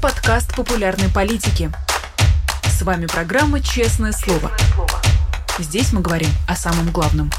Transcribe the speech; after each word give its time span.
подкаст 0.00 0.56
популярной 0.56 1.10
политики. 1.14 1.70
С 2.64 2.80
вами 2.82 3.04
программа 3.04 3.60
«Честное 3.60 4.12
слово». 4.12 4.50
Здесь 5.58 5.92
мы 5.92 6.00
говорим 6.00 6.30
о 6.48 6.56
самом 6.56 6.90
главном. 6.90 7.30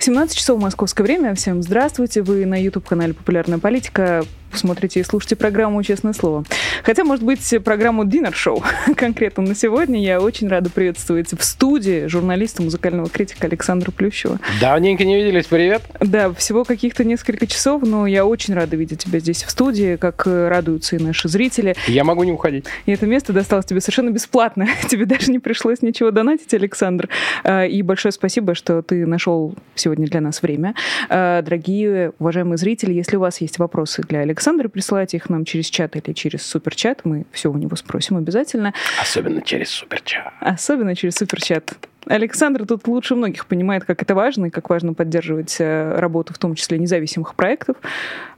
17 0.00 0.36
часов 0.36 0.60
московское 0.60 1.06
время. 1.06 1.36
Всем 1.36 1.62
здравствуйте. 1.62 2.22
Вы 2.22 2.44
на 2.44 2.60
YouTube-канале 2.60 3.14
«Популярная 3.14 3.58
политика» 3.58 4.24
смотрите 4.58 5.00
и 5.00 5.02
слушаете 5.02 5.36
программу 5.36 5.82
«Честное 5.82 6.12
слово». 6.12 6.44
Хотя, 6.82 7.04
может 7.04 7.24
быть, 7.24 7.54
программу 7.64 8.04
«Динер 8.04 8.34
Шоу» 8.34 8.62
конкретно 8.96 9.42
на 9.42 9.54
сегодня. 9.54 10.02
Я 10.02 10.20
очень 10.20 10.48
рада 10.48 10.70
приветствовать 10.70 11.32
в 11.32 11.42
студии 11.42 12.06
журналиста, 12.06 12.62
музыкального 12.62 13.08
критика 13.08 13.46
Александра 13.46 13.90
Плющева. 13.90 14.38
Давненько 14.60 15.04
не 15.04 15.16
виделись, 15.16 15.46
привет. 15.46 15.82
Да, 16.00 16.32
всего 16.32 16.64
каких-то 16.64 17.04
несколько 17.04 17.46
часов, 17.46 17.82
но 17.82 18.06
я 18.06 18.26
очень 18.26 18.54
рада 18.54 18.76
видеть 18.76 19.00
тебя 19.04 19.18
здесь 19.18 19.42
в 19.42 19.50
студии, 19.50 19.96
как 19.96 20.26
радуются 20.26 20.96
и 20.96 20.98
наши 20.98 21.28
зрители. 21.28 21.74
Я 21.86 22.04
могу 22.04 22.24
не 22.24 22.32
уходить. 22.32 22.66
И 22.86 22.92
это 22.92 23.06
место 23.06 23.32
досталось 23.32 23.66
тебе 23.66 23.80
совершенно 23.80 24.10
бесплатно. 24.10 24.68
тебе 24.88 25.06
даже 25.06 25.30
не 25.30 25.38
пришлось 25.38 25.82
ничего 25.82 26.10
донатить, 26.10 26.52
Александр. 26.54 27.08
А, 27.42 27.64
и 27.64 27.82
большое 27.82 28.12
спасибо, 28.12 28.54
что 28.54 28.82
ты 28.82 29.06
нашел 29.06 29.54
сегодня 29.74 30.06
для 30.06 30.20
нас 30.20 30.42
время. 30.42 30.74
А, 31.08 31.42
дорогие, 31.42 32.12
уважаемые 32.18 32.56
зрители, 32.56 32.92
если 32.92 33.16
у 33.16 33.20
вас 33.20 33.40
есть 33.40 33.58
вопросы 33.58 34.02
для 34.02 34.20
Александра, 34.20 34.43
Александра, 34.44 34.68
присылайте 34.68 35.16
их 35.16 35.30
нам 35.30 35.46
через 35.46 35.70
чат 35.70 35.96
или 35.96 36.12
через 36.12 36.44
суперчат. 36.44 37.06
Мы 37.06 37.24
все 37.32 37.50
у 37.50 37.56
него 37.56 37.76
спросим 37.76 38.18
обязательно. 38.18 38.74
Особенно 39.00 39.40
через 39.40 39.70
суперчат. 39.70 40.34
Особенно 40.38 40.94
через 40.94 41.14
суперчат. 41.14 41.74
Александр 42.06 42.66
тут 42.66 42.86
лучше 42.86 43.14
многих 43.14 43.46
понимает, 43.46 43.84
как 43.84 44.02
это 44.02 44.14
важно, 44.14 44.46
и 44.46 44.50
как 44.50 44.70
важно 44.70 44.94
поддерживать 44.94 45.56
э, 45.58 45.98
работу, 45.98 46.34
в 46.34 46.38
том 46.38 46.54
числе 46.54 46.78
независимых 46.78 47.34
проектов. 47.34 47.76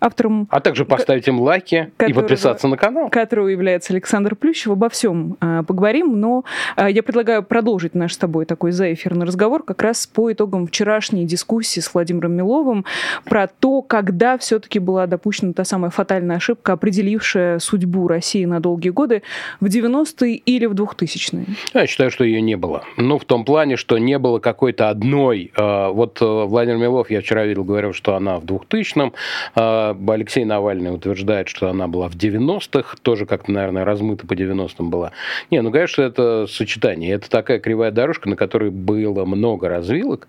Автором... 0.00 0.46
А 0.50 0.60
также 0.60 0.84
поставить 0.84 1.26
им 1.28 1.40
лайки 1.40 1.90
и 2.06 2.12
подписаться 2.12 2.68
на 2.68 2.76
канал. 2.76 3.08
Которого 3.10 3.48
является 3.48 3.92
Александр 3.92 4.36
Плющев. 4.36 4.72
Обо 4.72 4.88
всем 4.88 5.36
э, 5.40 5.62
поговорим, 5.66 6.20
но 6.20 6.44
э, 6.76 6.90
я 6.90 7.02
предлагаю 7.02 7.42
продолжить 7.42 7.94
наш 7.94 8.14
с 8.14 8.18
тобой 8.18 8.44
такой 8.46 8.72
заэфирный 8.72 9.26
разговор 9.26 9.62
как 9.62 9.82
раз 9.82 10.06
по 10.06 10.32
итогам 10.32 10.66
вчерашней 10.66 11.24
дискуссии 11.24 11.80
с 11.80 11.92
Владимиром 11.92 12.32
Миловым 12.32 12.84
про 13.24 13.46
то, 13.46 13.82
когда 13.82 14.38
все-таки 14.38 14.78
была 14.78 15.06
допущена 15.06 15.52
та 15.52 15.64
самая 15.64 15.90
фатальная 15.90 16.36
ошибка, 16.36 16.72
определившая 16.72 17.58
судьбу 17.58 18.08
России 18.08 18.44
на 18.44 18.60
долгие 18.60 18.90
годы 18.90 19.22
в 19.60 19.66
90-е 19.66 20.36
или 20.36 20.66
в 20.66 20.72
2000-е. 20.72 21.46
Я 21.74 21.86
считаю, 21.86 22.10
что 22.10 22.24
ее 22.24 22.40
не 22.40 22.56
было. 22.56 22.84
Ну, 22.96 23.18
в 23.18 23.24
том 23.24 23.44
плане, 23.44 23.55
плане, 23.56 23.76
что 23.76 23.96
не 23.96 24.18
было 24.18 24.38
какой-то 24.38 24.90
одной. 24.90 25.50
Э, 25.56 25.88
вот 25.88 26.20
э, 26.20 26.24
Владимир 26.26 26.76
Милов, 26.76 27.10
я 27.10 27.22
вчера 27.22 27.46
видел, 27.46 27.64
говорил, 27.64 27.94
что 27.94 28.14
она 28.14 28.36
в 28.38 28.44
2000-м. 28.44 29.14
Э, 29.54 29.94
Алексей 30.08 30.44
Навальный 30.44 30.94
утверждает, 30.94 31.48
что 31.48 31.70
она 31.70 31.88
была 31.88 32.10
в 32.10 32.16
90-х. 32.16 32.98
Тоже 33.00 33.24
как-то, 33.24 33.50
наверное, 33.52 33.86
размыта 33.86 34.26
по 34.26 34.34
90-м 34.34 34.90
была. 34.90 35.12
Не, 35.50 35.62
ну, 35.62 35.72
конечно, 35.72 36.02
это 36.02 36.46
сочетание. 36.46 37.14
Это 37.14 37.30
такая 37.30 37.58
кривая 37.58 37.90
дорожка, 37.92 38.28
на 38.28 38.36
которой 38.36 38.68
было 38.68 39.24
много 39.24 39.70
развилок. 39.70 40.28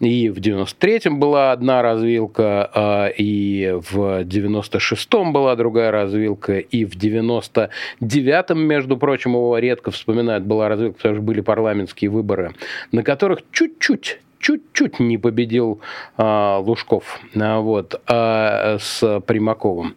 И 0.00 0.28
в 0.28 0.36
93-м 0.36 1.18
была 1.18 1.52
одна 1.52 1.80
развилка, 1.80 3.10
и 3.16 3.78
в 3.90 4.24
96-м 4.24 5.32
была 5.32 5.56
другая 5.56 5.90
развилка, 5.90 6.58
и 6.58 6.84
в 6.84 6.96
99-м, 6.96 8.60
между 8.60 8.98
прочим, 8.98 9.30
его 9.30 9.56
редко 9.56 9.90
вспоминают, 9.90 10.44
была 10.44 10.68
развилка, 10.68 10.98
потому 10.98 11.14
что 11.14 11.22
были 11.22 11.40
парламентские 11.40 12.10
выборы 12.10 12.52
на 12.92 13.02
которых 13.02 13.40
чуть-чуть 13.52 14.20
чуть-чуть 14.38 15.00
не 15.00 15.18
победил 15.18 15.80
а, 16.16 16.58
Лужков. 16.58 17.20
А, 17.34 17.60
вот, 17.60 18.00
а, 18.06 18.78
с 18.78 19.20
Примаковым 19.26 19.96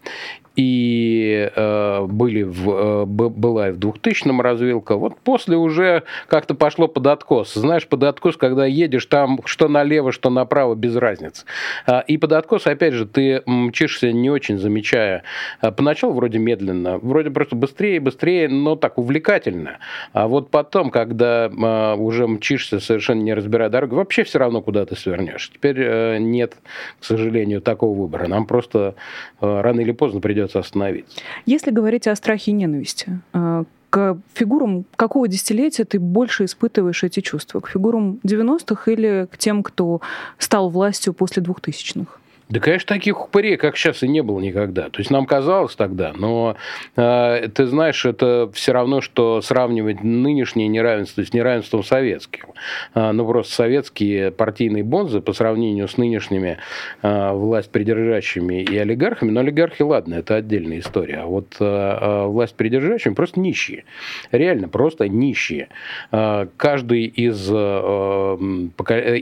и 0.56 1.50
э, 1.54 2.06
были 2.06 2.42
в, 2.42 2.70
э, 2.70 3.04
была 3.06 3.68
и 3.70 3.72
в 3.72 3.78
2000-м 3.78 4.40
развилка. 4.40 4.96
Вот 4.96 5.18
после 5.18 5.56
уже 5.56 6.02
как-то 6.28 6.54
пошло 6.54 6.88
под 6.88 7.06
откос. 7.06 7.54
Знаешь, 7.54 7.86
под 7.86 8.04
откос, 8.04 8.36
когда 8.36 8.66
едешь 8.66 9.06
там 9.06 9.40
что 9.44 9.68
налево, 9.68 10.12
что 10.12 10.30
направо, 10.30 10.74
без 10.74 10.96
разницы. 10.96 11.44
А, 11.86 12.00
и 12.00 12.18
под 12.18 12.32
откос, 12.32 12.66
опять 12.66 12.94
же, 12.94 13.06
ты 13.06 13.42
мчишься 13.46 14.12
не 14.12 14.30
очень 14.30 14.58
замечая. 14.58 15.22
А, 15.60 15.72
поначалу 15.72 16.12
вроде 16.14 16.38
медленно, 16.38 16.98
вроде 16.98 17.30
просто 17.30 17.56
быстрее 17.56 17.96
и 17.96 17.98
быстрее, 17.98 18.48
но 18.48 18.76
так 18.76 18.98
увлекательно. 18.98 19.78
А 20.12 20.28
вот 20.28 20.50
потом, 20.50 20.90
когда 20.90 21.50
а, 21.50 21.94
уже 21.94 22.26
мчишься, 22.26 22.80
совершенно 22.80 23.22
не 23.22 23.34
разбирая 23.34 23.70
дороги, 23.70 23.94
вообще 23.94 24.24
все 24.24 24.38
равно 24.38 24.60
куда 24.60 24.84
ты 24.84 24.96
свернешь. 24.96 25.50
Теперь 25.52 25.76
э, 25.78 26.18
нет, 26.18 26.56
к 27.00 27.04
сожалению, 27.04 27.60
такого 27.60 27.98
выбора. 27.98 28.28
Нам 28.28 28.46
просто 28.46 28.94
э, 29.40 29.60
рано 29.60 29.80
или 29.80 29.92
поздно 29.92 30.20
придется 30.20 30.41
придется 30.42 30.58
остановиться. 30.58 31.20
Если 31.46 31.70
говорить 31.70 32.06
о 32.08 32.16
страхе 32.16 32.50
и 32.50 32.54
ненависти, 32.54 33.20
э, 33.32 33.64
к 33.90 34.16
фигурам 34.34 34.84
какого 34.96 35.28
десятилетия 35.28 35.84
ты 35.84 36.00
больше 36.00 36.46
испытываешь 36.46 37.04
эти 37.04 37.20
чувства? 37.20 37.60
К 37.60 37.68
фигурам 37.68 38.20
90-х 38.24 38.90
или 38.90 39.28
к 39.30 39.36
тем, 39.36 39.62
кто 39.62 40.00
стал 40.38 40.70
властью 40.70 41.12
после 41.12 41.42
2000-х? 41.42 42.21
Да, 42.52 42.60
конечно, 42.60 42.88
таких 42.88 43.18
упырей, 43.18 43.56
как 43.56 43.78
сейчас, 43.78 44.02
и 44.02 44.08
не 44.08 44.22
было 44.22 44.38
никогда. 44.38 44.90
То 44.90 44.98
есть 44.98 45.10
нам 45.10 45.24
казалось 45.24 45.74
тогда, 45.74 46.12
но 46.14 46.56
э, 46.96 47.48
ты 47.48 47.64
знаешь, 47.64 48.04
это 48.04 48.50
все 48.52 48.72
равно, 48.72 49.00
что 49.00 49.40
сравнивать 49.40 50.02
нынешнее 50.02 50.68
неравенство 50.68 51.24
с 51.24 51.32
неравенством 51.32 51.82
советским. 51.82 52.48
Э, 52.94 53.12
ну, 53.12 53.26
просто 53.26 53.54
советские 53.54 54.32
партийные 54.32 54.84
бонзы 54.84 55.22
по 55.22 55.32
сравнению 55.32 55.88
с 55.88 55.96
нынешними 55.96 56.58
э, 57.00 57.32
власть 57.32 57.70
придержащими 57.70 58.60
и 58.60 58.76
олигархами, 58.76 59.30
но 59.30 59.40
олигархи, 59.40 59.80
ладно, 59.80 60.16
это 60.16 60.36
отдельная 60.36 60.80
история. 60.80 61.20
А 61.22 61.26
вот 61.26 61.56
э, 61.58 62.26
власть 62.26 62.54
придержащими 62.56 63.14
просто 63.14 63.40
нищие. 63.40 63.84
Реально, 64.30 64.68
просто 64.68 65.08
нищие. 65.08 65.68
Э, 66.10 66.48
каждый 66.58 67.06
из, 67.06 67.48
э, 67.50 68.36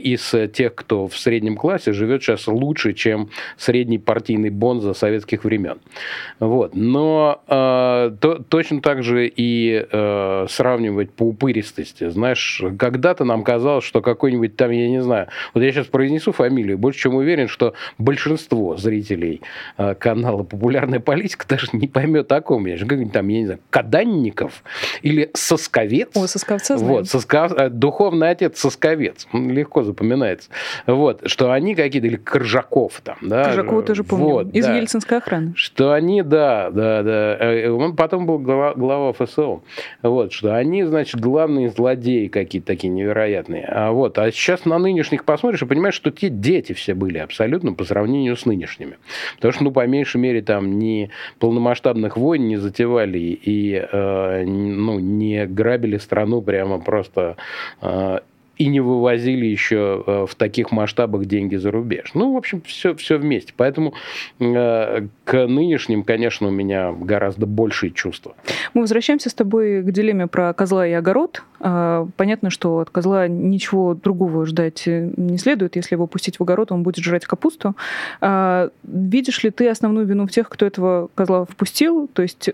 из 0.03 0.35
тех, 0.51 0.75
кто 0.75 1.07
в 1.07 1.17
среднем 1.17 1.55
классе, 1.55 1.93
живет 1.93 2.23
сейчас 2.23 2.47
лучше, 2.47 2.91
чем 2.91 3.20
чем 3.21 3.29
средний 3.57 3.99
партийный 3.99 4.49
бонза 4.49 4.93
советских 4.93 5.43
времен. 5.43 5.79
Вот. 6.39 6.75
Но 6.75 7.41
э, 7.47 8.15
то, 8.19 8.43
точно 8.47 8.81
так 8.81 9.03
же 9.03 9.27
и 9.27 9.85
э, 9.89 10.45
сравнивать 10.49 11.11
по 11.11 11.23
упыристости. 11.23 12.09
Знаешь, 12.09 12.63
когда-то 12.77 13.25
нам 13.25 13.43
казалось, 13.43 13.83
что 13.83 14.01
какой-нибудь 14.01 14.55
там, 14.55 14.71
я 14.71 14.89
не 14.89 15.01
знаю, 15.01 15.27
вот 15.53 15.63
я 15.63 15.71
сейчас 15.71 15.87
произнесу 15.87 16.31
фамилию, 16.31 16.77
больше 16.77 17.01
чем 17.01 17.15
уверен, 17.15 17.47
что 17.47 17.73
большинство 17.97 18.77
зрителей 18.77 19.41
э, 19.77 19.95
канала 19.95 20.43
«Популярная 20.43 20.99
политика» 20.99 21.45
даже 21.47 21.67
не 21.73 21.87
поймет 21.87 22.31
о 22.31 22.41
ком 22.41 22.65
я. 22.65 22.77
Как 22.77 23.11
там, 23.11 23.27
я 23.27 23.39
не 23.39 23.45
знаю, 23.45 23.59
Каданников 23.69 24.63
или 25.01 25.29
Сосковец. 25.33 26.09
О, 26.15 26.27
Сосковца 26.27 26.77
знаем. 26.77 26.93
Вот, 26.93 27.09
Сосков... 27.09 27.53
Э, 27.53 27.69
духовный 27.69 28.29
отец 28.29 28.59
Сосковец. 28.59 29.27
Легко 29.33 29.83
запоминается. 29.83 30.49
Вот, 30.87 31.21
что 31.25 31.51
они 31.51 31.75
какие-то, 31.75 32.07
или 32.07 32.17
Коржаков, 32.17 33.00
там, 33.03 33.17
да. 33.21 33.45
Кожакова 33.45 33.83
тоже 33.83 34.03
помню. 34.03 34.25
Вот, 34.25 34.47
Из 34.53 34.65
да. 34.65 34.77
Ельцинской 34.77 35.17
охраны. 35.17 35.53
Что 35.55 35.93
они, 35.93 36.21
да, 36.21 36.69
да, 36.69 37.03
да. 37.03 37.37
Э, 37.39 37.69
он 37.69 37.95
потом 37.95 38.25
был 38.25 38.39
глава, 38.39 38.73
глава 38.75 39.13
ФСО. 39.13 39.61
Вот, 40.01 40.31
что 40.33 40.55
они, 40.55 40.83
значит, 40.83 41.19
главные 41.19 41.69
злодеи 41.69 42.27
какие-то 42.27 42.67
такие 42.67 42.89
невероятные. 42.89 43.65
А 43.65 43.91
вот, 43.91 44.17
а 44.17 44.31
сейчас 44.31 44.65
на 44.65 44.77
нынешних 44.77 45.25
посмотришь 45.25 45.61
и 45.61 45.65
понимаешь, 45.65 45.95
что 45.95 46.11
те 46.11 46.29
дети 46.29 46.73
все 46.73 46.93
были 46.93 47.17
абсолютно 47.17 47.73
по 47.73 47.83
сравнению 47.83 48.35
с 48.35 48.45
нынешними. 48.45 48.97
Потому 49.35 49.51
что, 49.53 49.63
ну, 49.63 49.71
по 49.71 49.85
меньшей 49.87 50.17
мере, 50.17 50.41
там 50.41 50.79
ни 50.79 51.09
полномасштабных 51.39 52.17
войн 52.17 52.47
не 52.47 52.57
затевали 52.57 53.19
и, 53.19 53.73
э, 53.91 54.45
ну, 54.45 54.99
не 54.99 55.45
грабили 55.45 55.97
страну 55.97 56.41
прямо 56.41 56.79
просто 56.79 57.35
э, 57.81 58.19
и 58.61 58.67
не 58.67 58.79
вывозили 58.79 59.47
еще 59.47 60.03
э, 60.05 60.25
в 60.29 60.35
таких 60.35 60.71
масштабах 60.71 61.25
деньги 61.25 61.55
за 61.55 61.71
рубеж. 61.71 62.11
Ну, 62.13 62.33
в 62.33 62.37
общем, 62.37 62.61
все, 62.61 62.93
все 62.93 63.17
вместе. 63.17 63.53
Поэтому 63.57 63.95
э, 64.39 65.07
к 65.23 65.47
нынешним, 65.47 66.03
конечно, 66.03 66.47
у 66.47 66.51
меня 66.51 66.91
гораздо 66.91 67.47
большие 67.47 67.89
чувства. 67.89 68.35
Мы 68.75 68.81
возвращаемся 68.81 69.31
с 69.31 69.33
тобой 69.33 69.81
к 69.81 69.91
дилемме 69.91 70.27
про 70.27 70.53
козла 70.53 70.85
и 70.85 70.91
огород. 70.91 71.41
А, 71.59 72.07
понятно, 72.17 72.51
что 72.51 72.77
от 72.77 72.91
козла 72.91 73.27
ничего 73.27 73.95
другого 73.95 74.45
ждать 74.45 74.83
не 74.85 75.39
следует. 75.39 75.75
Если 75.75 75.95
его 75.95 76.05
пустить 76.05 76.37
в 76.37 76.43
огород, 76.43 76.71
он 76.71 76.83
будет 76.83 77.03
жрать 77.03 77.25
капусту. 77.25 77.75
А, 78.19 78.69
видишь 78.83 79.43
ли 79.43 79.49
ты 79.49 79.69
основную 79.69 80.05
вину 80.05 80.27
в 80.27 80.31
тех, 80.31 80.47
кто 80.49 80.67
этого 80.67 81.09
козла 81.15 81.45
впустил? 81.45 82.07
То 82.13 82.21
есть 82.21 82.49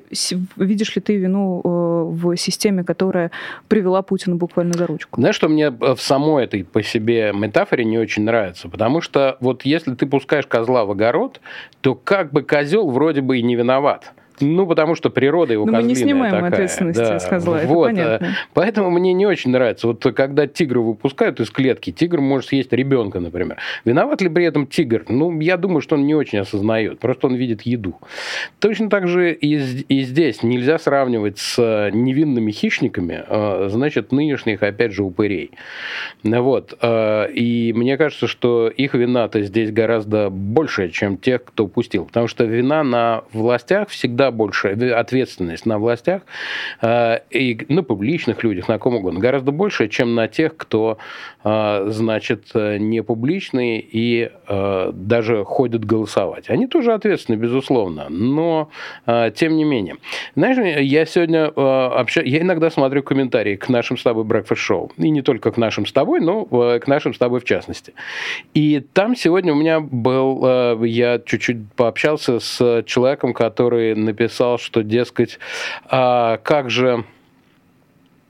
видишь 0.56 0.96
ли 0.96 1.02
ты 1.02 1.18
вину 1.18 1.62
э, 1.64 1.68
в 1.68 2.38
системе, 2.38 2.86
которая 2.86 3.32
привела 3.68 4.02
Путина 4.02 4.38
буквально 4.38 4.74
за 4.74 4.88
ручку? 4.88 5.20
Знаешь, 5.20 5.36
что 5.36 5.50
мне 5.50 5.70
в 5.98 6.02
самой 6.02 6.46
этой 6.46 6.64
по 6.64 6.82
себе 6.84 7.34
метафоре 7.34 7.84
не 7.84 7.98
очень 7.98 8.24
нравится. 8.24 8.70
Потому 8.70 9.02
что 9.02 9.38
вот 9.40 9.66
если 9.66 9.96
ты 9.96 10.06
пускаешь 10.06 10.48
козла 10.48 10.86
в 10.86 10.92
огород, 10.92 11.42
то 11.82 11.96
как 11.96 12.32
бы 12.32 12.44
козел 12.44 12.90
вроде 12.90 13.22
бы 13.22 13.40
и 13.40 13.42
не 13.42 13.56
виноват 13.56 14.14
Ну, 14.40 14.68
потому 14.68 14.96
что 14.96 15.10
природа 15.10 15.54
его 15.54 15.66
Но 15.66 15.72
мы 15.74 15.84
не 15.84 15.96
снимаем 15.96 16.32
такая. 16.34 16.52
ответственности 16.52 17.00
Да. 17.00 17.20
с 17.20 17.26
козла, 17.26 17.60
это 17.60 17.68
Вот, 17.68 17.86
понятно. 17.88 18.26
э, 18.26 18.30
Поэтому 18.54 18.90
мне 18.92 19.14
не 19.14 19.26
очень 19.26 19.52
нравится. 19.52 19.88
Вот 19.88 20.04
когда 20.16 20.48
тигра 20.48 20.80
выпускают 20.80 21.40
из 21.40 21.50
клетки, 21.50 21.92
тигр 21.92 22.22
может 22.22 22.50
съесть 22.50 22.72
ребенка, 22.74 23.20
например. 23.20 23.58
Виноват 23.86 24.22
ли 24.22 24.30
при 24.30 24.46
этом 24.46 24.68
тигр? 24.68 25.06
Ну, 25.10 25.40
я 25.40 25.58
думаю, 25.58 25.82
что 25.82 25.96
он 25.96 26.06
не 26.06 26.16
очень 26.16 26.40
осознает. 26.40 27.00
Просто 27.00 27.28
он 27.28 27.36
видит 27.36 27.64
еду. 27.64 27.96
Точно 28.60 28.90
так 28.90 29.08
же 29.08 29.34
и, 29.34 29.56
и 29.56 30.02
здесь 30.02 30.44
нельзя 30.44 30.78
сравнивать 30.80 31.38
с 31.40 31.56
э, 31.60 31.90
невинными 31.92 32.52
хищниками, 32.52 33.24
э, 33.28 33.68
значит, 33.70 34.12
нынешних, 34.12 34.64
опять 34.64 34.92
же, 34.94 35.04
упырей. 35.04 35.52
Ну 36.24 36.42
Вот. 36.44 36.78
И 36.84 37.74
мне 37.76 37.98
кажется, 37.98 38.28
что 38.28 38.68
их 38.68 38.94
вина-то 38.94 39.42
здесь 39.42 39.72
гораздо 39.72 40.30
больше, 40.30 40.90
чем 40.90 41.18
тех, 41.18 41.44
кто 41.44 41.66
упустил. 41.66 42.06
Потому 42.06 42.28
что 42.28 42.44
вина 42.46 42.84
на 42.84 43.24
властях 43.34 43.90
всегда 43.90 44.27
больше, 44.32 44.76
в- 44.76 44.98
ответственность 44.98 45.66
на 45.66 45.80
властях 45.80 46.22
э, 46.82 47.20
и 47.30 47.66
на 47.70 47.84
публичных 47.84 48.44
людях, 48.44 48.68
на 48.68 48.78
ком 48.80 48.96
угодно, 48.96 49.20
гораздо 49.20 49.52
больше, 49.52 49.88
чем 49.88 50.16
на 50.16 50.28
тех, 50.28 50.56
кто, 50.56 50.98
э, 51.44 51.86
значит, 51.90 52.52
э, 52.54 52.78
не 52.78 53.04
публичный 53.04 53.80
и 53.80 54.32
даже 54.48 55.44
ходят 55.44 55.84
голосовать. 55.84 56.50
Они 56.50 56.68
тоже 56.68 56.94
ответственны, 56.94 57.36
безусловно, 57.36 58.08
но 58.10 58.70
тем 59.36 59.56
не 59.58 59.64
менее. 59.64 59.98
Знаешь, 60.36 60.58
я 60.82 61.06
сегодня 61.06 61.48
общаюсь, 61.48 62.30
я 62.30 62.42
иногда 62.42 62.70
смотрю 62.70 63.04
комментарии 63.04 63.56
к 63.56 63.70
нашим 63.70 63.98
с 63.98 64.04
тобой 64.04 64.24
Show, 64.26 64.92
и 64.98 65.10
не 65.10 65.22
только 65.22 65.52
к 65.52 65.58
нашим 65.58 65.86
с 65.86 65.92
тобой, 65.92 66.22
но 66.22 66.46
к 66.46 66.88
нашим 66.88 67.14
с 67.14 67.18
тобой 67.18 67.40
в 67.40 67.44
частности. 67.44 67.94
И 68.54 68.84
там 68.94 69.16
сегодня 69.16 69.54
у 69.54 69.56
меня 69.56 69.80
был, 69.80 70.84
я 70.84 71.20
чуть-чуть 71.20 71.58
пообщался 71.76 72.40
с 72.40 72.84
человеком, 72.86 73.34
который 73.34 73.96
написал, 74.18 74.58
что, 74.58 74.84
дескать, 74.84 75.40
а 75.86 76.38
как 76.38 76.70
же 76.70 77.06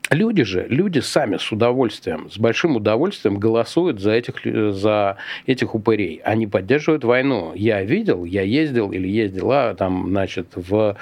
Люди 0.10 0.44
же, 0.44 0.66
люди 0.70 1.00
сами 1.00 1.36
с 1.36 1.52
удовольствием, 1.52 2.30
с 2.32 2.38
большим 2.38 2.78
удовольствием 2.78 3.40
голосуют 3.40 4.00
за 4.00 4.14
этих, 4.14 4.36
за 4.74 5.18
этих 5.46 5.76
упырей. 5.76 6.22
Они 6.24 6.48
поддерживают 6.48 7.04
войну. 7.04 7.52
Я 7.54 7.84
видел, 7.84 8.24
я 8.24 8.42
ездил 8.44 8.94
или 8.94 9.06
ездила 9.06 9.76
там, 9.78 10.08
значит, 10.08 10.48
в 10.56 10.96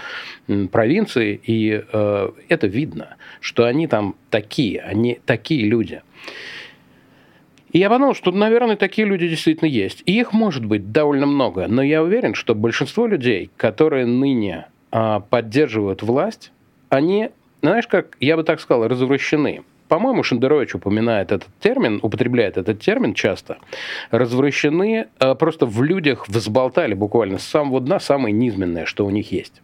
провинции, 0.72 1.40
и 1.44 1.84
э, 1.88 2.30
это 2.50 2.66
видно, 2.66 3.18
что 3.42 3.66
они 3.66 3.86
там 3.86 4.16
такие, 4.32 4.82
они 4.82 5.20
такие 5.24 5.66
люди. 5.66 6.02
И 7.76 7.78
я 7.80 7.90
подумал, 7.90 8.16
что, 8.16 8.32
наверное, 8.32 8.78
такие 8.78 9.06
люди 9.06 9.28
действительно 9.28 9.68
есть. 9.68 10.02
И 10.06 10.18
их 10.18 10.34
может 10.34 10.66
быть 10.66 10.94
довольно 10.94 11.26
много. 11.26 11.68
Но 11.68 11.84
я 11.84 12.02
уверен, 12.02 12.34
что 12.34 12.56
большинство 12.56 13.06
людей, 13.06 13.52
которые 13.58 14.06
ныне 14.06 14.68
а, 14.98 15.20
поддерживают 15.20 16.04
власть, 16.04 16.54
они, 16.88 17.30
знаешь, 17.62 17.86
как, 17.86 18.16
я 18.22 18.38
бы 18.38 18.44
так 18.44 18.62
сказал, 18.62 18.88
развращены. 18.88 19.64
По-моему, 19.90 20.24
Шендерович 20.24 20.76
упоминает 20.76 21.34
этот 21.34 21.50
термин, 21.60 22.00
употребляет 22.02 22.56
этот 22.56 22.80
термин 22.80 23.14
часто. 23.14 23.58
Развращены 24.10 25.08
а, 25.20 25.36
просто 25.36 25.66
в 25.66 25.84
людях 25.84 26.30
взболтали 26.30 26.94
буквально 26.94 27.40
с 27.40 27.44
самого 27.44 27.82
дна 27.82 28.00
самое 28.00 28.34
низменное, 28.34 28.86
что 28.86 29.06
у 29.06 29.10
них 29.10 29.34
есть. 29.34 29.62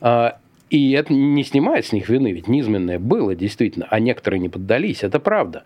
А, 0.00 0.38
и 0.70 0.92
это 0.92 1.12
не 1.12 1.42
снимает 1.42 1.84
с 1.84 1.92
них 1.92 2.08
вины, 2.08 2.30
ведь 2.30 2.46
низменное 2.46 3.00
было 3.00 3.34
действительно, 3.34 3.88
а 3.90 3.98
некоторые 3.98 4.38
не 4.38 4.48
поддались, 4.48 5.02
это 5.02 5.18
правда. 5.18 5.64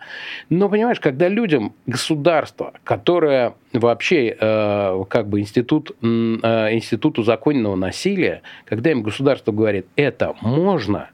Но 0.49 0.67
понимаешь, 0.67 0.99
когда 0.99 1.27
людям 1.27 1.73
государство, 1.85 2.73
которое 2.83 3.53
вообще 3.71 4.35
э, 4.37 5.03
как 5.07 5.29
бы 5.29 5.39
институт, 5.39 5.91
э, 6.01 6.05
институт 6.05 7.19
узаконенного 7.19 7.75
насилия, 7.75 8.41
когда 8.65 8.91
им 8.91 9.03
государство 9.03 9.51
говорит, 9.51 9.85
это 9.95 10.33
можно, 10.41 11.11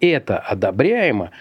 это 0.00 0.38
одобряемо, 0.38 1.32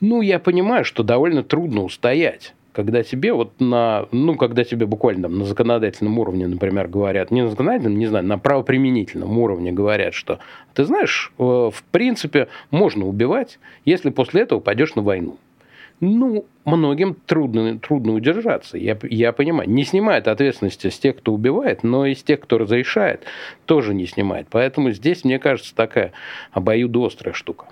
ну, 0.00 0.22
я 0.22 0.40
понимаю, 0.40 0.84
что 0.84 1.04
довольно 1.04 1.44
трудно 1.44 1.84
устоять. 1.84 2.54
Когда 2.78 3.02
тебе 3.02 3.32
вот 3.32 3.60
на, 3.60 4.06
ну, 4.12 4.36
когда 4.36 4.62
тебе 4.62 4.86
буквально 4.86 5.26
на 5.26 5.44
законодательном 5.44 6.16
уровне, 6.20 6.46
например, 6.46 6.86
говорят, 6.86 7.32
не 7.32 7.42
на 7.42 7.50
законодательном, 7.50 7.98
не 7.98 8.06
знаю, 8.06 8.24
на 8.24 8.38
правоприменительном 8.38 9.36
уровне 9.36 9.72
говорят, 9.72 10.14
что, 10.14 10.38
ты 10.74 10.84
знаешь, 10.84 11.32
э, 11.40 11.42
в 11.42 11.82
принципе, 11.90 12.46
можно 12.70 13.04
убивать, 13.08 13.58
если 13.84 14.10
после 14.10 14.42
этого 14.42 14.60
пойдешь 14.60 14.94
на 14.94 15.02
войну. 15.02 15.38
Ну, 15.98 16.44
многим 16.64 17.16
трудно, 17.26 17.80
трудно 17.80 18.12
удержаться, 18.12 18.78
я, 18.78 18.96
я 19.10 19.32
понимаю. 19.32 19.68
Не 19.68 19.82
снимает 19.82 20.28
ответственности 20.28 20.88
с 20.88 21.00
тех, 21.00 21.16
кто 21.16 21.32
убивает, 21.32 21.82
но 21.82 22.06
и 22.06 22.14
с 22.14 22.22
тех, 22.22 22.38
кто 22.38 22.58
разрешает, 22.58 23.24
тоже 23.66 23.92
не 23.92 24.06
снимает. 24.06 24.46
Поэтому 24.50 24.92
здесь, 24.92 25.24
мне 25.24 25.40
кажется, 25.40 25.74
такая 25.74 26.12
обоюдоострая 26.52 27.34
штука. 27.34 27.66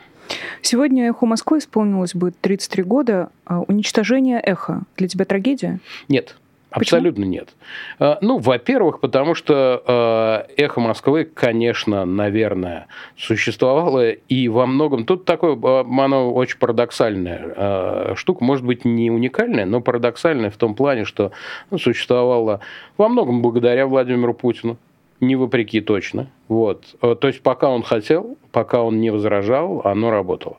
Сегодня 0.62 1.08
«Эхо 1.08 1.26
Москвы» 1.26 1.58
исполнилось 1.58 2.14
бы 2.14 2.32
33 2.32 2.82
года. 2.82 3.30
А, 3.44 3.60
Уничтожение 3.60 4.40
«Эхо» 4.40 4.82
для 4.96 5.08
тебя 5.08 5.24
трагедия? 5.24 5.80
Нет. 6.08 6.36
Абсолютно 6.70 7.24
нет. 7.24 7.50
А, 7.98 8.18
Ну, 8.20 8.38
во-первых, 8.38 9.00
потому 9.00 9.34
что 9.34 10.44
э, 10.56 10.62
эхо 10.62 10.80
Москвы, 10.80 11.24
конечно, 11.24 12.04
наверное, 12.04 12.86
существовало 13.16 14.10
и 14.10 14.48
во 14.48 14.66
многом. 14.66 15.06
Тут 15.06 15.24
такое, 15.24 15.56
оно 15.56 16.34
очень 16.34 16.58
парадоксальная 16.58 18.14
штука, 18.16 18.44
может 18.44 18.64
быть, 18.64 18.84
не 18.84 19.10
уникальная, 19.10 19.64
но 19.64 19.80
парадоксальная 19.80 20.50
в 20.50 20.56
том 20.56 20.74
плане, 20.74 21.04
что 21.04 21.32
ну, 21.70 21.78
существовало 21.78 22.60
во 22.98 23.08
многом 23.08 23.40
благодаря 23.40 23.86
Владимиру 23.86 24.34
Путину. 24.34 24.76
Не 25.20 25.36
вопреки 25.36 25.80
точно. 25.80 26.28
Вот. 26.48 26.84
Э, 27.02 27.14
То 27.18 27.28
есть, 27.28 27.42
пока 27.42 27.70
он 27.70 27.82
хотел, 27.82 28.36
пока 28.52 28.82
он 28.82 29.00
не 29.00 29.10
возражал, 29.10 29.82
оно 29.84 30.10
работало. 30.10 30.58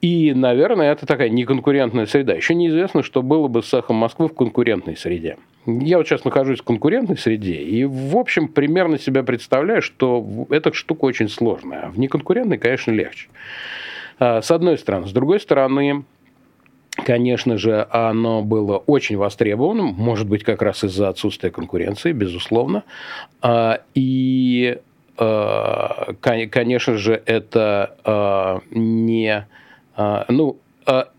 И, 0.00 0.32
наверное, 0.32 0.92
это 0.92 1.06
такая 1.06 1.28
неконкурентная 1.28 2.06
среда. 2.06 2.34
Еще 2.34 2.54
неизвестно, 2.54 3.02
что 3.02 3.22
было 3.22 3.48
бы 3.48 3.62
с 3.62 3.74
эхом 3.74 3.96
Москвы 3.96 4.28
в 4.28 4.34
конкурентной 4.34 4.96
среде. 4.96 5.38
Я 5.66 5.98
вот 5.98 6.06
сейчас 6.06 6.24
нахожусь 6.24 6.60
в 6.60 6.64
конкурентной 6.64 7.18
среде, 7.18 7.56
и, 7.56 7.84
в 7.84 8.16
общем, 8.16 8.48
примерно 8.48 8.98
себя 8.98 9.22
представляю, 9.22 9.82
что 9.82 10.46
эта 10.50 10.72
штука 10.72 11.04
очень 11.04 11.28
сложная. 11.28 11.86
А 11.86 11.90
в 11.90 11.98
неконкурентной, 11.98 12.58
конечно, 12.58 12.92
легче. 12.92 13.28
А, 14.20 14.40
С 14.40 14.50
одной 14.50 14.78
стороны. 14.78 15.08
С 15.08 15.12
другой 15.12 15.40
стороны, 15.40 16.04
конечно 17.04 17.58
же, 17.58 17.86
оно 17.90 18.42
было 18.42 18.76
очень 18.78 19.16
востребованным, 19.16 19.86
может 19.96 20.28
быть, 20.28 20.44
как 20.44 20.62
раз 20.62 20.84
из-за 20.84 21.08
отсутствия 21.08 21.50
конкуренции, 21.50 22.12
безусловно. 22.12 22.82
А, 23.40 23.80
И, 23.94 24.78
а, 25.16 26.14
кон- 26.20 26.48
конечно 26.48 26.96
же, 26.96 27.20
это 27.26 27.96
а, 28.04 28.60
не... 28.70 29.46
Ну, 30.28 30.58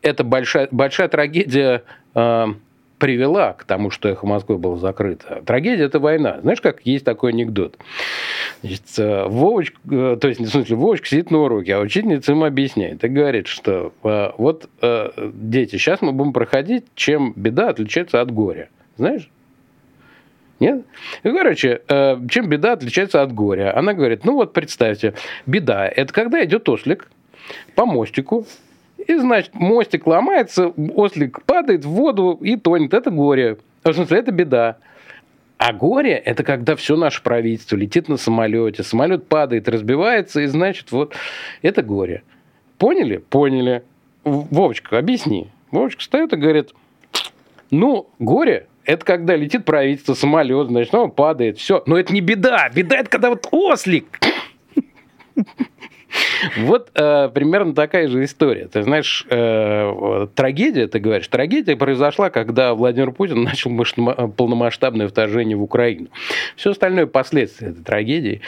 это 0.02 0.24
большая, 0.24 0.70
большая 0.72 1.10
трагедия 1.10 1.84
привела 3.00 3.54
к 3.54 3.64
тому, 3.64 3.90
что 3.90 4.10
«Эхо 4.10 4.28
Москвы» 4.28 4.58
было 4.58 4.78
закрыто. 4.78 5.42
Трагедия– 5.46 5.84
это 5.86 6.00
война. 6.00 6.40
Знаешь, 6.42 6.62
как 6.62 6.82
есть 6.86 7.06
такой 7.06 7.32
анекдот? 7.32 7.78
Значит, 8.62 8.84
э, 8.98 9.26
Вовочка, 9.26 9.78
э, 9.90 10.18
то 10.20 10.28
есть, 10.28 10.42
в 10.42 10.48
смысле, 10.48 10.76
Вовочка 10.76 11.08
сидит 11.08 11.32
на 11.32 11.40
уроке, 11.40 11.76
а 11.76 11.80
учительница 11.80 12.34
ему 12.34 12.44
объясняет 12.44 13.04
и 13.04 13.08
говорит, 13.08 13.48
что 13.48 13.94
э, 14.04 14.32
вот, 14.38 14.70
дети, 15.34 15.78
сейчас 15.78 16.02
мы 16.02 16.12
будем 16.12 16.34
проходить, 16.34 16.86
чем 16.94 17.34
беда 17.36 17.70
отличается 17.70 18.22
от 18.22 18.32
горя. 18.32 18.70
Знаешь? 18.98 19.30
Нет? 20.60 20.86
И, 21.24 21.32
короче, 21.32 21.82
чем 22.30 22.50
беда 22.50 22.74
отличается 22.74 23.22
от 23.22 23.34
горя? 23.34 23.76
Она 23.78 23.94
говорит, 23.94 24.26
ну 24.26 24.34
вот 24.34 24.52
представьте, 24.52 25.14
беда– 25.46 25.88
это 25.96 26.14
когда 26.14 26.44
идет 26.44 26.68
ослик 26.68 27.10
по 27.76 27.86
мостику, 27.86 28.46
и, 29.10 29.18
значит, 29.18 29.56
мостик 29.56 30.06
ломается, 30.06 30.68
ослик 30.96 31.42
падает 31.44 31.84
в 31.84 31.90
воду 31.90 32.38
и 32.42 32.56
тонет. 32.58 32.94
Это 32.94 33.10
горе. 33.10 33.58
В 33.84 33.92
смысле, 33.92 34.20
это 34.20 34.32
беда. 34.32 34.78
А 35.58 35.74
горе– 35.74 36.12
это 36.26 36.44
когда 36.44 36.76
все 36.76 36.96
наше 36.96 37.24
правительство 37.24 37.76
летит 37.76 38.08
на 38.08 38.18
самолете, 38.18 38.84
самолет 38.84 39.28
падает, 39.28 39.68
разбивается, 39.68 40.42
и, 40.42 40.46
значит, 40.46 40.92
вот 40.92 41.16
это 41.64 41.82
горе. 41.82 42.22
Поняли? 42.78 43.18
Поняли. 43.18 43.84
Вовочка, 44.24 45.00
объясни. 45.00 45.50
Вовочка 45.72 46.02
встает 46.02 46.32
и 46.34 46.38
говорит, 46.38 46.76
ну, 47.72 48.10
горе– 48.20 48.68
это 48.86 49.04
когда 49.04 49.36
летит 49.36 49.66
правительство, 49.66 50.14
самолет, 50.14 50.68
значит, 50.68 50.94
он 50.94 51.10
падает, 51.10 51.58
все. 51.58 51.82
Но 51.88 51.98
это 51.98 52.14
не 52.14 52.22
беда. 52.22 52.70
Беда– 52.74 52.98
это 53.00 53.10
когда 53.10 53.30
вот 53.30 53.48
ослик 53.50 54.20
Вот 56.58 56.92
э, 56.96 57.30
примерно 57.34 57.74
такая 57.74 58.08
же 58.08 58.24
история. 58.24 58.68
Ты 58.68 58.84
знаешь, 58.84 59.26
э, 59.30 60.28
трагедия, 60.36 60.88
ты 60.88 61.00
говоришь, 61.00 61.28
трагедия 61.28 61.76
произошла, 61.76 62.30
когда 62.30 62.74
Владимир 62.74 63.12
Путин 63.12 63.44
начал 63.44 63.72
полномасштабное 64.36 65.08
вторжение 65.08 65.58
в 65.58 65.64
Украину. 65.64 66.08
Все 66.56 66.72
остальное 66.72 67.06
последствия 67.06 67.70
этой 67.70 67.84
трагедии. 67.84 68.42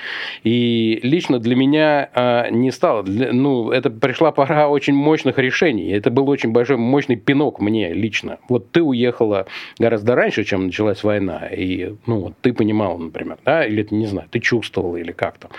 И 0.44 1.00
лично 1.04 1.40
для 1.40 1.56
меня 1.56 2.10
э, 2.14 2.50
не 2.52 2.72
стало, 2.72 3.04
для, 3.04 3.32
ну, 3.34 3.72
это 3.72 3.90
пришла 3.90 4.32
пора 4.32 4.68
очень 4.68 4.94
мощных 4.94 5.38
решений. 5.38 5.92
Это 5.92 6.10
был 6.10 6.30
очень 6.30 6.52
большой, 6.52 6.78
мощный 6.78 7.16
пинок 7.16 7.60
мне 7.60 7.94
лично. 7.94 8.40
Вот 8.50 8.72
ты 8.72 8.82
уехала 8.82 9.46
гораздо 9.80 10.16
раньше, 10.16 10.44
чем 10.44 10.66
началась 10.66 11.04
война, 11.04 11.48
и, 11.48 11.96
ну, 12.06 12.20
вот 12.20 12.34
ты 12.42 12.54
понимала, 12.54 12.98
например, 12.98 13.38
да, 13.46 13.66
или, 13.66 13.86
не 13.92 14.08
знаю, 14.08 14.28
ты 14.30 14.40
чувствовала 14.40 14.98
или 14.98 15.12
как 15.12 15.38
то 15.38 15.50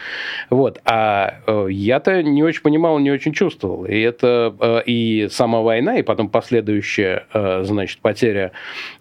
Вот. 0.50 0.80
А 0.84 1.34
э, 1.46 1.68
я-то 1.92 2.22
не 2.22 2.42
очень 2.42 2.62
понимал, 2.62 2.98
не 2.98 3.10
очень 3.10 3.32
чувствовал. 3.32 3.84
И 3.84 4.00
это 4.00 4.54
э, 4.58 4.82
и 4.86 5.28
сама 5.30 5.60
война, 5.60 5.98
и 5.98 6.02
потом 6.02 6.28
последующая, 6.30 7.26
э, 7.34 7.64
значит, 7.64 8.00
потеря 8.00 8.52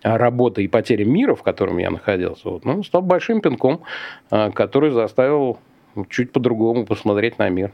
работы 0.04 0.64
и 0.64 0.68
потеря 0.68 1.06
мира, 1.06 1.36
в 1.36 1.42
котором 1.42 1.78
я 1.78 1.90
находился, 1.90 2.50
вот, 2.50 2.66
ну, 2.66 2.84
стал 2.84 3.02
большим 3.02 3.40
пинком, 3.40 3.82
э, 4.30 4.52
который 4.52 4.92
заставил 4.92 5.58
чуть 6.10 6.32
по-другому 6.32 6.86
посмотреть 6.86 7.40
на 7.40 7.50
мир. 7.50 7.72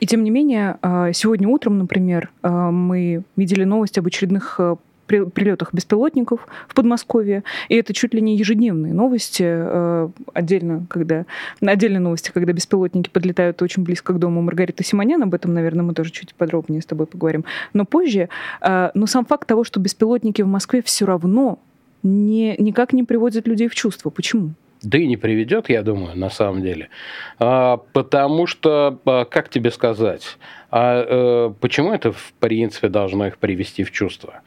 И 0.00 0.06
тем 0.06 0.22
не 0.22 0.30
менее, 0.30 0.76
сегодня 1.14 1.48
утром, 1.48 1.78
например, 1.78 2.30
мы 2.42 3.22
видели 3.36 3.64
новость 3.64 3.96
об 3.96 4.06
очередных 4.06 4.60
прилетах 5.06 5.72
беспилотников 5.72 6.46
в 6.68 6.74
Подмосковье. 6.74 7.44
И 7.68 7.76
это 7.76 7.92
чуть 7.92 8.14
ли 8.14 8.20
не 8.20 8.36
ежедневные 8.36 8.92
новости. 8.92 9.44
Э, 9.46 10.08
отдельно, 10.32 10.86
когда, 10.88 11.26
отдельные 11.60 12.00
новости, 12.00 12.30
когда 12.32 12.52
беспилотники 12.52 13.10
подлетают 13.10 13.60
очень 13.62 13.84
близко 13.84 14.12
к 14.12 14.18
дому 14.18 14.42
Маргариты 14.42 14.84
Симонян. 14.84 15.22
Об 15.22 15.34
этом, 15.34 15.54
наверное, 15.54 15.84
мы 15.84 15.94
тоже 15.94 16.10
чуть 16.10 16.34
подробнее 16.34 16.82
с 16.82 16.86
тобой 16.86 17.06
поговорим. 17.06 17.44
Но 17.72 17.84
позже. 17.84 18.28
Э, 18.60 18.90
но 18.94 19.06
сам 19.06 19.24
факт 19.24 19.48
того, 19.48 19.64
что 19.64 19.80
беспилотники 19.80 20.42
в 20.42 20.46
Москве 20.46 20.82
все 20.82 21.06
равно 21.06 21.58
не, 22.02 22.56
никак 22.58 22.92
не 22.92 23.02
приводят 23.02 23.48
людей 23.48 23.68
в 23.68 23.74
чувство. 23.74 24.10
Почему? 24.10 24.50
Да 24.84 24.98
и 24.98 25.06
не 25.06 25.16
приведет, 25.16 25.70
я 25.70 25.82
думаю, 25.82 26.16
на 26.16 26.28
самом 26.28 26.62
деле. 26.62 26.90
А, 27.38 27.78
потому 27.92 28.46
что, 28.46 29.00
а, 29.06 29.24
как 29.24 29.48
тебе 29.48 29.70
сказать, 29.70 30.36
а, 30.70 31.06
а 31.08 31.54
почему 31.58 31.92
это, 31.92 32.12
в 32.12 32.34
принципе, 32.38 32.88
должно 32.88 33.26
их 33.26 33.38
привести 33.38 33.82
в 33.82 33.90
чувство? 33.90 34.42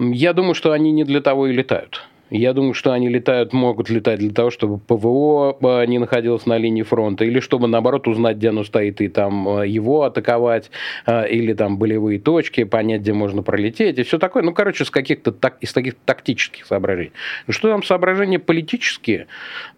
Я 0.00 0.32
думаю, 0.32 0.54
что 0.54 0.72
они 0.72 0.92
не 0.92 1.04
для 1.04 1.20
того 1.20 1.48
и 1.48 1.52
летают. 1.52 2.08
Я 2.30 2.52
думаю, 2.52 2.74
что 2.74 2.92
они 2.92 3.08
летают, 3.08 3.52
могут 3.52 3.90
летать 3.90 4.20
для 4.20 4.30
того, 4.30 4.50
чтобы 4.50 4.78
ПВО 4.78 5.58
а, 5.60 5.84
не 5.84 5.98
находилось 5.98 6.46
на 6.46 6.56
линии 6.58 6.82
фронта, 6.82 7.24
или 7.24 7.40
чтобы, 7.40 7.66
наоборот, 7.66 8.06
узнать, 8.06 8.36
где 8.36 8.50
оно 8.50 8.62
стоит, 8.62 9.00
и 9.00 9.08
там 9.08 9.48
а, 9.48 9.66
его 9.66 10.04
атаковать, 10.04 10.70
а, 11.06 11.24
или 11.24 11.52
там 11.54 11.76
болевые 11.76 12.20
точки, 12.20 12.62
понять, 12.62 13.00
где 13.00 13.12
можно 13.12 13.42
пролететь, 13.42 13.98
и 13.98 14.04
все 14.04 14.18
такое. 14.18 14.44
Ну, 14.44 14.54
короче, 14.54 14.84
с 14.84 14.90
каких-то 14.90 15.32
так, 15.32 15.56
из 15.60 15.72
таких 15.72 15.96
тактических 15.96 16.66
соображений. 16.66 17.12
Ну, 17.48 17.52
что 17.52 17.68
там 17.68 17.82
соображения 17.82 18.38
политические? 18.38 19.26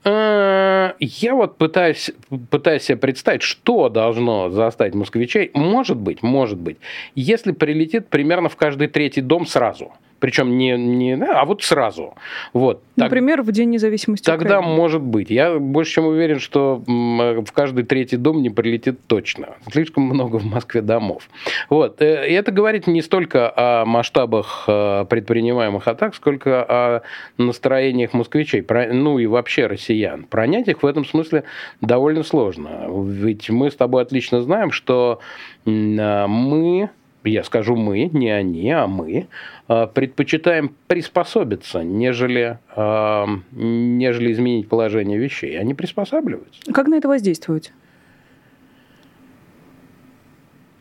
Я 0.04 1.34
вот 1.34 1.56
пытаюсь, 1.56 2.10
пытаюсь 2.50 2.82
себе 2.82 2.98
представить, 2.98 3.42
что 3.42 3.88
должно 3.88 4.50
заставить 4.50 4.94
москвичей. 4.94 5.50
Может 5.54 5.96
быть, 5.96 6.22
может 6.22 6.58
быть, 6.58 6.76
если 7.14 7.52
прилетит 7.52 8.08
примерно 8.08 8.50
в 8.50 8.56
каждый 8.56 8.88
третий 8.88 9.22
дом 9.22 9.46
сразу– 9.46 9.92
причем 10.22 10.56
не, 10.56 10.78
не 10.78 11.14
а 11.14 11.44
вот 11.44 11.64
сразу. 11.64 12.14
Вот. 12.52 12.80
Например, 12.94 13.38
так, 13.38 13.46
в 13.46 13.50
День 13.50 13.70
независимости 13.70 14.24
Тогда 14.24 14.60
Украины. 14.60 14.76
может 14.76 15.02
быть. 15.02 15.30
Я 15.30 15.58
больше 15.58 15.94
чем 15.94 16.06
уверен, 16.06 16.38
что 16.38 16.80
в 16.86 17.52
каждый 17.52 17.82
третий 17.82 18.16
дом 18.16 18.40
не 18.40 18.48
прилетит 18.48 19.00
точно. 19.08 19.56
Слишком 19.72 20.04
много 20.04 20.36
в 20.36 20.44
Москве 20.44 20.80
домов. 20.80 21.28
Вот. 21.68 22.00
Э, 22.00 22.28
и 22.28 22.34
это 22.34 22.52
говорит 22.52 22.86
не 22.86 23.02
столько 23.02 23.52
о 23.56 23.84
масштабах 23.84 24.66
э, 24.68 25.06
предпринимаемых 25.10 25.88
атак, 25.88 26.14
сколько 26.14 26.62
о 26.62 27.02
настроениях 27.36 28.12
москвичей, 28.12 28.64
ну 28.92 29.18
и 29.18 29.26
вообще 29.26 29.66
россиян. 29.66 30.22
Пронять 30.22 30.68
их 30.68 30.84
в 30.84 30.86
этом 30.86 31.04
смысле 31.04 31.42
довольно 31.80 32.22
сложно. 32.22 32.86
Ведь 33.08 33.50
мы 33.50 33.72
с 33.72 33.74
тобой 33.74 34.02
отлично 34.02 34.40
знаем, 34.40 34.70
что 34.70 35.18
мы 35.64 36.90
я 37.24 37.44
скажу 37.44 37.76
мы, 37.76 38.10
не 38.12 38.30
они, 38.30 38.70
а 38.70 38.86
мы, 38.86 39.28
а, 39.68 39.86
предпочитаем 39.86 40.74
приспособиться, 40.86 41.82
нежели, 41.82 42.58
а, 42.74 43.26
нежели 43.52 44.32
изменить 44.32 44.68
положение 44.68 45.18
вещей. 45.18 45.58
Они 45.58 45.74
приспосабливаются. 45.74 46.60
Как 46.72 46.88
на 46.88 46.96
это 46.96 47.08
воздействовать? 47.08 47.72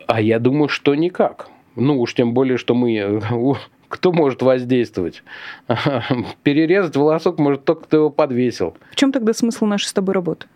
А 0.07 0.19
я 0.19 0.39
думаю, 0.39 0.67
что 0.67 0.95
никак. 0.95 1.49
Ну 1.75 1.99
уж 2.01 2.13
тем 2.13 2.33
более, 2.33 2.57
что 2.57 2.75
мы... 2.75 3.21
Кто 3.87 4.13
может 4.13 4.41
воздействовать? 4.41 5.21
Перерезать 6.43 6.95
волосок 6.95 7.39
может 7.39 7.65
только 7.65 7.83
кто 7.83 7.97
его 7.97 8.09
подвесил. 8.09 8.77
В 8.89 8.95
чем 8.95 9.11
тогда 9.11 9.33
смысл 9.33 9.65
нашей 9.65 9.87
с 9.87 9.93
тобой 9.93 10.15
работы? 10.15 10.47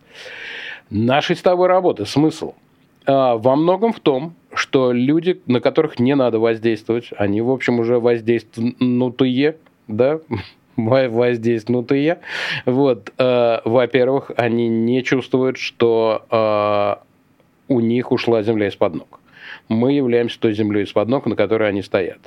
Нашей 0.88 1.36
с 1.36 1.42
тобой 1.42 1.68
работы 1.68 2.06
смысл– 2.06 2.54
а, 3.06 3.36
во 3.36 3.56
многом 3.56 3.92
в 3.92 4.00
том, 4.00 4.34
что 4.56 4.92
люди, 4.92 5.40
на 5.46 5.60
которых 5.60 5.98
не 5.98 6.14
надо 6.14 6.38
воздействовать, 6.38 7.10
они, 7.16 7.40
в 7.40 7.50
общем, 7.50 7.78
уже 7.78 8.00
воздействнутые, 8.00 9.56
да, 9.88 10.20
воздействнутые. 10.76 12.18
Вот, 12.64 13.12
э, 13.18 13.60
во-первых, 13.64 14.30
они 14.36 14.68
не 14.68 15.02
чувствуют, 15.02 15.58
что 15.58 16.26
э, 16.30 17.72
у 17.72 17.80
них 17.80 18.12
ушла 18.12 18.42
земля 18.42 18.68
из-под 18.68 18.94
ног. 18.94 19.20
Мы 19.68 19.92
являемся 19.92 20.38
той 20.40 20.54
землей 20.54 20.84
из-под 20.84 21.08
ног, 21.08 21.26
на 21.26 21.36
которой 21.36 21.68
они 21.68 21.82
стоят. 21.82 22.18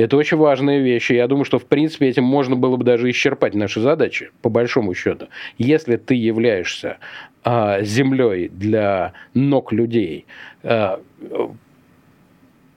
Это 0.00 0.16
очень 0.16 0.38
важные 0.38 0.80
вещи. 0.80 1.12
Я 1.12 1.26
думаю, 1.26 1.44
что, 1.44 1.58
в 1.58 1.66
принципе, 1.66 2.08
этим 2.08 2.24
можно 2.24 2.56
было 2.56 2.76
бы 2.76 2.84
даже 2.84 3.10
исчерпать 3.10 3.54
наши 3.54 3.80
задачи, 3.80 4.30
по 4.40 4.48
большому 4.48 4.94
счету. 4.94 5.28
Если 5.58 5.96
ты 5.96 6.14
являешься 6.14 6.96
а, 7.44 7.82
землей 7.82 8.48
для 8.48 9.12
ног 9.34 9.72
людей, 9.72 10.24
а, 10.62 11.00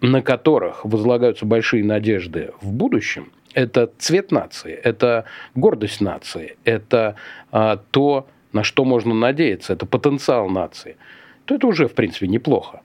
на 0.02 0.22
которых 0.22 0.84
возлагаются 0.84 1.46
большие 1.46 1.84
надежды 1.84 2.52
в 2.62 2.72
будущем, 2.72 3.32
это 3.54 3.90
цвет 3.98 4.32
нации, 4.32 4.74
это 4.74 5.26
гордость 5.56 6.02
нации, 6.02 6.58
это 6.66 7.16
а, 7.52 7.78
то, 7.92 8.28
на 8.52 8.64
что 8.64 8.84
можно 8.84 9.14
надеяться, 9.14 9.74
это 9.74 9.86
потенциал 9.86 10.50
нации, 10.50 10.98
то 11.46 11.56
это 11.56 11.68
уже, 11.68 11.88
в 11.88 11.94
принципе, 11.94 12.28
неплохо. 12.28 12.82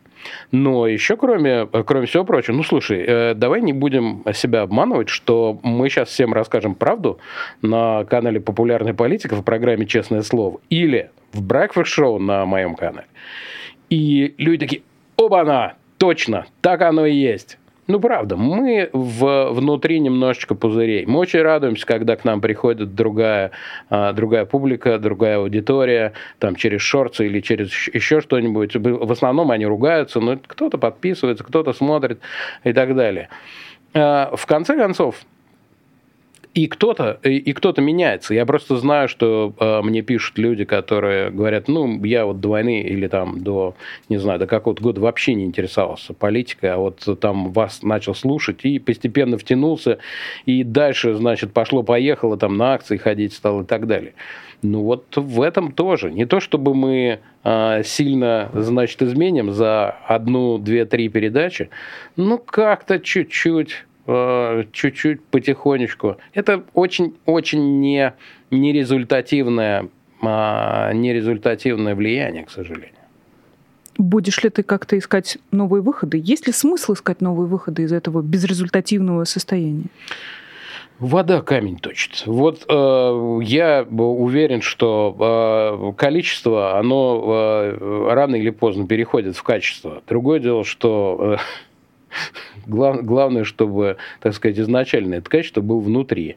Но 0.50 0.86
еще, 0.86 1.16
кроме, 1.16 1.66
кроме 1.66 2.06
всего 2.06 2.24
прочего, 2.24 2.54
ну, 2.54 2.62
слушай, 2.62 3.04
э, 3.06 3.34
давай 3.34 3.62
не 3.62 3.72
будем 3.72 4.24
себя 4.34 4.62
обманывать, 4.62 5.08
что 5.08 5.58
мы 5.62 5.88
сейчас 5.88 6.08
всем 6.08 6.32
расскажем 6.32 6.74
правду 6.74 7.18
на 7.62 8.04
канале 8.04 8.40
«Популярная 8.40 8.94
политика» 8.94 9.36
в 9.36 9.42
программе 9.42 9.86
«Честное 9.86 10.22
слово» 10.22 10.60
или 10.70 11.10
в 11.32 11.42
Show 11.42 12.18
на 12.18 12.44
моем 12.46 12.74
канале. 12.74 13.06
И 13.90 14.34
люди 14.38 14.66
такие, 14.66 14.82
оба-на, 15.18 15.74
точно, 15.98 16.46
так 16.62 16.80
оно 16.82 17.04
и 17.04 17.14
есть. 17.14 17.58
Ну, 17.88 18.00
правда, 18.00 18.36
мы 18.36 18.90
в, 18.92 19.50
внутри 19.50 19.98
немножечко 19.98 20.54
пузырей. 20.54 21.06
Мы 21.06 21.20
очень 21.20 21.40
радуемся, 21.40 21.86
когда 21.86 22.16
к 22.16 22.24
нам 22.24 22.42
приходит 22.42 22.94
другая, 22.94 23.50
а, 23.88 24.12
другая 24.12 24.44
публика, 24.44 24.98
другая 24.98 25.38
аудитория, 25.38 26.12
там, 26.38 26.54
через 26.54 26.82
шорты 26.82 27.24
или 27.24 27.40
через 27.40 27.70
еще 27.88 28.20
что-нибудь. 28.20 28.76
В 28.76 29.10
основном 29.10 29.50
они 29.50 29.64
ругаются, 29.64 30.20
но 30.20 30.38
кто-то 30.46 30.76
подписывается, 30.76 31.44
кто-то 31.44 31.72
смотрит 31.72 32.20
и 32.62 32.74
так 32.74 32.94
далее. 32.94 33.30
А, 33.94 34.36
в 34.36 34.44
конце 34.44 34.76
концов, 34.76 35.22
и 36.58 36.66
кто-то 36.66 37.20
и, 37.22 37.36
и 37.36 37.52
кто-то 37.52 37.80
меняется. 37.80 38.34
Я 38.34 38.44
просто 38.44 38.78
знаю, 38.78 39.08
что 39.08 39.54
э, 39.60 39.80
мне 39.82 40.02
пишут 40.02 40.38
люди, 40.38 40.64
которые 40.64 41.30
говорят, 41.30 41.68
ну, 41.68 42.04
я 42.04 42.26
вот 42.26 42.40
до 42.40 42.58
или 42.58 43.06
там 43.06 43.44
до, 43.44 43.76
не 44.08 44.16
знаю, 44.16 44.40
до 44.40 44.48
какого-то 44.48 44.82
года 44.82 45.00
вообще 45.00 45.34
не 45.34 45.44
интересовался 45.44 46.14
политикой, 46.14 46.72
а 46.72 46.78
вот 46.78 47.06
там 47.20 47.52
вас 47.52 47.84
начал 47.84 48.16
слушать 48.16 48.64
и 48.64 48.80
постепенно 48.80 49.38
втянулся, 49.38 49.98
и 50.46 50.64
дальше, 50.64 51.14
значит, 51.14 51.52
пошло-поехало, 51.52 52.36
там 52.36 52.56
на 52.56 52.74
акции 52.74 52.96
ходить 52.96 53.34
стал 53.34 53.60
и 53.60 53.64
так 53.64 53.86
далее. 53.86 54.14
Ну 54.60 54.82
вот 54.82 55.04
в 55.14 55.40
этом 55.40 55.70
тоже. 55.70 56.10
Не 56.10 56.26
то, 56.26 56.40
чтобы 56.40 56.74
мы 56.74 57.20
э, 57.44 57.82
сильно, 57.84 58.50
значит, 58.52 59.00
изменим 59.02 59.52
за 59.52 59.90
одну, 60.08 60.58
две, 60.58 60.84
три 60.86 61.08
передачи, 61.08 61.70
ну 62.16 62.38
как-то 62.38 62.98
чуть-чуть 62.98 63.84
чуть-чуть 64.72 65.22
потихонечку. 65.24 66.16
Это 66.32 66.64
очень-очень 66.72 67.80
не, 67.80 68.14
нерезультативное, 68.50 69.88
а, 70.22 70.92
нерезультативное 70.94 71.94
влияние, 71.94 72.44
к 72.44 72.50
сожалению. 72.50 72.94
Будешь 73.98 74.42
ли 74.44 74.50
ты 74.50 74.62
как-то 74.62 74.96
искать 74.96 75.38
новые 75.50 75.82
выходы? 75.82 76.20
Есть 76.22 76.46
ли 76.46 76.52
смысл 76.52 76.94
искать 76.94 77.20
новые 77.20 77.48
выходы 77.48 77.82
из 77.82 77.92
этого 77.92 78.22
безрезультативного 78.22 79.24
состояния? 79.24 79.86
Вода 81.00 81.42
камень 81.42 81.78
точит. 81.78 82.24
Вот 82.26 82.64
э, 82.68 83.38
я 83.42 83.86
уверен, 83.88 84.62
что 84.62 85.92
э, 85.92 85.92
количество, 85.96 86.76
оно 86.76 87.24
э, 87.24 88.08
рано 88.12 88.34
или 88.34 88.50
поздно 88.50 88.86
переходит 88.86 89.36
в 89.36 89.42
качество. 89.44 90.02
Другое 90.08 90.40
дело, 90.40 90.64
что 90.64 91.36
э, 91.38 91.42
Глав, 92.66 93.02
главное, 93.04 93.44
чтобы, 93.44 93.96
так 94.20 94.34
сказать, 94.34 94.58
изначально 94.58 95.16
это 95.16 95.30
качество 95.30 95.60
было 95.62 95.80
внутри. 95.80 96.36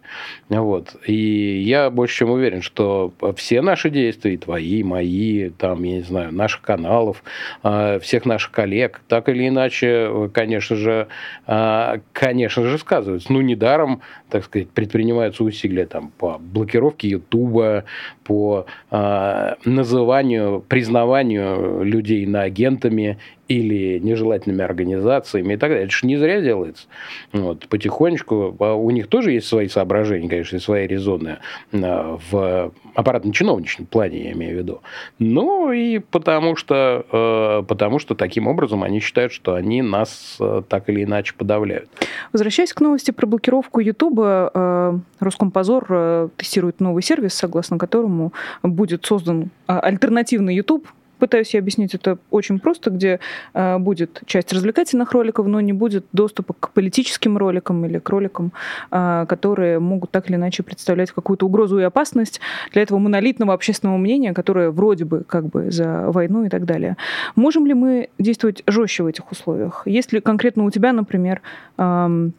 Вот. 0.49 0.95
И 1.05 1.61
я 1.61 1.89
больше 1.89 2.19
чем 2.19 2.31
уверен, 2.31 2.61
что 2.61 3.13
все 3.35 3.61
наши 3.61 3.89
действия, 3.89 4.37
твои, 4.37 4.83
мои, 4.83 5.49
там, 5.49 5.83
я 5.83 5.97
не 5.97 6.01
знаю, 6.01 6.33
наших 6.33 6.61
каналов, 6.61 7.23
а, 7.63 7.99
всех 7.99 8.25
наших 8.25 8.51
коллег, 8.51 9.01
так 9.07 9.27
или 9.27 9.47
иначе, 9.47 10.29
конечно 10.33 10.75
же, 10.75 11.07
а, 11.47 11.99
конечно 12.13 12.63
же, 12.63 12.77
сказываются. 12.77 13.31
Ну, 13.31 13.41
недаром, 13.41 14.01
так 14.29 14.45
сказать, 14.45 14.69
предпринимаются 14.69 15.43
усилия 15.43 15.85
там, 15.85 16.11
по 16.17 16.37
блокировке 16.39 17.09
Ютуба, 17.09 17.83
по 18.23 18.65
а, 18.89 19.57
называнию, 19.65 20.63
признаванию 20.67 21.83
людей 21.83 22.25
на 22.25 22.43
агентами 22.43 23.17
или 23.51 23.99
нежелательными 23.99 24.63
организациями 24.63 25.53
и 25.53 25.57
так 25.57 25.71
далее. 25.71 25.85
Это 25.85 25.93
же 25.93 26.07
не 26.07 26.17
зря 26.17 26.41
делается. 26.41 26.87
Вот, 27.33 27.67
потихонечку. 27.67 28.55
А 28.59 28.75
у 28.75 28.89
них 28.91 29.07
тоже 29.07 29.31
есть 29.31 29.47
свои 29.47 29.67
соображения, 29.67 30.29
конечно, 30.29 30.55
и 30.55 30.59
свои 30.59 30.87
резоны 30.87 31.39
а, 31.73 32.17
в 32.29 32.71
аппаратно-чиновничном 32.95 33.87
плане, 33.87 34.25
я 34.25 34.31
имею 34.31 34.55
в 34.55 34.57
виду. 34.59 34.81
Ну, 35.19 35.71
и 35.71 35.99
потому 35.99 36.55
что, 36.55 37.05
э, 37.11 37.63
потому 37.67 37.99
что 37.99 38.15
таким 38.15 38.47
образом 38.47 38.83
они 38.83 38.99
считают, 38.99 39.31
что 39.31 39.55
они 39.55 39.81
нас 39.81 40.37
э, 40.39 40.61
так 40.67 40.89
или 40.89 41.03
иначе 41.03 41.33
подавляют. 41.37 41.89
Возвращаясь 42.33 42.73
к 42.73 42.81
новости 42.81 43.11
про 43.11 43.25
блокировку 43.27 43.79
Ютуба, 43.79 44.51
э, 44.53 44.99
Роскомпозор 45.19 46.29
тестирует 46.37 46.79
новый 46.79 47.03
сервис, 47.03 47.33
согласно 47.33 47.77
которому 47.77 48.33
будет 48.63 49.05
создан 49.05 49.51
альтернативный 49.67 50.55
YouTube, 50.55 50.87
пытаюсь 51.21 51.53
я 51.53 51.59
объяснить 51.59 51.93
это 51.93 52.17
очень 52.31 52.59
просто, 52.59 52.89
где 52.89 53.19
э, 53.53 53.77
будет 53.77 54.23
часть 54.25 54.51
развлекательных 54.51 55.11
роликов, 55.11 55.45
но 55.45 55.61
не 55.61 55.71
будет 55.71 56.03
доступа 56.13 56.53
к 56.59 56.71
политическим 56.71 57.37
роликам 57.37 57.85
или 57.85 57.99
к 57.99 58.09
роликам, 58.09 58.51
э, 58.89 59.25
которые 59.29 59.77
могут 59.79 60.09
так 60.09 60.29
или 60.29 60.35
иначе 60.35 60.63
представлять 60.63 61.11
какую-то 61.11 61.45
угрозу 61.45 61.77
и 61.77 61.83
опасность 61.83 62.41
для 62.73 62.81
этого 62.81 62.97
монолитного 62.97 63.53
общественного 63.53 63.97
мнения, 63.97 64.33
которое 64.33 64.71
вроде 64.71 65.05
бы 65.05 65.23
как 65.23 65.45
бы 65.45 65.69
за 65.69 66.09
войну 66.11 66.43
и 66.45 66.49
так 66.49 66.65
далее. 66.65 66.97
Можем 67.35 67.67
ли 67.67 67.75
мы 67.75 68.09
действовать 68.17 68.63
жестче 68.65 69.03
в 69.03 69.05
этих 69.05 69.31
условиях? 69.31 69.83
Есть 69.85 70.13
ли 70.13 70.21
конкретно 70.21 70.65
у 70.65 70.71
тебя, 70.71 70.91
например, 70.91 71.41
э, 71.77 72.29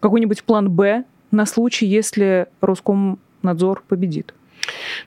какой-нибудь 0.00 0.44
план 0.44 0.70
«Б» 0.70 1.04
на 1.30 1.46
случай, 1.46 1.86
если 1.86 2.48
Роскомнадзор 2.60 3.82
победит? 3.88 4.34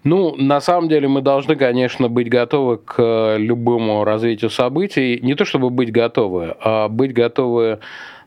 Ну, 0.03 0.35
на 0.35 0.61
самом 0.61 0.89
деле 0.89 1.07
мы 1.07 1.21
должны, 1.21 1.55
конечно, 1.55 2.09
быть 2.09 2.29
готовы 2.29 2.77
к 2.77 3.35
любому 3.37 4.03
развитию 4.03 4.49
событий. 4.49 5.19
Не 5.21 5.35
то 5.35 5.45
чтобы 5.45 5.69
быть 5.69 5.91
готовы, 5.91 6.55
а 6.61 6.87
быть 6.87 7.13
готовы 7.13 7.79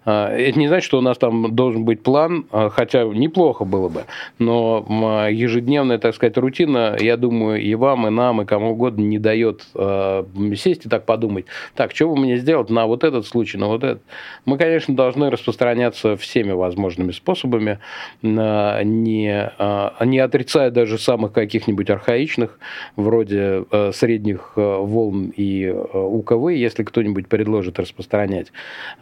это 0.05 0.59
не 0.59 0.69
значит, 0.69 0.85
что 0.87 0.99
у 0.99 1.01
нас 1.01 1.17
там 1.19 1.55
должен 1.55 1.85
быть 1.85 2.03
план, 2.03 2.47
а, 2.51 2.71
хотя 2.71 3.05
неплохо 3.05 3.65
было 3.65 3.89
бы, 3.89 4.05
но 4.39 5.29
ежедневная, 5.31 5.99
так 5.99 6.15
сказать, 6.15 6.37
рутина, 6.37 6.97
я 6.99 7.17
думаю, 7.17 7.61
и 7.61 7.75
вам, 7.75 8.09
и 8.09 8.11
нам, 8.11 8.43
и 8.43 8.45
кому 8.45 8.73
угодно 8.73 9.03
не 9.03 9.19
дает 9.19 9.67
а, 9.75 10.27
сесть 10.57 10.87
и 10.87 10.89
так 10.89 11.07
подумать, 11.07 11.47
так, 11.75 11.95
что 11.95 12.09
бы 12.09 12.17
мне 12.17 12.37
сделать 12.37 12.71
на 12.71 12.87
вот 12.87 13.05
этот 13.05 13.27
случай, 13.27 13.59
на 13.59 13.69
вот 13.69 13.85
этот. 13.85 14.03
Мы, 14.45 14.59
конечно, 14.59 14.95
должны 14.95 15.31
распространяться 15.31 16.17
всеми 16.17 16.53
возможными 16.53 17.13
способами, 17.13 17.79
не, 18.23 19.53
не 20.05 20.19
отрицая 20.19 20.71
даже 20.71 20.99
самых 20.99 21.33
каких-нибудь 21.33 21.91
архаичных, 21.91 22.59
вроде 22.97 23.65
средних 23.93 24.53
волн 24.57 25.33
и 25.37 25.69
УКВ, 25.71 26.49
если 26.51 26.83
кто-нибудь 26.83 27.29
предложит 27.29 27.79
распространять. 27.79 28.53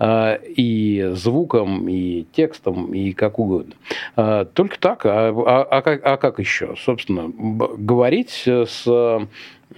И 0.00 0.89
звуком, 1.14 1.88
и 1.88 2.26
текстом, 2.32 2.92
и 2.92 3.12
как 3.12 3.38
угодно. 3.38 3.74
А, 4.16 4.44
только 4.44 4.78
так. 4.78 5.06
А, 5.06 5.28
а, 5.30 5.62
а, 5.62 5.82
как, 5.82 6.04
а 6.04 6.16
как 6.16 6.38
еще? 6.38 6.74
Собственно, 6.76 7.30
говорить 7.76 8.44
с 8.46 8.86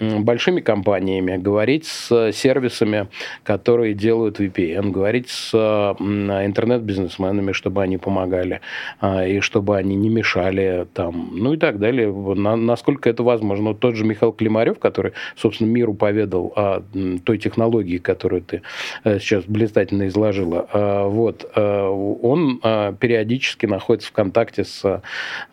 большими 0.00 0.60
компаниями, 0.60 1.36
говорить 1.36 1.86
с 1.86 2.32
сервисами, 2.32 3.08
которые 3.44 3.94
делают 3.94 4.40
VPN, 4.40 4.90
говорить 4.90 5.28
с 5.28 5.54
интернет-бизнесменами, 5.54 7.52
чтобы 7.52 7.82
они 7.82 7.98
помогали, 7.98 8.60
а, 9.00 9.26
и 9.26 9.40
чтобы 9.40 9.76
они 9.76 9.96
не 9.96 10.08
мешали 10.08 10.86
там, 10.94 11.30
ну 11.32 11.54
и 11.54 11.56
так 11.56 11.78
далее, 11.78 12.12
насколько 12.12 13.08
это 13.10 13.22
возможно. 13.22 13.74
Тот 13.74 13.96
же 13.96 14.04
Михаил 14.04 14.32
Климарев, 14.32 14.78
который, 14.78 15.12
собственно, 15.36 15.68
миру 15.68 15.94
поведал 15.94 16.52
о 16.56 16.82
той 17.24 17.38
технологии, 17.38 17.98
которую 17.98 18.42
ты 18.42 18.62
э, 19.04 19.18
сейчас 19.18 19.44
блистательно 19.44 20.08
изложила, 20.08 20.66
а, 20.72 21.06
вот, 21.08 21.50
э, 21.54 21.82
он 22.22 22.60
а, 22.62 22.92
периодически 22.92 23.66
находится 23.66 24.08
в 24.08 24.12
контакте 24.12 24.64
с 24.64 25.02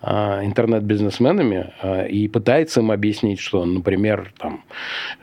интернет-бизнесменами 0.02 1.74
и 2.10 2.28
пытается 2.28 2.82
им 2.82 2.92
объяснить, 2.92 3.40
что, 3.40 3.66
например, 3.66 4.29
там, 4.38 4.64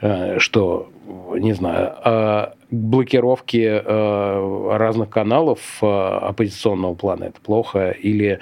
э, 0.00 0.38
что, 0.38 0.90
не 1.34 1.52
знаю, 1.52 2.52
блокировки 2.70 3.82
э, 3.84 4.76
разных 4.76 5.10
каналов 5.10 5.60
э, 5.82 5.86
оппозиционного 5.86 6.94
плана 6.94 7.24
это 7.24 7.40
плохо, 7.40 7.90
или 7.90 8.40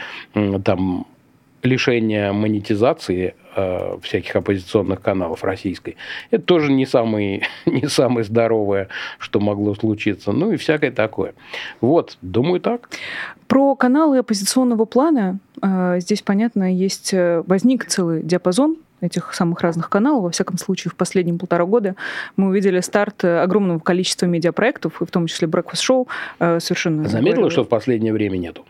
там 0.65 1.07
лишение 1.63 2.33
монетизации 2.33 3.35
всяких 4.03 4.35
оппозиционных 4.35 5.01
каналов 5.01 5.45
российской. 5.45 5.97
Это 6.31 6.45
тоже 6.45 6.73
не, 6.73 6.87
самый, 6.87 7.45
не 7.67 7.89
самое 7.89 8.25
здоровое, 8.25 8.89
что 9.19 9.39
могло 9.41 9.75
случиться. 9.75 10.33
Ну 10.33 10.53
и 10.53 10.57
всякое 10.57 10.91
такое. 10.91 11.35
Вот, 11.81 12.19
думаю, 12.21 12.61
так. 12.61 12.91
Про 13.47 13.77
каналы 13.77 14.19
оппозиционного 14.19 14.85
плана 14.87 15.39
здесь, 15.99 16.21
понятно, 16.21 16.75
есть 16.75 17.15
возник 17.47 17.87
целый 17.87 18.23
диапазон 18.23 18.77
этих 19.05 19.35
самых 19.35 19.61
разных 19.61 19.89
каналов. 19.89 20.25
Во 20.25 20.31
всяком 20.31 20.59
случае, 20.59 20.91
в 20.91 20.97
последние 20.97 21.39
полтора 21.39 21.65
года 21.65 21.97
мы 22.37 22.49
увидели 22.49 22.81
старт 22.81 23.25
огромного 23.25 23.79
количества 23.79 24.27
медиапроектов, 24.27 25.01
и 25.03 25.05
в 25.05 25.11
том 25.11 25.27
числе 25.27 25.49
Breakfast 25.49 25.83
Show. 25.89 26.09
Э, 26.39 26.61
совершенно... 26.61 27.09
Заметила, 27.09 27.37
говорю, 27.37 27.51
что 27.51 27.65
в 27.65 27.69
последнее 27.69 28.13
время 28.13 28.37
нету? 28.37 28.65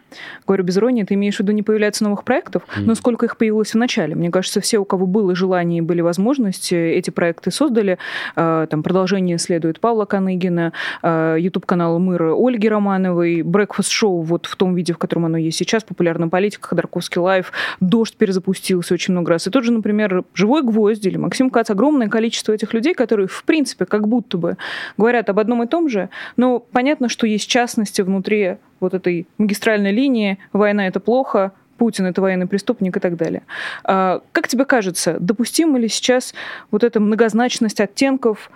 Говорю 0.47 0.65
без 0.65 0.77
иронии, 0.79 1.05
ты 1.05 1.15
имеешь 1.15 1.37
в 1.37 1.41
виду, 1.41 1.53
не 1.53 1.63
появляется 1.63 2.05
новых 2.05 2.25
проектов, 2.25 2.63
mm. 2.77 2.83
но 2.83 2.95
сколько 2.95 3.27
их 3.27 3.37
появилось 3.37 3.73
в 3.73 3.77
начале. 3.77 4.15
Мне 4.15 4.31
кажется, 4.31 4.61
все, 4.61 4.79
у 4.79 4.85
кого 4.85 5.07
было 5.07 5.35
желание 5.35 5.79
и 5.79 5.81
были 5.81 6.01
возможности, 6.01 6.75
эти 6.75 7.11
проекты 7.11 7.51
создали. 7.51 7.99
Э, 8.37 8.67
там 8.69 8.83
продолжение 8.83 9.39
следует 9.39 9.81
Павла 9.81 10.05
Каныгина, 10.05 10.73
э, 11.03 11.37
YouTube-канал 11.39 11.99
Мыра 11.99 12.35
Ольги 12.35 12.69
Романовой, 12.69 13.41
Breakfast 13.41 13.91
Show 13.91 14.23
вот 14.23 14.47
в 14.47 14.57
том 14.57 14.75
виде, 14.75 14.93
в 14.93 14.99
котором 14.99 15.27
оно 15.27 15.39
есть 15.39 15.59
сейчас, 15.59 15.85
популярная 15.85 16.29
политика, 16.29 16.69
Ходорковский 16.69 17.21
Live, 17.21 17.53
Дождь 17.81 18.17
перезапустился 18.17 18.95
очень 18.95 19.13
много 19.13 19.31
раз. 19.31 19.47
И 19.47 19.51
тот 19.51 19.65
же, 19.65 19.73
например, 19.73 20.24
Живой 20.33 20.63
гвоздь 20.63 21.05
или 21.07 21.17
Максим 21.17 21.51
Кац, 21.51 21.71
огромное 21.71 22.09
количество 22.09 22.53
этих 22.53 22.73
людей, 22.75 22.95
которые, 22.95 23.29
в 23.29 23.45
принципе, 23.45 23.85
как 23.85 24.09
будто 24.09 24.39
бы 24.39 24.57
говорят 24.97 25.29
об 25.29 25.39
одном 25.39 25.63
и 25.63 25.67
том 25.67 25.89
же, 25.89 26.09
но 26.37 26.59
понятно, 26.59 27.09
что 27.09 27.27
есть 27.27 27.49
частности 27.49 28.03
внутри 28.03 28.57
вот 28.81 28.95
этой 28.95 29.27
магистральной 29.39 29.93
линии 29.93 30.39
«война– 30.53 30.87
это 30.89 31.01
плохо», 31.01 31.53
Путин 31.77 32.07
это 32.07 32.21
военный 32.21 32.47
преступник 32.47 32.97
и 32.97 33.01
так 33.01 33.17
далее. 33.17 33.43
А, 33.83 34.23
как 34.33 34.49
тебе 34.49 34.65
кажется, 34.65 35.17
допустима 35.19 35.79
ли 35.79 35.89
сейчас 35.89 36.35
вот 36.71 36.85
эта 36.85 37.01
многозначность 37.01 37.81
оттенков 37.81 38.51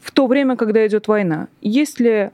в 0.00 0.10
то 0.12 0.26
время, 0.26 0.56
когда 0.56 0.86
идет 0.86 1.08
война? 1.08 1.48
Есть 1.60 2.00
ли, 2.00 2.30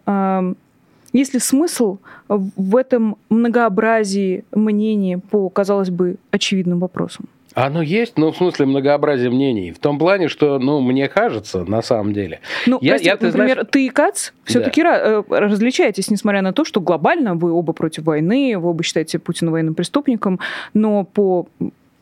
есть 1.12 1.35
ли 1.35 1.40
смысл 1.40 1.99
в 2.29 2.77
этом 2.77 3.16
многообразии 3.29 4.45
мнений 4.53 5.16
по, 5.16 5.49
казалось 5.49 5.90
бы, 5.90 6.16
очевидным 6.31 6.79
вопросам? 6.79 7.27
Оно 7.55 7.83
есть, 7.83 8.17
но 8.17 8.33
в 8.33 8.37
смысле 8.37 8.67
многообразие 8.67 9.31
мнений. 9.31 9.73
В 9.73 9.79
том 9.79 9.99
плане, 9.99 10.29
что, 10.29 10.59
ну, 10.59 10.81
мне 10.81 11.09
кажется, 11.09 11.65
на 11.65 11.83
самом 11.83 12.13
деле. 12.13 12.41
Ну, 12.67 12.79
я, 12.81 12.93
прости, 12.93 13.07
я, 13.07 13.17
ты 13.17 13.27
например, 13.27 13.55
знаешь... 13.55 13.69
ты 13.71 13.87
и 13.87 13.89
Кац 13.89 14.31
все-таки 14.45 14.83
да. 14.83 14.99
Э, 14.99 15.23
различаетесь, 15.29 16.11
несмотря 16.11 16.43
на 16.43 16.53
то, 16.53 16.65
что 16.65 16.81
глобально 16.81 17.35
вы 17.35 17.53
оба 17.53 17.73
против 17.73 18.05
войны, 18.05 18.57
вы 18.59 18.71
оба 18.71 18.83
считаете 18.83 19.19
Путина 19.19 19.51
военным 19.51 19.75
преступником, 19.75 20.39
но 20.75 21.05
по 21.05 21.49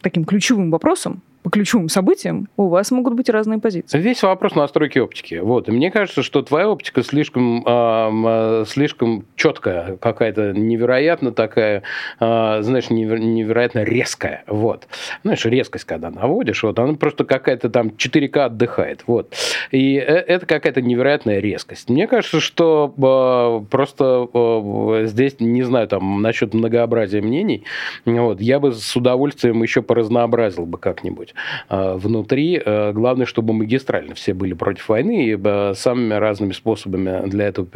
таким 0.02 0.24
ключевым 0.24 0.70
вопросам, 0.70 1.22
ключевым 1.50 1.88
событиям, 1.88 2.48
у 2.56 2.68
вас 2.68 2.90
могут 2.90 3.14
быть 3.14 3.28
разные 3.28 3.58
позиции. 3.58 3.98
Весь 3.98 4.22
вопрос 4.22 4.54
настройки 4.54 4.98
оптики. 4.98 5.36
Вот. 5.36 5.68
И 5.68 5.72
мне 5.72 5.90
кажется, 5.90 6.22
что 6.22 6.42
твоя 6.42 6.68
оптика 6.68 7.02
слишком, 7.02 7.64
э, 7.66 8.64
слишком 8.66 9.24
четкая, 9.36 9.96
какая-то 9.96 10.52
невероятно 10.52 11.32
такая, 11.32 11.82
э, 12.20 12.58
знаешь, 12.62 12.90
невероятно 12.90 13.82
резкая. 13.82 14.44
Вот. 14.46 14.86
Знаешь, 15.22 15.44
резкость, 15.44 15.84
когда 15.84 16.10
наводишь, 16.10 16.62
вот, 16.62 16.78
она 16.78 16.94
просто 16.94 17.24
какая-то 17.24 17.70
там 17.70 17.88
4К 17.88 18.46
отдыхает. 18.46 19.04
Вот. 19.06 19.34
И 19.70 19.96
э, 19.96 20.00
это 20.00 20.46
какая-то 20.46 20.82
невероятная 20.82 21.40
резкость. 21.40 21.88
Мне 21.88 22.06
кажется, 22.06 22.40
что 22.40 22.92
э, 22.96 23.66
просто 23.70 24.28
э, 24.32 25.06
здесь, 25.06 25.36
не 25.40 25.62
знаю, 25.62 25.88
там, 25.88 26.22
насчет 26.22 26.54
многообразия 26.54 27.20
мнений, 27.20 27.64
вот, 28.04 28.40
я 28.40 28.60
бы 28.60 28.72
с 28.72 28.96
удовольствием 28.96 29.62
еще 29.62 29.82
поразнообразил 29.82 30.66
бы 30.66 30.78
как-нибудь 30.78 31.34
внутри. 31.68 32.60
Э, 32.64 32.92
главное, 32.92 33.26
чтобы 33.26 33.52
магистрально 33.52 34.14
все 34.14 34.34
были 34.34 34.54
против 34.54 34.88
войны 34.88 35.26
и 35.26 35.38
э, 35.42 35.72
самыми 35.74 36.14
разными 36.14 36.52
способами 36.52 37.28
для 37.28 37.46
этого. 37.46 37.66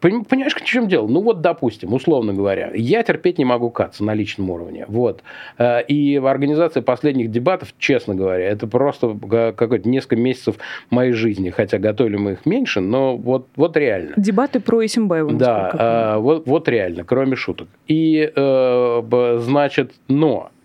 Понимаешь, 0.00 0.54
в 0.54 0.64
чем 0.64 0.88
дело? 0.88 1.06
Ну 1.06 1.20
вот, 1.22 1.40
допустим, 1.40 1.92
условно 1.92 2.32
говоря, 2.32 2.70
я 2.74 3.02
терпеть 3.02 3.38
не 3.38 3.44
могу 3.44 3.70
каться 3.70 4.04
на 4.04 4.14
личном 4.14 4.50
уровне. 4.50 4.84
Вот. 4.88 5.22
И 5.60 6.18
в 6.18 6.26
организации 6.26 6.80
последних 6.80 7.30
дебатов, 7.30 7.74
честно 7.78 8.14
говоря, 8.14 8.44
это 8.44 8.66
просто 8.66 9.16
какое-то 9.56 9.88
несколько 9.88 10.16
месяцев 10.16 10.56
моей 10.90 11.12
жизни, 11.12 11.50
хотя 11.50 11.78
готовили 11.78 12.16
мы 12.16 12.32
их 12.32 12.46
меньше, 12.46 12.80
но 12.80 13.16
вот, 13.16 13.48
вот 13.56 13.76
реально. 13.76 14.12
Дебаты 14.16 14.60
про 14.60 14.84
Исимбаева. 14.84 15.32
Да, 15.32 16.18
вот, 16.18 16.46
вот 16.46 16.68
реально, 16.68 17.04
кроме 17.04 17.36
шуток. 17.36 17.68
И, 17.88 18.32
значит, 18.34 19.92
но 20.08 20.32
Э, 20.32 20.61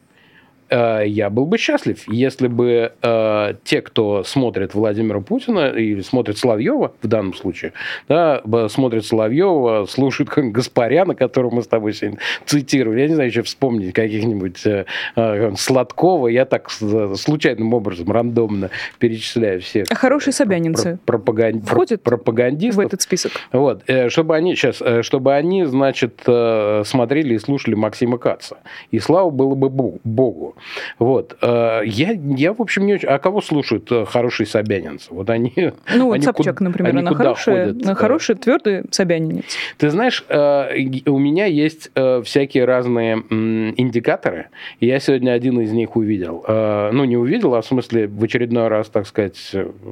я 0.69 1.29
был 1.29 1.45
бы 1.45 1.57
счастлив, 1.57 2.03
если 2.07 2.47
бы 2.47 2.91
э, 3.01 3.53
те, 3.63 3.81
кто 3.81 4.23
смотрит 4.23 4.73
Владимира 4.73 5.19
Путина 5.21 5.69
или 5.69 6.01
смотрит 6.01 6.37
Соловьева 6.37 6.93
в 7.01 7.07
данном 7.07 7.33
случае, 7.33 7.73
да, 8.07 8.41
смотрят 8.69 9.05
Соловьева, 9.05 9.85
слушают 9.85 10.29
Гаспаряна, 10.35 11.15
которого 11.15 11.55
мы 11.55 11.63
с 11.63 11.67
тобой 11.67 11.93
сегодня 11.93 12.19
цитировали, 12.45 13.01
я 13.01 13.07
не 13.07 13.15
знаю, 13.15 13.29
еще 13.29 13.41
вспомнить 13.43 13.93
каких-нибудь 13.93 14.65
э, 14.65 14.85
э, 15.15 15.51
Сладкова, 15.55 16.27
я 16.27 16.45
так 16.45 16.69
случайным 16.69 17.73
образом, 17.73 18.11
рандомно 18.11 18.69
перечисляю 18.99 19.61
всех. 19.61 19.87
А 19.89 19.95
хорошие 19.95 20.33
собянинцы 20.33 20.99
пропаган... 21.05 21.61
входят 21.61 22.03
пропагандистов. 22.03 22.83
в 22.83 22.87
этот 22.87 23.01
список? 23.01 23.31
Вот, 23.51 23.83
э, 23.87 24.09
чтобы 24.09 24.35
они 24.35 24.55
сейчас, 24.55 24.81
э, 24.81 25.01
чтобы 25.01 25.33
они, 25.33 25.65
значит, 25.65 26.21
э, 26.27 26.83
смотрели 26.85 27.35
и 27.35 27.39
слушали 27.39 27.75
Максима 27.75 28.17
Каца. 28.17 28.57
И 28.91 28.99
слава 28.99 29.29
было 29.29 29.55
бы 29.55 29.69
Богу. 29.69 30.56
Вот. 30.99 31.37
Э, 31.41 31.81
я, 31.85 32.11
я, 32.11 32.53
в 32.53 32.61
общем, 32.61 32.85
не 32.85 32.95
очень... 32.95 33.07
А 33.07 33.19
кого 33.19 33.41
слушают 33.41 33.91
э, 33.91 34.05
хорошие 34.05 34.47
собянинцы? 34.47 35.07
Вот 35.13 35.29
они... 35.29 35.53
Ну, 35.95 36.11
они 36.11 36.23
Собчак, 36.23 36.57
куда, 36.57 36.69
например, 36.69 36.91
они 36.91 36.99
она 36.99 37.13
хорошая, 37.15 37.73
ходят? 37.73 37.97
хороший 37.97 38.35
твердый 38.35 38.83
собянинец. 38.91 39.45
Ты 39.77 39.89
знаешь, 39.89 40.23
э, 40.29 41.01
у 41.05 41.17
меня 41.17 41.45
есть 41.45 41.91
всякие 42.23 42.65
разные 42.65 43.17
индикаторы, 43.17 44.47
я 44.79 44.99
сегодня 44.99 45.31
один 45.31 45.59
из 45.61 45.71
них 45.71 45.95
увидел. 45.95 46.43
Ну, 46.47 47.05
не 47.05 47.17
увидел, 47.17 47.55
а 47.55 47.61
в 47.61 47.65
смысле 47.65 48.07
в 48.07 48.23
очередной 48.23 48.67
раз, 48.67 48.89
так 48.89 49.07
сказать, 49.07 49.37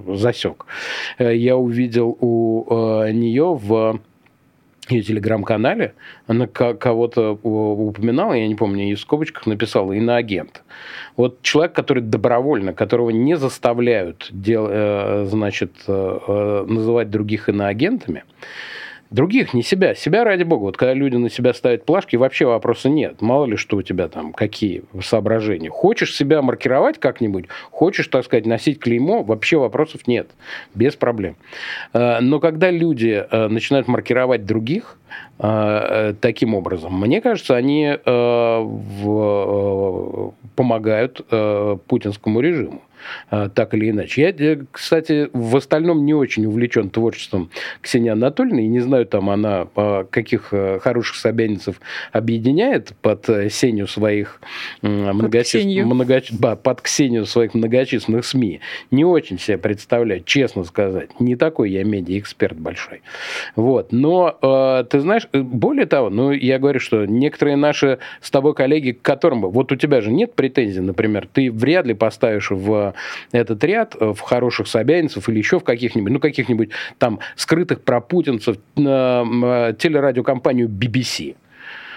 засек. 0.07 0.65
Я 1.19 1.57
увидел 1.57 2.17
у 2.19 3.05
нее 3.07 3.59
в 3.61 3.99
ее 4.89 5.01
телеграм-канале, 5.01 5.93
она 6.27 6.47
кого-то 6.47 7.31
упоминала, 7.31 8.33
я 8.33 8.47
не 8.47 8.55
помню, 8.55 8.85
и 8.85 8.95
в 8.95 8.99
скобочках 8.99 9.45
написала 9.45 9.93
иноагент. 9.93 10.63
Вот 11.17 11.41
человек, 11.41 11.73
который 11.73 12.03
добровольно, 12.03 12.73
которого 12.73 13.09
не 13.09 13.37
заставляют 13.37 14.27
дел, 14.31 14.67
э, 14.69 15.25
значит, 15.29 15.71
э, 15.87 16.19
э, 16.27 16.65
называть 16.67 17.09
других 17.09 17.49
иноагентами, 17.49 18.23
Других, 19.15 19.53
не 19.53 19.63
себя. 19.63 19.95
Себя, 19.95 20.25
ради 20.25 20.43
бога. 20.43 20.63
Вот 20.63 20.75
когда 20.75 20.93
люди 20.93 21.15
на 21.15 21.29
себя 21.29 21.53
ставят 21.53 21.85
плашки, 21.85 22.17
вообще 22.17 22.45
вопроса 22.45 22.89
нет. 22.89 23.21
Мало 23.21 23.45
ли, 23.45 23.55
что 23.55 23.77
у 23.77 23.81
тебя 23.81 24.09
там, 24.09 24.33
какие 24.33 24.83
соображения. 25.01 25.69
Хочешь 25.69 26.13
себя 26.13 26.41
маркировать 26.41 26.99
как-нибудь, 26.99 27.45
хочешь, 27.71 28.09
так 28.09 28.25
сказать, 28.25 28.45
носить 28.45 28.77
клеймо, 28.77 29.23
вообще 29.23 29.55
вопросов 29.55 30.05
нет. 30.05 30.27
Без 30.73 30.97
проблем. 30.97 31.37
Э, 31.93 32.19
но 32.19 32.41
когда 32.41 32.69
люди 32.71 33.25
э, 33.31 33.47
начинают 33.47 33.87
маркировать 33.87 34.45
других, 34.45 34.97
э, 35.39 36.13
таким 36.19 36.53
образом. 36.53 36.99
Мне 36.99 37.21
кажется, 37.21 37.55
они 37.55 37.97
помогают 40.55 41.25
путинскому 41.87 42.41
режиму. 42.41 42.81
А, 43.29 43.49
так 43.49 43.73
или 43.73 43.89
иначе. 43.89 44.21
Я, 44.21 44.29
э, 44.29 44.57
кстати, 44.71 45.29
в 45.33 45.55
остальном 45.55 46.05
не 46.05 46.13
очень 46.13 46.45
увлечен 46.45 46.89
творчеством 46.89 47.49
Ксении 47.81 48.09
Анатольевны, 48.09 48.65
и 48.65 48.67
не 48.67 48.79
знаю, 48.79 49.05
там 49.05 49.29
она 49.29 49.67
а, 49.75 50.03
каких 50.05 50.49
э, 50.51 50.79
хороших 50.79 51.15
собянинцев 51.15 51.79
объединяет 52.11 52.93
под 53.01 53.27
э, 53.29 53.49
сенью 53.49 53.87
своих 53.87 54.39
многочисленных... 54.81 55.85
Много... 55.85 56.55
Под 56.55 56.81
Ксению 56.81 57.25
своих 57.25 57.53
многочисленных 57.53 58.25
СМИ. 58.25 58.61
Не 58.91 59.05
очень 59.05 59.39
себе 59.39 59.57
представляю, 59.57 60.23
честно 60.23 60.63
сказать. 60.63 61.19
Не 61.19 61.35
такой 61.35 61.71
я 61.71 61.83
медиа-эксперт 61.83 62.57
большой. 62.57 63.01
Вот. 63.55 63.91
Но, 63.91 64.85
ты 64.89 64.99
знаешь, 64.99 65.27
более 65.33 65.85
того, 65.85 66.09
ну, 66.09 66.31
я 66.31 66.59
говорю, 66.59 66.79
что 66.79 67.05
некоторые 67.05 67.55
наши 67.55 67.99
с 68.21 68.31
тобой 68.31 68.53
коллеги, 68.53 68.91
к 68.91 69.01
которым... 69.01 69.41
Вот 69.41 69.71
у 69.71 69.75
тебя 69.75 70.01
же 70.01 70.11
нет 70.11 70.33
претензий, 70.33 70.81
например, 70.81 71.27
ты 71.31 71.51
вряд 71.51 71.85
ли 71.85 71.93
поставишь 71.93 72.51
в 72.51 72.93
этот 73.31 73.63
ряд 73.63 73.95
э, 73.99 74.13
в 74.13 74.19
хороших 74.19 74.67
собянинцев 74.67 75.27
или 75.29 75.37
еще 75.37 75.59
в 75.59 75.63
каких-нибудь, 75.63 76.11
ну, 76.11 76.19
каких-нибудь 76.19 76.69
там 76.97 77.19
скрытых 77.35 77.81
пропутинцев 77.81 78.57
э, 78.77 79.73
телерадиокомпанию 79.77 80.67
BBC. 80.67 81.35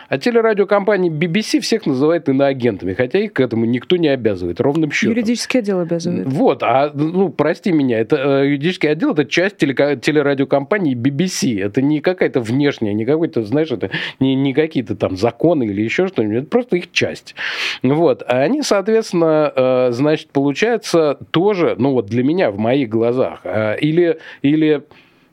А 0.09 0.17
телерадиокомпания 0.17 1.11
BBC 1.11 1.61
всех 1.61 1.85
называет 1.85 2.29
иноагентами, 2.31 2.95
хотя 2.95 3.19
их 3.19 3.35
к 3.35 3.41
этому 3.41 3.67
никто 3.67 3.97
не 3.97 4.09
обязывает, 4.09 4.59
ровным 4.61 4.91
счетом. 4.91 5.15
Юридический 5.15 5.61
отдел 5.61 5.81
обязывает. 5.81 6.27
Вот, 6.27 6.63
а, 6.63 6.91
ну, 6.95 7.29
прости 7.29 7.73
меня, 7.73 7.99
это 7.99 8.17
э, 8.17 8.47
юридический 8.47 8.91
отдел, 8.91 9.13
это 9.13 9.27
часть 9.27 9.59
телека, 9.59 9.97
телерадиокомпании 9.97 10.97
BBC. 10.97 11.63
Это 11.63 11.83
не 11.83 12.01
какая-то 12.01 12.41
внешняя, 12.41 12.95
не 12.95 13.05
какой-то, 13.05 13.45
знаешь, 13.45 13.71
это 13.71 13.91
не, 14.19 14.35
не 14.35 14.55
какие-то 14.55 14.97
там 14.97 15.17
законы 15.19 15.65
или 15.65 15.83
еще 15.83 16.07
что-нибудь, 16.09 16.39
это 16.39 16.47
просто 16.47 16.77
их 16.77 16.91
часть. 16.91 17.35
Вот, 17.83 18.23
а 18.27 18.41
они, 18.41 18.63
соответственно, 18.63 19.53
э, 19.55 19.89
значит, 19.93 20.31
получается 20.31 21.19
тоже, 21.31 21.75
ну, 21.79 21.93
вот 21.93 22.07
для 22.07 22.25
меня, 22.25 22.51
в 22.51 22.59
моих 22.59 22.89
глазах, 22.89 23.41
э, 23.45 23.79
или, 23.81 24.19
или 24.41 24.85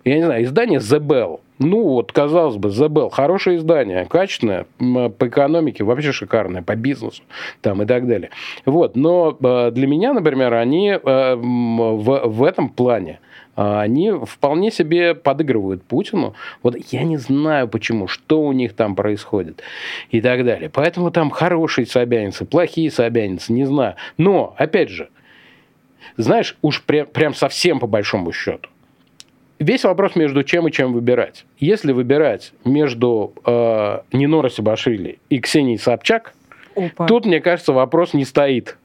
я 0.04 0.16
не 0.18 0.24
знаю, 0.24 0.44
издание 0.44 0.80
The 0.80 1.00
Bell, 1.00 1.40
ну 1.60 1.84
вот, 1.84 2.12
казалось 2.12 2.58
бы, 2.58 2.70
забыл. 2.70 3.10
Хорошее 3.10 3.58
издание, 3.58 4.06
качественное, 4.06 4.66
по 4.78 5.28
экономике 5.28 5.84
вообще 5.84 6.12
шикарное, 6.12 6.62
по 6.62 6.76
бизнесу 6.76 7.24
там 7.62 7.82
и 7.82 7.86
так 7.86 8.08
далее. 8.08 8.30
Вот, 8.66 8.96
но 8.96 9.38
э, 9.42 9.72
для 9.72 9.88
меня, 9.88 10.14
например, 10.14 10.54
они 10.54 10.90
э, 10.90 11.36
в, 11.36 12.22
в 12.26 12.44
этом 12.44 12.70
плане 12.70 13.20
э, 13.56 13.80
они 13.80 14.12
вполне 14.12 14.70
себе 14.70 15.16
подыгрывают 15.16 15.84
Путину. 15.84 16.34
Вот 16.62 16.76
я 16.92 17.04
не 17.04 17.18
знаю 17.18 17.70
почему, 17.70 18.08
что 18.08 18.42
у 18.42 18.52
них 18.52 18.74
там 18.74 18.96
происходит 18.96 19.64
и 20.12 20.20
так 20.20 20.44
далее. 20.44 20.70
Поэтому 20.70 21.10
там 21.10 21.30
хорошие 21.30 21.88
собянинцы, 21.88 22.44
плохие 22.46 22.92
собянинцы, 22.92 23.54
не 23.54 23.64
знаю. 23.64 23.96
Но, 24.18 24.54
опять 24.58 24.90
же, 24.90 25.10
знаешь, 26.18 26.58
уж 26.62 26.84
прям, 26.84 27.08
прям 27.08 27.34
совсем 27.34 27.80
по 27.80 27.88
большому 27.88 28.32
счету, 28.32 28.70
Весь 29.60 29.84
вопрос 29.86 30.16
между 30.16 30.44
чем 30.44 30.68
и 30.68 30.72
чем 30.72 30.94
выбирать. 30.94 31.46
Если 31.60 31.94
выбирать 31.94 32.52
между 32.66 33.34
э, 33.46 34.00
Нино 34.12 34.48
Сабашвили 34.50 35.20
и 35.30 35.40
Ксенией 35.40 35.80
Собчак, 35.80 36.34
Опа. 36.76 37.08
тут, 37.08 37.26
мне 37.26 37.40
кажется, 37.40 37.72
вопрос 37.72 38.14
не 38.14 38.26
стоит. 38.26 38.78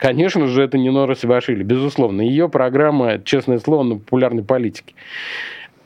Конечно 0.00 0.46
же, 0.46 0.62
это 0.62 0.78
не 0.78 0.90
Нора 0.90 1.14
Сибашвили, 1.14 1.62
безусловно. 1.62 2.22
Ее 2.22 2.48
программа, 2.48 3.18
честное 3.22 3.58
слово, 3.58 3.82
на 3.82 3.94
популярной 3.96 4.42
политике. 4.42 4.94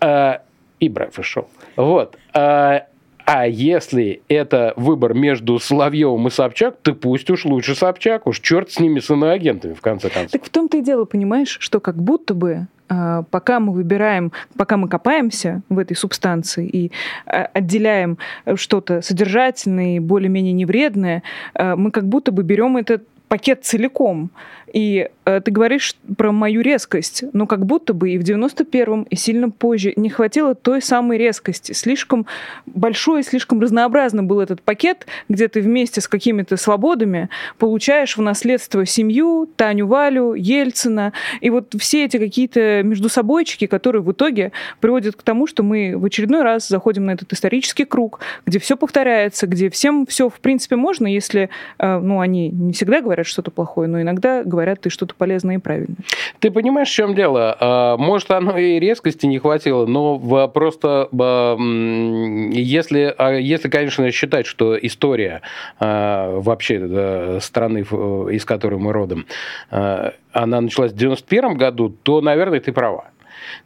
А, 0.00 0.42
и 0.78 0.88
Брайф 0.88 1.18
шел. 1.22 1.48
Вот. 1.74 2.16
А, 2.32 2.86
а 3.24 3.46
если 3.46 4.22
это 4.28 4.74
выбор 4.76 5.14
между 5.14 5.58
Соловьевым 5.58 6.28
и 6.28 6.30
Собчак, 6.30 6.76
то 6.82 6.94
пусть 6.94 7.30
уж 7.30 7.44
лучше 7.44 7.74
Собчак, 7.74 8.26
уж 8.26 8.40
черт 8.40 8.70
с 8.70 8.78
ними, 8.78 9.00
с 9.00 9.10
иноагентами, 9.10 9.72
в 9.72 9.80
конце 9.80 10.10
концов. 10.10 10.32
Так 10.32 10.44
в 10.44 10.50
том-то 10.50 10.76
и 10.76 10.82
дело, 10.82 11.04
понимаешь, 11.04 11.56
что 11.60 11.80
как 11.80 11.96
будто 11.96 12.34
бы 12.34 12.66
а, 12.88 13.22
пока 13.30 13.60
мы 13.60 13.72
выбираем, 13.72 14.32
пока 14.56 14.76
мы 14.76 14.88
копаемся 14.88 15.62
в 15.68 15.78
этой 15.78 15.96
субстанции 15.96 16.68
и 16.68 16.92
а, 17.26 17.48
отделяем 17.52 18.18
что-то 18.56 19.00
содержательное 19.00 19.96
и 19.96 20.00
более-менее 20.00 20.52
невредное, 20.52 21.22
а, 21.54 21.76
мы 21.76 21.90
как 21.90 22.06
будто 22.06 22.30
бы 22.30 22.42
берем 22.42 22.76
это 22.76 23.00
пакет 23.28 23.64
целиком. 23.64 24.30
И 24.74 25.08
э, 25.24 25.40
ты 25.40 25.52
говоришь 25.52 25.94
про 26.18 26.32
мою 26.32 26.60
резкость, 26.60 27.22
но 27.32 27.46
как 27.46 27.64
будто 27.64 27.94
бы 27.94 28.10
и 28.10 28.18
в 28.18 28.22
91-м, 28.22 29.04
и 29.04 29.14
сильно 29.14 29.48
позже 29.48 29.92
не 29.94 30.10
хватило 30.10 30.56
той 30.56 30.82
самой 30.82 31.16
резкости. 31.16 31.70
Слишком 31.70 32.26
большой, 32.66 33.22
слишком 33.22 33.60
разнообразный 33.60 34.24
был 34.24 34.40
этот 34.40 34.62
пакет, 34.62 35.06
где 35.28 35.46
ты 35.46 35.60
вместе 35.60 36.00
с 36.00 36.08
какими-то 36.08 36.56
свободами 36.56 37.28
получаешь 37.56 38.16
в 38.16 38.20
наследство 38.20 38.84
семью, 38.84 39.48
Таню 39.54 39.86
Валю, 39.86 40.34
Ельцина, 40.34 41.12
и 41.40 41.50
вот 41.50 41.72
все 41.78 42.06
эти 42.06 42.16
какие-то 42.16 42.82
между 42.82 43.08
собойчики, 43.08 43.68
которые 43.68 44.02
в 44.02 44.10
итоге 44.10 44.50
приводят 44.80 45.14
к 45.14 45.22
тому, 45.22 45.46
что 45.46 45.62
мы 45.62 45.96
в 45.96 46.04
очередной 46.04 46.42
раз 46.42 46.66
заходим 46.66 47.04
на 47.04 47.12
этот 47.12 47.32
исторический 47.32 47.84
круг, 47.84 48.18
где 48.44 48.58
все 48.58 48.76
повторяется, 48.76 49.46
где 49.46 49.70
всем 49.70 50.04
все 50.04 50.28
в 50.28 50.40
принципе 50.40 50.74
можно, 50.74 51.06
если, 51.06 51.48
э, 51.78 51.98
ну, 52.00 52.18
они 52.18 52.48
не 52.48 52.72
всегда 52.72 53.00
говорят 53.00 53.26
что-то 53.26 53.52
плохое, 53.52 53.88
но 53.88 54.02
иногда 54.02 54.42
говорят 54.42 54.63
говорят, 54.64 54.80
ты 54.80 54.90
что-то 54.90 55.14
полезное 55.14 55.56
и 55.56 55.58
правильное. 55.58 55.96
Ты 56.40 56.50
понимаешь, 56.50 56.88
в 56.88 56.92
чем 56.92 57.14
дело? 57.14 57.56
А, 57.60 57.96
может, 57.96 58.30
оно 58.30 58.56
и 58.56 58.78
резкости 58.78 59.26
не 59.26 59.38
хватило, 59.38 59.86
но 59.86 60.18
просто 60.48 61.08
если, 61.12 63.14
а, 63.16 63.32
если 63.32 63.68
конечно, 63.68 64.10
считать, 64.10 64.46
что 64.46 64.76
история 64.78 65.42
а, 65.78 66.40
вообще 66.40 67.38
страны, 67.40 67.80
из 67.80 68.44
которой 68.44 68.78
мы 68.78 68.92
родом, 68.92 69.26
она 69.70 70.60
началась 70.60 70.92
в 70.92 70.96
91 70.96 71.56
году, 71.56 71.94
то, 72.02 72.20
наверное, 72.20 72.60
ты 72.60 72.72
права. 72.72 73.10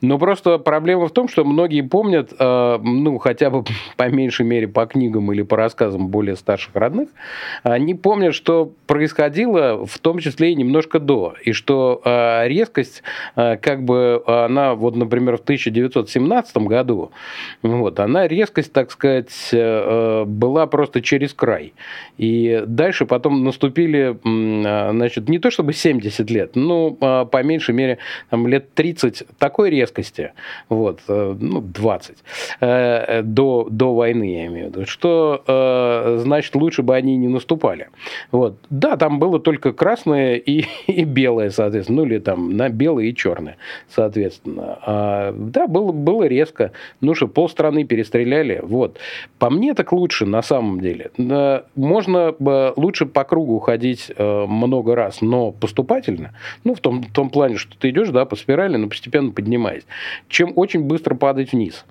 Но 0.00 0.18
просто 0.18 0.58
проблема 0.58 1.08
в 1.08 1.12
том, 1.12 1.28
что 1.28 1.44
многие 1.44 1.82
помнят, 1.82 2.32
э, 2.38 2.78
ну, 2.82 3.18
хотя 3.18 3.50
бы 3.50 3.64
по 3.96 4.08
меньшей 4.08 4.46
мере 4.46 4.68
по 4.68 4.86
книгам 4.86 5.32
или 5.32 5.42
по 5.42 5.56
рассказам 5.56 6.08
более 6.08 6.36
старших 6.36 6.74
родных, 6.74 7.08
они 7.62 7.94
помнят, 7.94 8.34
что 8.34 8.72
происходило 8.86 9.86
в 9.86 9.98
том 9.98 10.18
числе 10.18 10.52
и 10.52 10.54
немножко 10.54 10.98
до. 10.98 11.34
И 11.44 11.52
что 11.52 12.00
э, 12.04 12.48
резкость, 12.48 13.02
э, 13.36 13.56
как 13.56 13.82
бы 13.84 14.22
она, 14.26 14.74
вот, 14.74 14.96
например, 14.96 15.36
в 15.36 15.40
1917 15.40 16.56
году, 16.58 17.10
вот, 17.62 18.00
она 18.00 18.28
резкость, 18.28 18.72
так 18.72 18.90
сказать, 18.90 19.28
была 19.52 20.66
просто 20.66 21.00
через 21.00 21.32
край. 21.32 21.72
И 22.16 22.62
дальше 22.66 23.06
потом 23.06 23.44
наступили, 23.44 24.18
значит, 24.22 25.28
не 25.28 25.38
то 25.38 25.50
чтобы 25.50 25.72
70 25.72 26.30
лет, 26.30 26.56
но 26.56 26.90
по 26.90 27.42
меньшей 27.42 27.74
мере 27.74 27.98
там, 28.30 28.46
лет 28.46 28.74
30 28.74 29.24
такой 29.38 29.67
резкости, 29.70 30.32
вот, 30.68 31.00
э, 31.08 31.36
ну, 31.38 31.60
20, 31.60 32.16
э, 32.60 33.22
до, 33.22 33.66
до 33.70 33.94
войны, 33.94 34.32
я 34.32 34.46
имею 34.46 34.66
в 34.66 34.68
виду, 34.70 34.86
что, 34.86 35.42
э, 35.46 36.18
значит, 36.20 36.54
лучше 36.54 36.82
бы 36.82 36.94
они 36.94 37.16
не 37.16 37.28
наступали. 37.28 37.88
Вот. 38.32 38.56
Да, 38.70 38.96
там 38.96 39.18
было 39.18 39.38
только 39.38 39.72
красное 39.72 40.36
и, 40.36 40.64
и 40.86 41.04
белое, 41.04 41.50
соответственно, 41.50 42.02
ну, 42.02 42.06
или 42.06 42.18
там 42.18 42.56
на 42.56 42.68
белое 42.68 43.06
и 43.06 43.14
черное, 43.14 43.56
соответственно. 43.88 44.78
А, 44.82 45.34
да, 45.36 45.66
было, 45.66 45.92
было 45.92 46.24
резко, 46.24 46.72
ну, 47.00 47.14
что 47.14 47.28
полстраны 47.28 47.84
перестреляли, 47.84 48.60
вот. 48.62 48.98
По 49.38 49.50
мне 49.50 49.74
так 49.74 49.92
лучше, 49.92 50.26
на 50.26 50.42
самом 50.42 50.80
деле. 50.80 51.10
Можно 51.74 52.34
лучше 52.76 53.06
по 53.06 53.24
кругу 53.24 53.58
ходить 53.58 54.12
много 54.18 54.94
раз, 54.94 55.20
но 55.20 55.52
поступательно, 55.52 56.32
ну, 56.64 56.74
в 56.74 56.80
том, 56.80 57.02
в 57.02 57.12
том 57.12 57.30
плане, 57.30 57.56
что 57.56 57.76
ты 57.78 57.90
идешь, 57.90 58.08
да, 58.08 58.24
по 58.24 58.36
спирали, 58.36 58.76
но 58.76 58.88
постепенно 58.88 59.30
поднимаешься 59.30 59.57
поднимаясь, 59.58 59.84
чем 60.28 60.52
очень 60.56 60.80
быстро 60.80 61.14
падать 61.14 61.52
вниз. 61.52 61.84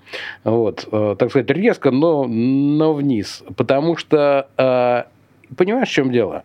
Вот, 0.44 0.88
э, 0.90 1.16
так 1.18 1.30
сказать, 1.30 1.50
резко, 1.50 1.90
но, 1.90 2.24
но 2.24 2.94
вниз. 2.94 3.42
Потому 3.56 3.96
что, 3.96 4.48
э, 4.56 5.54
понимаешь, 5.56 5.88
в 5.88 5.92
чем 5.92 6.10
дело? 6.10 6.44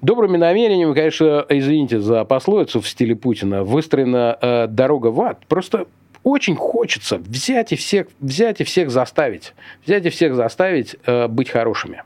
Добрыми 0.00 0.36
намерениями, 0.36 0.94
конечно, 0.94 1.46
извините 1.48 2.00
за 2.00 2.24
пословицу 2.24 2.80
в 2.80 2.88
стиле 2.88 3.14
Путина, 3.14 3.62
выстроена 3.62 4.36
э, 4.40 4.66
дорога 4.66 5.08
в 5.08 5.20
ад. 5.20 5.46
Просто 5.46 5.86
очень 6.24 6.56
хочется 6.56 7.18
взять 7.18 7.72
и 7.72 7.76
всех, 7.76 8.08
взять 8.20 8.60
и 8.60 8.64
всех 8.64 8.90
заставить, 8.90 9.54
взять 9.86 10.06
и 10.06 10.10
всех 10.10 10.34
заставить 10.34 10.96
э, 11.06 11.28
быть 11.28 11.48
хорошими. 11.48 12.02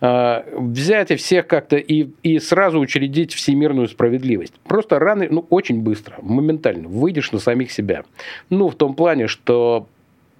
Э, 0.00 0.42
взять 0.56 1.10
и 1.10 1.16
всех 1.16 1.46
как-то 1.46 1.76
и, 1.76 2.08
и 2.22 2.38
сразу 2.38 2.78
учредить 2.78 3.34
всемирную 3.34 3.88
справедливость. 3.88 4.54
Просто 4.64 4.98
рано, 4.98 5.26
ну, 5.28 5.46
очень 5.50 5.82
быстро, 5.82 6.18
моментально 6.22 6.88
выйдешь 6.88 7.32
на 7.32 7.38
самих 7.38 7.72
себя. 7.72 8.04
Ну, 8.48 8.68
в 8.68 8.76
том 8.76 8.94
плане, 8.94 9.26
что 9.26 9.88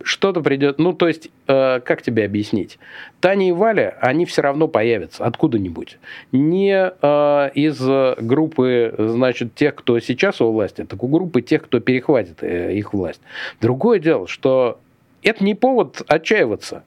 что-то 0.01 0.43
придет, 0.43 0.79
ну, 0.79 0.93
то 0.93 1.09
есть, 1.09 1.29
э, 1.49 1.81
как 1.81 2.03
тебе 2.03 2.25
объяснить? 2.25 2.79
Таня 3.21 3.49
и 3.49 3.53
Валя, 3.53 3.99
они 4.01 4.27
все 4.27 4.43
равно 4.43 4.69
появятся 4.69 5.25
откуда-нибудь. 5.25 5.99
Не 6.31 6.93
э, 7.03 7.51
из 7.55 7.81
группы, 8.25 8.95
значит, 8.97 9.57
тех, 9.57 9.75
кто 9.75 9.99
сейчас 9.99 10.41
у 10.41 10.53
власти, 10.53 10.85
так 10.85 11.03
у 11.03 11.09
группы 11.09 11.43
тех, 11.43 11.65
кто 11.65 11.81
перехватит 11.81 12.45
э, 12.45 12.75
их 12.75 12.93
власть. 12.93 13.21
Другое 13.61 13.99
дело, 13.99 14.29
что 14.29 14.79
это 15.25 15.43
не 15.43 15.57
повод 15.57 16.03
отчаиваться. 16.07 16.85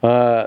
Э, 0.00 0.46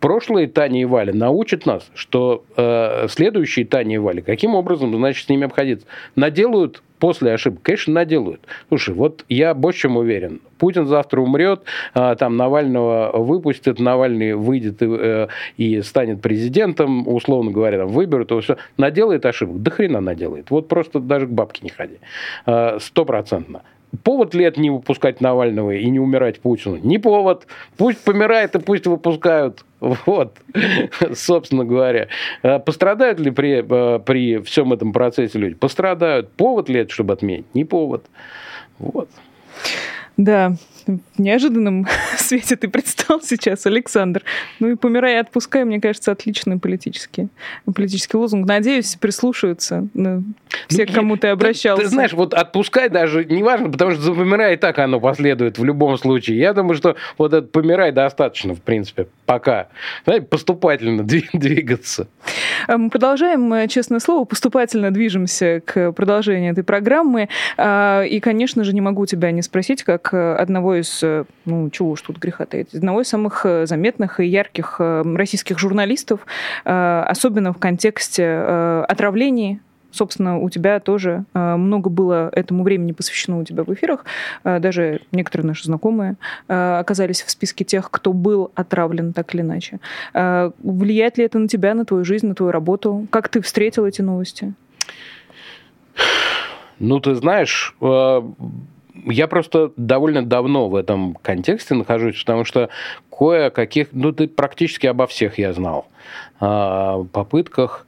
прошлые 0.00 0.46
Таня 0.48 0.82
и 0.82 0.84
Валя 0.84 1.12
научат 1.12 1.66
нас, 1.66 1.90
что 1.94 2.44
э, 2.56 3.06
следующие 3.08 3.66
Таня 3.66 3.96
и 3.96 3.98
Валя, 3.98 4.22
каким 4.22 4.54
образом, 4.54 4.94
значит, 4.94 5.26
с 5.26 5.28
ними 5.28 5.46
обходиться. 5.46 5.86
Наделают 6.14 6.82
после 6.98 7.32
ошибок, 7.32 7.60
конечно, 7.62 7.92
наделают. 7.92 8.40
Слушай, 8.68 8.94
вот 8.94 9.24
я 9.28 9.54
больше 9.54 9.82
чем 9.82 9.96
уверен, 9.96 10.40
Путин 10.58 10.86
завтра 10.86 11.20
умрет, 11.20 11.62
э, 11.94 12.16
там 12.18 12.36
Навального 12.36 13.10
выпустят, 13.14 13.78
Навальный 13.78 14.34
выйдет 14.34 14.82
и, 14.82 14.86
э, 14.88 15.28
и 15.56 15.82
станет 15.82 16.22
президентом, 16.22 17.06
условно 17.06 17.50
говоря, 17.50 17.78
там 17.78 17.88
выберут 17.88 18.30
его, 18.30 18.40
все. 18.40 18.56
Наделает 18.78 19.26
ошибок? 19.26 19.62
Да 19.62 19.70
хрена 19.70 20.00
наделает. 20.00 20.50
Вот 20.50 20.68
просто 20.68 21.00
даже 21.00 21.26
к 21.26 21.30
бабке 21.30 21.60
не 21.62 21.70
ходи. 21.70 21.98
Э, 22.46 22.78
стопроцентно. 22.80 23.62
Повод 24.02 24.34
ли 24.34 24.44
это 24.44 24.60
не 24.60 24.70
выпускать 24.70 25.20
Навального 25.20 25.72
и 25.72 25.88
не 25.88 26.00
умирать 26.00 26.40
Путину? 26.40 26.76
Не 26.76 26.98
повод. 26.98 27.46
Пусть 27.76 28.02
помирает 28.04 28.54
и 28.54 28.58
пусть 28.58 28.86
выпускают. 28.86 29.64
Вот, 29.80 30.38
собственно 31.14 31.64
говоря. 31.64 32.08
А 32.42 32.58
пострадают 32.58 33.20
ли 33.20 33.30
при, 33.30 33.62
э, 33.62 33.98
при 34.00 34.38
всем 34.38 34.72
этом 34.72 34.92
процессе 34.92 35.38
люди? 35.38 35.54
Пострадают. 35.54 36.32
Повод 36.32 36.68
ли 36.68 36.80
это, 36.80 36.92
чтобы 36.92 37.12
отменить? 37.12 37.46
Не 37.54 37.64
повод. 37.64 38.06
Вот. 38.78 39.08
Да, 40.16 40.54
в 40.86 41.18
неожиданном 41.18 41.86
свете 42.16 42.56
ты 42.56 42.68
предстал 42.68 43.20
сейчас, 43.20 43.66
Александр. 43.66 44.22
Ну 44.60 44.68
и 44.68 44.74
«Помирай 44.76 45.14
и 45.14 45.16
отпускай», 45.16 45.64
мне 45.64 45.80
кажется, 45.80 46.12
отличный 46.12 46.58
политический, 46.58 47.28
политический 47.64 48.16
лозунг. 48.16 48.46
Надеюсь, 48.46 48.96
прислушаются 48.96 49.88
ну, 49.94 50.24
все, 50.68 50.84
ну, 50.86 50.92
к 50.92 50.94
кому 50.94 51.16
ты 51.16 51.28
обращался. 51.28 51.82
Ты, 51.82 51.88
ты 51.88 51.94
знаешь, 51.94 52.12
вот 52.12 52.34
«отпускай» 52.34 52.88
даже 52.88 53.24
не 53.24 53.42
важно, 53.42 53.70
потому 53.70 53.92
что 53.92 54.00
за 54.00 54.12
«помирай» 54.12 54.54
и 54.54 54.56
так 54.56 54.78
оно 54.78 55.00
последует 55.00 55.58
в 55.58 55.64
любом 55.64 55.96
случае. 55.98 56.38
Я 56.38 56.52
думаю, 56.52 56.76
что 56.76 56.96
вот 57.18 57.32
этот 57.32 57.52
«помирай» 57.52 57.92
достаточно, 57.92 58.54
в 58.54 58.62
принципе, 58.62 59.08
пока. 59.26 59.68
Знаете, 60.04 60.26
поступательно 60.26 61.02
двигаться. 61.32 62.08
Мы 62.68 62.90
продолжаем, 62.90 63.52
э, 63.52 63.68
честное 63.68 64.00
слово, 64.00 64.24
поступательно 64.24 64.90
движемся 64.90 65.60
к 65.64 65.92
продолжению 65.92 66.52
этой 66.52 66.64
программы. 66.64 67.28
А, 67.56 68.02
и, 68.02 68.20
конечно 68.20 68.64
же, 68.64 68.72
не 68.74 68.80
могу 68.80 69.06
тебя 69.06 69.30
не 69.30 69.42
спросить, 69.42 69.82
как 69.82 70.12
э, 70.12 70.34
одного 70.76 70.80
из, 70.80 71.02
э, 71.02 71.24
ну, 71.44 71.70
чего 71.70 71.90
уж 71.90 72.02
тут 72.02 72.18
греха 72.18 72.46
таить, 72.46 72.74
одного 72.74 73.00
из 73.00 73.08
самых 73.08 73.46
э, 73.46 73.66
заметных 73.66 74.20
и 74.20 74.26
ярких 74.26 74.76
э, 74.78 75.02
российских 75.16 75.58
журналистов, 75.58 76.20
особенно 76.64 77.52
в 77.52 77.58
контексте 77.58 78.26
отравлений 78.88 79.60
собственно, 79.92 80.38
у 80.38 80.50
тебя 80.50 80.78
тоже 80.80 81.24
много 81.32 81.88
было 81.88 82.28
этому 82.32 82.64
времени 82.64 82.92
посвящено 82.92 83.38
у 83.38 83.44
тебя 83.44 83.64
в 83.64 83.72
эфирах. 83.72 84.04
Даже 84.44 85.00
некоторые 85.10 85.46
наши 85.46 85.64
знакомые 85.64 86.16
оказались 86.48 87.22
в 87.22 87.30
списке 87.30 87.64
тех, 87.64 87.90
кто 87.90 88.12
был 88.12 88.50
отравлен 88.54 89.14
так 89.14 89.34
или 89.34 89.40
иначе. 89.40 89.78
Влияет 90.12 91.16
ли 91.16 91.24
это 91.24 91.38
на 91.38 91.48
тебя, 91.48 91.74
на 91.74 91.86
твою 91.86 92.04
жизнь, 92.04 92.26
на 92.26 92.34
твою 92.34 92.52
работу? 92.52 93.06
Как 93.10 93.28
ты 93.30 93.40
встретил 93.40 93.86
эти 93.86 94.02
новости? 94.02 94.52
Ну, 96.78 97.00
ты 97.00 97.14
знаешь, 97.14 97.74
я 99.04 99.26
просто 99.26 99.72
довольно 99.76 100.24
давно 100.24 100.68
в 100.68 100.74
этом 100.74 101.14
контексте 101.22 101.74
нахожусь, 101.74 102.20
потому 102.20 102.44
что 102.44 102.68
кое-каких, 103.10 103.88
ну, 103.92 104.12
ты 104.12 104.28
практически 104.28 104.86
обо 104.86 105.06
всех 105.06 105.38
я 105.38 105.52
знал. 105.52 105.86
О 106.40 107.04
попытках, 107.12 107.86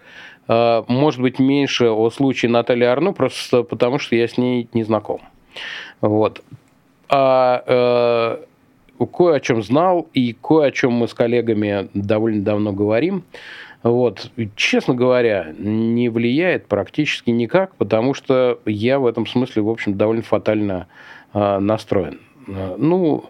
а, 0.49 0.85
может 0.89 1.21
быть, 1.21 1.39
меньше 1.39 1.89
о 1.89 2.11
случае 2.11 2.51
Натальи 2.51 2.85
Арну, 2.85 3.13
просто 3.13 3.63
потому 3.63 3.99
что 3.99 4.17
я 4.17 4.27
с 4.27 4.39
ней 4.39 4.69
не 4.73 4.85
знаком. 4.85 5.21
Вот. 6.01 6.43
А 7.09 7.63
э, 7.67 9.07
кое 9.07 9.37
о 9.37 9.41
чем 9.41 9.63
знал 9.63 10.09
и 10.13 10.35
кое 10.35 10.67
о 10.67 10.71
чем 10.71 10.93
мы 10.93 11.09
с 11.09 11.15
коллегами 11.15 11.89
довольно 11.95 12.43
давно 12.43 12.73
говорим. 12.73 13.25
Вот. 13.83 14.31
честно 14.57 14.95
говоря, 14.95 15.55
не 15.57 16.09
влияет 16.09 16.67
практически 16.67 17.31
никак, 17.31 17.75
потому 17.77 18.15
что 18.15 18.59
я 18.67 18.99
в 18.99 19.07
этом 19.07 19.27
смысле, 19.27 19.63
в 19.63 19.69
общем, 19.69 19.97
довольно 19.97 20.23
фатально 20.23 20.89
э, 21.33 21.59
настроен. 21.59 22.21
Ну, 22.47 23.25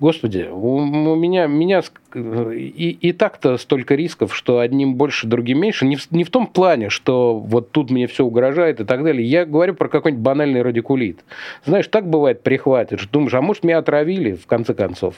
Господи, 0.00 0.48
у, 0.50 0.76
у 0.76 1.14
меня, 1.14 1.46
меня 1.46 1.82
и, 2.14 2.96
и 3.00 3.12
так-то 3.12 3.56
столько 3.58 3.94
рисков, 3.94 4.34
что 4.34 4.58
одним 4.58 4.94
больше, 4.94 5.26
другим 5.26 5.60
меньше. 5.60 5.86
Не 5.86 5.96
в, 5.96 6.10
не 6.10 6.24
в 6.24 6.30
том 6.30 6.46
плане, 6.46 6.90
что 6.90 7.38
вот 7.38 7.70
тут 7.70 7.90
мне 7.90 8.06
все 8.06 8.24
угрожает 8.24 8.80
и 8.80 8.84
так 8.84 9.04
далее. 9.04 9.26
Я 9.26 9.44
говорю 9.44 9.74
про 9.74 9.88
какой-нибудь 9.88 10.22
банальный 10.22 10.62
радикулит. 10.62 11.20
Знаешь, 11.64 11.88
так 11.88 12.08
бывает, 12.08 12.42
прихватишь. 12.42 13.08
Думаешь, 13.10 13.34
а 13.34 13.40
может, 13.40 13.64
меня 13.64 13.78
отравили, 13.78 14.32
в 14.32 14.46
конце 14.46 14.74
концов. 14.74 15.16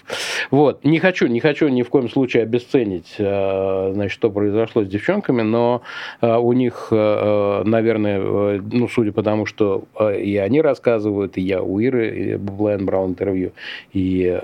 Вот. 0.51 0.85
Не 0.85 0.99
хочу, 0.99 1.27
не 1.27 1.41
хочу 1.41 1.69
ни 1.69 1.83
в 1.83 1.89
коем 1.89 2.09
случае 2.09 2.43
обесценить, 2.43 3.15
э, 3.19 3.91
значит, 3.93 4.13
что 4.13 4.31
произошло 4.31 4.85
с 4.85 4.89
девчонками, 4.89 5.43
но 5.43 5.83
э, 6.21 6.37
у 6.37 6.53
них, 6.53 6.89
э, 6.91 7.63
наверное, 7.65 8.61
ну, 8.61 8.89
судя 8.89 9.13
по 9.13 9.23
тому, 9.23 9.47
что 9.47 9.85
и 10.19 10.37
они 10.37 10.61
рассказывают, 10.61 11.37
и 11.37 11.41
я 11.41 11.63
у 11.63 11.79
Иры 11.79 12.39
Блайн 12.39 12.85
брал 12.85 13.09
интервью, 13.09 13.53
и 13.93 14.39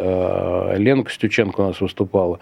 Лена 0.77 1.05
Костюченко 1.05 1.61
у 1.61 1.67
нас 1.69 1.81
выступала, 1.81 2.39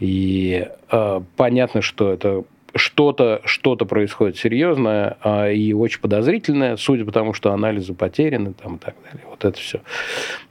и 0.00 0.66
э, 0.90 1.20
понятно, 1.36 1.82
что 1.82 2.12
это 2.12 2.44
что-то 2.76 3.40
что 3.44 3.76
происходит 3.76 4.36
серьезное 4.36 5.16
э, 5.22 5.54
и 5.54 5.72
очень 5.72 6.00
подозрительное, 6.00 6.76
судя 6.76 7.04
по 7.04 7.12
тому, 7.12 7.32
что 7.32 7.52
анализы 7.52 7.94
потеряны 7.94 8.52
там, 8.52 8.76
и 8.76 8.78
так 8.78 8.94
далее. 9.04 9.26
Вот 9.30 9.44
это 9.44 9.58
все. 9.58 9.80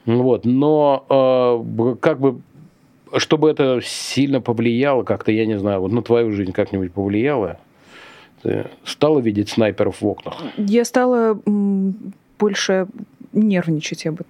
Вот. 0.06 0.46
Но 0.46 1.06
э, 1.10 1.96
как 2.00 2.20
бы 2.20 2.42
чтобы 3.18 3.50
это 3.50 3.80
сильно 3.84 4.42
повлияло, 4.42 5.04
как-то, 5.04 5.32
я 5.32 5.46
не 5.46 5.60
знаю, 5.60 5.82
вот 5.82 5.92
на 5.92 6.02
твою 6.02 6.32
жизнь 6.32 6.52
как-нибудь 6.52 6.94
повлияло? 6.94 7.60
Ты 8.42 8.66
стала 8.84 9.20
видеть 9.20 9.50
снайперов 9.50 10.02
в 10.02 10.08
окнах? 10.08 10.42
Я 10.58 10.84
стала 10.84 11.40
больше 12.40 12.88
нервничать, 13.32 14.06
я 14.06 14.12
бы 14.12 14.26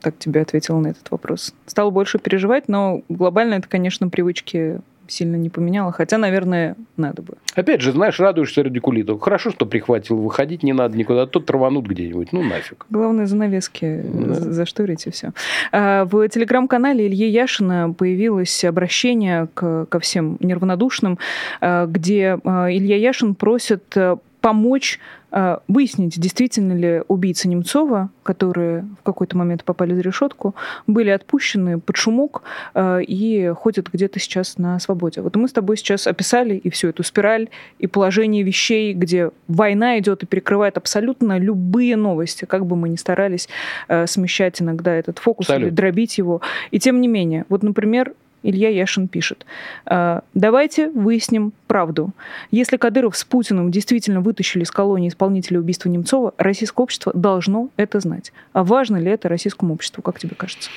так 0.00 0.18
тебе 0.18 0.40
ответила 0.42 0.78
на 0.78 0.88
этот 0.88 1.10
вопрос. 1.10 1.54
Стал 1.66 1.90
больше 1.90 2.18
переживать, 2.18 2.68
но 2.68 3.02
глобально 3.08 3.54
это, 3.54 3.68
конечно, 3.68 4.08
привычки 4.08 4.80
сильно 5.10 5.36
не 5.36 5.48
поменяло, 5.48 5.92
хотя, 5.92 6.18
наверное, 6.18 6.76
надо 6.96 7.22
бы. 7.22 7.34
Опять 7.54 7.80
же, 7.80 7.92
знаешь, 7.92 8.20
радуешься 8.20 8.62
радикулиту. 8.62 9.18
Хорошо, 9.18 9.50
что 9.50 9.66
прихватил, 9.66 10.16
выходить 10.16 10.62
не 10.62 10.72
надо 10.72 10.96
никуда, 10.96 11.22
а 11.22 11.26
то 11.26 11.40
траванут 11.40 11.86
где-нибудь, 11.86 12.32
ну 12.32 12.42
нафиг. 12.42 12.86
Главное, 12.90 13.26
занавески 13.26 14.02
да. 14.04 14.34
зашторить 14.34 15.06
и 15.06 15.10
все. 15.10 15.32
А, 15.72 16.04
в 16.04 16.28
телеграм-канале 16.28 17.06
Ильи 17.06 17.28
Яшина 17.28 17.94
появилось 17.96 18.64
обращение 18.64 19.48
к, 19.54 19.86
ко 19.86 20.00
всем 20.00 20.36
нервнодушным, 20.40 21.18
а, 21.60 21.86
где 21.86 22.38
а, 22.44 22.70
Илья 22.70 22.96
Яшин 22.96 23.34
просит 23.34 23.94
помочь 24.40 24.98
э, 25.30 25.58
выяснить, 25.68 26.18
действительно 26.18 26.72
ли 26.72 27.02
убийцы 27.08 27.48
Немцова, 27.48 28.10
которые 28.22 28.86
в 29.00 29.02
какой-то 29.02 29.36
момент 29.36 29.64
попали 29.64 29.94
за 29.94 30.00
решетку, 30.00 30.54
были 30.86 31.10
отпущены 31.10 31.80
под 31.80 31.96
шумок 31.96 32.42
э, 32.74 33.02
и 33.02 33.48
ходят 33.56 33.88
где-то 33.92 34.20
сейчас 34.20 34.58
на 34.58 34.78
свободе. 34.78 35.20
Вот 35.20 35.36
мы 35.36 35.48
с 35.48 35.52
тобой 35.52 35.76
сейчас 35.76 36.06
описали 36.06 36.54
и 36.54 36.70
всю 36.70 36.88
эту 36.88 37.02
спираль, 37.02 37.48
и 37.78 37.86
положение 37.86 38.42
вещей, 38.42 38.94
где 38.94 39.30
война 39.48 39.98
идет 39.98 40.22
и 40.22 40.26
перекрывает 40.26 40.76
абсолютно 40.76 41.38
любые 41.38 41.96
новости, 41.96 42.44
как 42.44 42.66
бы 42.66 42.76
мы 42.76 42.88
ни 42.88 42.96
старались 42.96 43.48
э, 43.88 44.06
смещать 44.06 44.60
иногда 44.62 44.94
этот 44.94 45.18
фокус 45.18 45.46
Абсолютно. 45.46 45.66
или 45.66 45.74
дробить 45.74 46.18
его. 46.18 46.40
И 46.70 46.78
тем 46.78 47.00
не 47.00 47.08
менее, 47.08 47.44
вот, 47.48 47.62
например, 47.62 48.12
Илья 48.42 48.68
Яшин 48.68 49.08
пишет. 49.08 49.46
«Э, 49.86 50.20
Давайте 50.34 50.90
выясним 50.90 51.52
правду. 51.66 52.10
Если 52.50 52.76
Кадыров 52.76 53.16
с 53.16 53.24
Путиным 53.24 53.70
действительно 53.70 54.20
вытащили 54.20 54.62
из 54.62 54.70
колонии 54.70 55.08
исполнителя 55.08 55.60
убийства 55.60 55.88
Немцова, 55.88 56.34
российское 56.38 56.82
общество 56.82 57.12
должно 57.14 57.68
это 57.76 58.00
знать. 58.00 58.32
А 58.52 58.64
важно 58.64 58.96
ли 58.96 59.10
это 59.10 59.28
российскому 59.28 59.74
обществу, 59.74 60.02
как 60.02 60.18
тебе 60.18 60.34
кажется? 60.36 60.70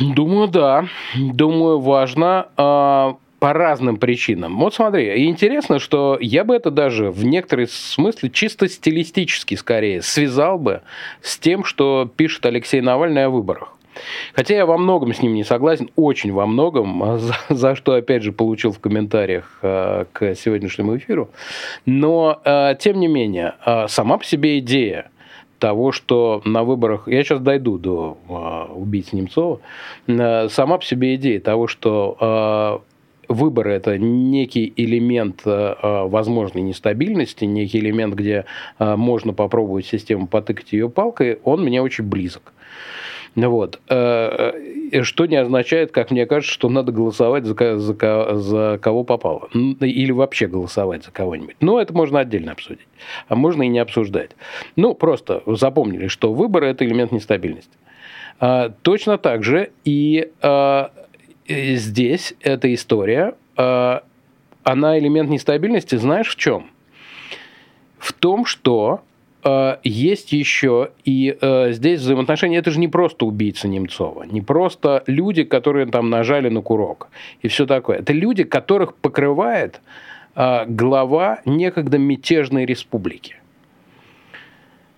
Думаю, 0.00 0.48
да. 0.48 0.86
Думаю, 1.16 1.80
важно 1.80 2.48
а, 2.56 3.16
по 3.38 3.52
разным 3.52 3.96
причинам. 3.96 4.58
Вот 4.58 4.74
смотри, 4.74 5.26
интересно, 5.28 5.78
что 5.78 6.18
я 6.20 6.44
бы 6.44 6.54
это 6.54 6.70
даже 6.70 7.10
в 7.10 7.24
некотором 7.24 7.66
смысле 7.68 8.30
чисто 8.30 8.68
стилистически 8.68 9.54
скорее 9.54 10.02
связал 10.02 10.58
бы 10.58 10.82
с 11.22 11.38
тем, 11.38 11.64
что 11.64 12.10
пишет 12.16 12.44
Алексей 12.46 12.80
Навальный 12.80 13.24
о 13.24 13.30
выборах. 13.30 13.77
Хотя 14.34 14.56
я 14.56 14.66
во 14.66 14.78
многом 14.78 15.12
с 15.12 15.22
ним 15.22 15.34
не 15.34 15.44
согласен, 15.44 15.90
очень 15.96 16.32
во 16.32 16.46
многом, 16.46 17.02
а 17.02 17.18
за, 17.18 17.34
за 17.48 17.74
что, 17.74 17.94
опять 17.94 18.22
же, 18.22 18.32
получил 18.32 18.72
в 18.72 18.80
комментариях 18.80 19.58
э, 19.62 20.04
к 20.12 20.34
сегодняшнему 20.34 20.96
эфиру. 20.96 21.30
Но, 21.86 22.40
э, 22.44 22.74
тем 22.78 23.00
не 23.00 23.08
менее, 23.08 23.54
э, 23.64 23.88
сама 23.88 24.18
по 24.18 24.24
себе 24.24 24.58
идея 24.58 25.10
того, 25.58 25.92
что 25.92 26.40
на 26.44 26.62
выборах, 26.62 27.08
я 27.08 27.22
сейчас 27.22 27.40
дойду 27.40 27.78
до 27.78 28.18
э, 28.28 28.72
убийц 28.74 29.12
Немцова, 29.12 29.60
э, 30.06 30.48
сама 30.48 30.78
по 30.78 30.84
себе 30.84 31.16
идея 31.16 31.40
того, 31.40 31.66
что 31.66 32.16
э, 32.20 33.32
выборы 33.32 33.72
это 33.72 33.98
некий 33.98 34.72
элемент 34.76 35.42
э, 35.44 35.74
возможной 35.82 36.62
нестабильности, 36.62 37.44
некий 37.44 37.78
элемент, 37.78 38.14
где 38.14 38.44
э, 38.78 38.96
можно 38.96 39.32
попробовать 39.32 39.86
систему 39.86 40.26
потыкать 40.26 40.72
ее 40.72 40.88
палкой, 40.88 41.38
он 41.44 41.62
мне 41.62 41.82
очень 41.82 42.04
близок. 42.04 42.52
Вот. 43.34 43.80
Э, 43.88 44.52
э, 44.92 45.02
что 45.02 45.26
не 45.26 45.36
означает, 45.36 45.92
как 45.92 46.10
мне 46.10 46.26
кажется, 46.26 46.52
что 46.52 46.68
надо 46.68 46.92
голосовать 46.92 47.44
за, 47.44 47.78
за, 47.78 48.34
за 48.34 48.78
кого 48.80 49.04
попало. 49.04 49.48
Или 49.52 50.12
вообще 50.12 50.46
голосовать 50.46 51.04
за 51.04 51.10
кого-нибудь. 51.10 51.56
Но 51.60 51.80
это 51.80 51.92
можно 51.92 52.20
отдельно 52.20 52.52
обсудить. 52.52 52.86
А 53.28 53.34
можно 53.34 53.62
и 53.62 53.68
не 53.68 53.78
обсуждать. 53.78 54.30
Ну, 54.76 54.94
просто 54.94 55.42
запомнили, 55.46 56.08
что 56.08 56.32
выборы– 56.32 56.66
это 56.68 56.84
элемент 56.84 57.12
нестабильности. 57.12 57.70
А, 58.40 58.70
точно 58.82 59.18
так 59.18 59.42
же 59.42 59.70
и 59.84 60.30
а, 60.40 60.92
здесь 61.48 62.34
эта 62.40 62.72
история, 62.72 63.34
а, 63.56 64.04
она 64.62 64.98
элемент 64.98 65.30
нестабильности, 65.30 65.96
знаешь, 65.96 66.28
в 66.28 66.36
чем? 66.36 66.70
В 67.98 68.12
том, 68.12 68.44
что 68.44 69.02
есть 69.84 70.32
еще 70.32 70.90
и 71.04 71.36
э, 71.40 71.72
здесь 71.72 72.00
взаимоотношения, 72.00 72.58
это 72.58 72.70
же 72.70 72.80
не 72.80 72.88
просто 72.88 73.24
убийца 73.24 73.68
Немцова, 73.68 74.24
не 74.24 74.40
просто 74.40 75.04
люди, 75.06 75.44
которые 75.44 75.86
там 75.86 76.10
нажали 76.10 76.48
на 76.48 76.60
курок 76.60 77.08
и 77.42 77.48
все 77.48 77.66
такое. 77.66 77.98
Это 77.98 78.12
люди, 78.12 78.44
которых 78.44 78.94
покрывает 78.94 79.80
э, 80.34 80.64
глава 80.66 81.40
некогда 81.44 81.98
мятежной 81.98 82.66
республики 82.66 83.36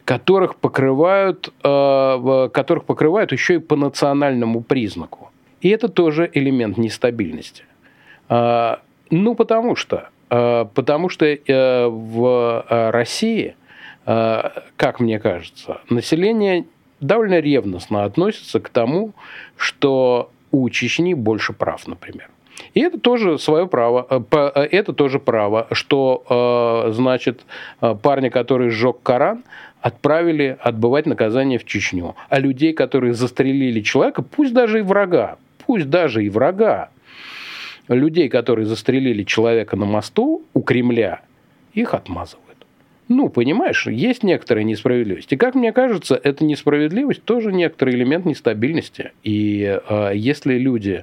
которых 0.07 0.57
покрывают, 0.57 1.53
которых 1.63 2.85
покрывают 2.85 3.31
еще 3.31 3.55
и 3.55 3.59
по 3.59 3.77
национальному 3.77 4.61
признаку. 4.61 5.31
И 5.61 5.69
это 5.69 5.89
тоже 5.89 6.29
элемент 6.35 6.79
нестабильности. 6.79 7.63
Ну, 8.29 9.35
потому 9.37 9.77
что, 9.77 10.09
потому 10.29 11.11
что 11.11 11.39
в 11.47 12.91
России 12.91 13.55
Э, 13.55 13.60
как 14.77 14.99
мне 14.99 15.18
кажется, 15.20 15.81
население 15.88 16.64
довольно 17.01 17.38
ревностно 17.38 18.05
относится 18.05 18.59
к 18.59 18.68
тому, 18.68 19.12
что 19.57 20.31
у 20.51 20.68
Чечни 20.70 21.14
больше 21.14 21.53
прав, 21.53 21.87
например. 21.87 22.29
И 22.75 22.81
это 22.81 22.99
тоже 22.99 23.38
свое 23.38 23.66
право, 23.66 24.07
э, 24.11 24.20
э, 24.33 24.68
это 24.73 24.92
тоже 24.92 25.18
право, 25.18 25.66
что, 25.73 26.90
значит, 26.92 27.42
парня, 28.03 28.31
который 28.31 28.70
сжег 28.70 28.96
Коран, 29.03 29.44
отправили 29.81 30.59
отбывать 30.61 31.07
наказание 31.07 31.59
в 31.59 31.64
Чечню. 31.64 32.14
А 32.29 32.38
людей, 32.38 32.73
которые 32.73 33.14
застрелили 33.14 33.81
человека, 33.81 34.23
пусть 34.23 34.53
даже 34.53 34.81
и 34.81 34.83
врага, 34.83 35.38
пусть 35.66 35.88
даже 35.88 36.25
и 36.25 36.29
врага, 36.29 36.90
людей, 37.88 38.29
которые 38.29 38.66
застрелили 38.66 39.25
человека 39.25 39.77
на 39.77 39.87
мосту 39.87 40.42
у 40.55 40.61
Кремля, 40.62 41.20
их 41.73 41.94
отмазывают. 41.94 42.50
Ну, 43.11 43.29
понимаешь, 43.29 43.88
есть 43.88 44.23
некоторая 44.23 44.62
несправедливость. 44.62 45.33
И, 45.33 45.37
как 45.37 45.57
мне 45.57 45.73
кажется, 45.73 46.14
эта 46.23 46.44
несправедливость 46.44 47.25
тоже 47.25 47.53
некоторый 47.53 47.96
элемент 47.96 48.25
нестабильности. 48.25 49.11
И 49.25 49.81
э, 49.88 50.12
если 50.14 50.57
люди, 50.57 51.03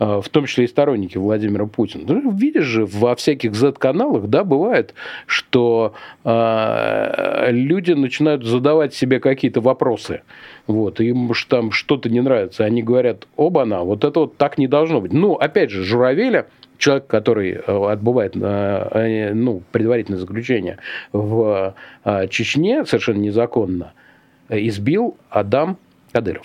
э, 0.00 0.20
в 0.20 0.28
том 0.30 0.46
числе 0.46 0.64
и 0.64 0.66
сторонники 0.66 1.16
Владимира 1.16 1.66
Путина, 1.66 2.02
ну, 2.08 2.32
видишь 2.32 2.64
же, 2.64 2.84
во 2.86 3.14
всяких 3.14 3.54
Z-каналах, 3.54 4.26
да, 4.26 4.42
бывает, 4.42 4.94
что 5.26 5.94
э, 6.24 7.46
люди 7.52 7.92
начинают 7.92 8.44
задавать 8.44 8.92
себе 8.92 9.20
какие-то 9.20 9.60
вопросы. 9.60 10.22
Вот, 10.66 11.00
им 11.00 11.30
там 11.48 11.70
что-то 11.70 12.10
не 12.10 12.20
нравится. 12.20 12.64
Они 12.64 12.82
говорят, 12.82 13.28
оба-на, 13.36 13.84
вот 13.84 14.02
это 14.02 14.18
вот 14.18 14.36
так 14.36 14.58
не 14.58 14.66
должно 14.66 15.00
быть. 15.00 15.12
Ну, 15.12 15.34
опять 15.34 15.70
же, 15.70 15.84
Журавеля 15.84 16.46
человек, 16.84 17.06
который 17.06 17.52
э, 17.52 17.92
отбывает 17.92 18.36
э, 18.36 19.32
ну, 19.32 19.62
предварительное 19.72 20.20
заключение 20.20 20.76
в 21.12 21.74
э, 22.04 22.28
Чечне 22.28 22.84
совершенно 22.84 23.18
незаконно, 23.18 23.94
избил 24.50 25.16
Адам 25.30 25.78
Кадыров. 26.12 26.44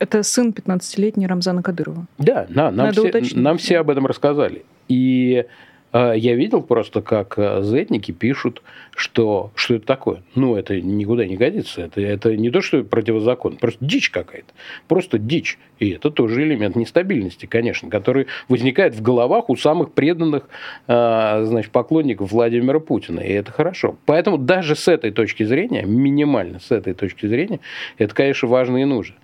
Это 0.00 0.24
сын 0.24 0.50
15-летний 0.50 1.28
Рамзана 1.28 1.62
Кадырова. 1.62 2.06
Да, 2.18 2.46
на, 2.48 2.72
нам, 2.72 2.92
все, 2.92 3.12
нам 3.34 3.58
все 3.58 3.78
об 3.78 3.90
этом 3.90 4.06
рассказали. 4.06 4.64
И 4.88 5.44
я 5.92 6.34
видел 6.34 6.62
просто, 6.62 7.00
как 7.00 7.38
а, 7.38 7.62
зетники 7.62 8.12
пишут, 8.12 8.62
что, 8.94 9.50
что 9.54 9.74
это 9.74 9.86
такое. 9.86 10.22
Ну, 10.34 10.56
это 10.56 10.80
никуда 10.80 11.26
не 11.26 11.36
годится. 11.36 11.82
Это, 11.82 12.00
это 12.00 12.36
не 12.36 12.50
то, 12.50 12.60
что 12.60 12.84
противозакон, 12.84 13.56
просто 13.56 13.84
дичь 13.84 14.10
какая-то. 14.10 14.52
Просто 14.86 15.18
дичь. 15.18 15.58
И 15.78 15.90
это 15.90 16.10
тоже 16.10 16.42
элемент 16.42 16.76
нестабильности, 16.76 17.46
конечно, 17.46 17.88
который 17.88 18.26
возникает 18.48 18.94
в 18.94 19.02
головах 19.02 19.48
у 19.48 19.56
самых 19.56 19.92
преданных 19.92 20.48
а, 20.86 21.44
значит, 21.44 21.72
поклонников 21.72 22.32
Владимира 22.32 22.80
Путина. 22.80 23.20
И 23.20 23.32
это 23.32 23.52
хорошо. 23.52 23.96
Поэтому 24.04 24.36
даже 24.36 24.76
с 24.76 24.88
этой 24.88 25.10
точки 25.10 25.44
зрения, 25.44 25.84
минимально 25.84 26.60
с 26.60 26.70
этой 26.70 26.92
точки 26.92 27.26
зрения, 27.26 27.60
это, 27.96 28.14
конечно, 28.14 28.48
важно 28.48 28.78
и 28.78 28.84
нужно. 28.84 29.14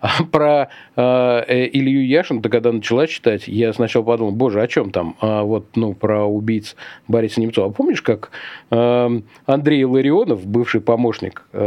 Про 0.30 0.68
э, 0.96 1.42
э, 1.46 1.68
Илью 1.72 2.06
Яшин, 2.06 2.42
когда 2.42 2.72
начала 2.72 3.06
читать, 3.06 3.48
я 3.48 3.72
сначала 3.72 4.02
подумал, 4.02 4.32
боже, 4.32 4.62
о 4.62 4.66
чем 4.66 4.90
там? 4.90 5.16
А 5.20 5.42
вот, 5.42 5.76
ну, 5.76 5.94
про 5.94 6.24
убийц 6.24 6.76
Бориса 7.06 7.40
Немцова. 7.40 7.68
А 7.68 7.70
помнишь, 7.70 8.02
как 8.02 8.30
э, 8.70 9.20
Андрей 9.46 9.84
Ларионов, 9.84 10.46
бывший 10.46 10.80
помощник, 10.80 11.44
э, 11.52 11.60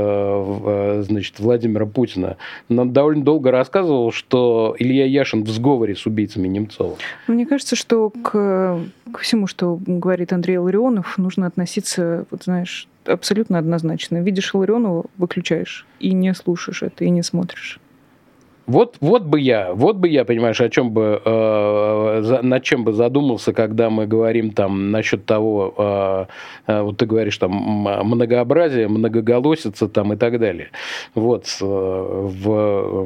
э, 0.65 1.03
значит, 1.03 1.39
Владимира 1.39 1.85
Путина, 1.85 2.37
нам 2.69 2.91
довольно 2.91 3.23
долго 3.23 3.51
рассказывал, 3.51 4.11
что 4.11 4.75
Илья 4.79 5.05
Яшин 5.05 5.43
в 5.43 5.49
сговоре 5.49 5.95
с 5.95 6.05
убийцами 6.05 6.47
Немцова. 6.47 6.95
Мне 7.27 7.45
кажется, 7.45 7.75
что 7.75 8.09
к, 8.09 8.79
к 9.11 9.19
всему, 9.19 9.47
что 9.47 9.79
говорит 9.85 10.33
Андрей 10.33 10.57
Ларионов, 10.57 11.17
нужно 11.17 11.45
относиться, 11.45 12.25
вот 12.31 12.43
знаешь, 12.43 12.87
абсолютно 13.05 13.59
однозначно. 13.59 14.17
Видишь 14.21 14.53
Ларионова, 14.53 15.05
выключаешь 15.17 15.85
и 15.99 16.13
не 16.13 16.33
слушаешь 16.33 16.83
это, 16.83 17.03
и 17.05 17.09
не 17.09 17.21
смотришь. 17.21 17.79
Вот, 18.65 18.95
вот 19.01 19.23
бы 19.23 19.41
я, 19.41 19.73
вот 19.73 19.97
бы 19.97 20.07
я, 20.07 20.23
понимаешь, 20.23 20.61
о 20.61 20.69
чем 20.69 20.91
бы, 20.91 21.21
э, 21.23 22.39
над 22.41 22.63
чем 22.63 22.85
бы 22.85 22.93
задумался, 22.93 23.51
когда 23.51 23.89
мы 23.89 24.07
говорим 24.07 24.51
там 24.51 24.91
насчет 24.91 25.25
того, 25.25 25.73
э, 26.67 26.71
э, 26.71 26.81
вот 26.81 26.97
ты 26.97 27.05
говоришь 27.05 27.37
там 27.37 27.51
многообразие, 27.51 28.87
многоголосица 28.87 29.89
там 29.89 30.13
и 30.13 30.15
так 30.15 30.39
далее. 30.39 30.69
Вот 31.13 31.45
э, 31.61 31.65
в, 31.65 33.05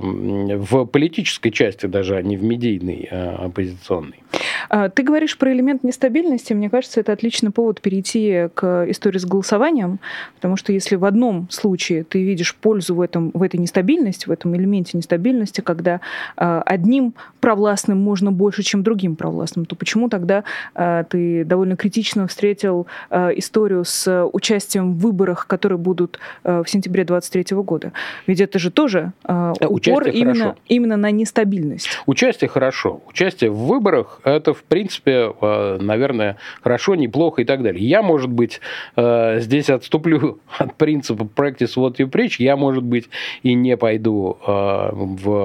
в 0.57 0.85
политической 0.85 1.49
части 1.49 1.87
даже, 1.87 2.17
а 2.17 2.21
не 2.21 2.37
в 2.37 2.43
медийной 2.43 3.07
э, 3.09 3.29
оппозиционной. 3.45 4.23
А, 4.69 4.89
ты 4.89 5.03
говоришь 5.03 5.37
про 5.37 5.51
элемент 5.53 5.83
нестабильности. 5.83 6.53
Мне 6.53 6.69
кажется, 6.69 6.99
это 6.99 7.13
отличный 7.13 7.51
повод 7.51 7.81
перейти 7.81 8.49
к 8.53 8.85
истории 8.89 9.17
с 9.17 9.25
голосованием, 9.25 9.99
потому 10.35 10.55
что 10.57 10.73
если 10.73 10.95
в 10.95 11.05
одном 11.05 11.47
случае 11.49 12.03
ты 12.03 12.23
видишь 12.23 12.55
пользу 12.55 12.95
в, 12.95 13.01
этом, 13.01 13.31
в 13.33 13.41
этой 13.41 13.59
нестабильности, 13.59 14.27
в 14.27 14.31
этом 14.31 14.55
элементе 14.55 14.97
нестабильности, 14.97 15.46
когда 15.61 16.01
а, 16.35 16.61
одним 16.65 17.13
провластным 17.39 17.97
можно 17.99 18.31
больше, 18.31 18.63
чем 18.63 18.83
другим 18.83 19.15
провластным, 19.15 19.65
то 19.65 19.75
почему 19.75 20.09
тогда 20.09 20.43
а, 20.75 21.03
ты 21.03 21.43
довольно 21.43 21.75
критично 21.75 22.27
встретил 22.27 22.87
историю 23.11 23.83
с 23.85 24.27
участием 24.33 24.93
в 24.93 24.99
выборах, 24.99 25.47
которые 25.47 25.77
будут 25.77 26.19
в 26.43 26.65
сентябре 26.65 27.03
2023 27.03 27.57
года? 27.57 27.91
Ведь 28.25 28.41
это 28.41 28.59
же 28.59 28.71
тоже 28.71 29.13
упор 29.25 30.07
именно, 30.07 30.55
именно 30.67 30.97
на 30.97 31.11
нестабильность. 31.11 31.89
Участие 32.05 32.49
хорошо. 32.49 33.01
Участие 33.07 33.49
в 33.51 33.57
выборах– 33.57 34.21
это 34.23 34.53
в 34.53 34.63
принципе, 34.63 35.33
э, 35.41 35.77
наверное, 35.79 36.37
хорошо, 36.61 36.95
неплохо 36.95 37.41
и 37.41 37.45
так 37.45 37.63
далее. 37.63 37.87
Я, 37.87 38.01
может 38.01 38.29
быть, 38.29 38.59
э, 38.95 39.39
здесь 39.39 39.69
отступлю 39.69 40.39
от 40.57 40.75
принципа 40.75 41.23
practice 41.23 41.75
what 41.75 41.95
you 41.97 42.09
preach. 42.09 42.35
Я, 42.39 42.55
может 42.55 42.83
быть, 42.83 43.09
и 43.43 43.53
не 43.53 43.77
пойду 43.77 44.37
э, 44.45 44.89
в 44.91 45.36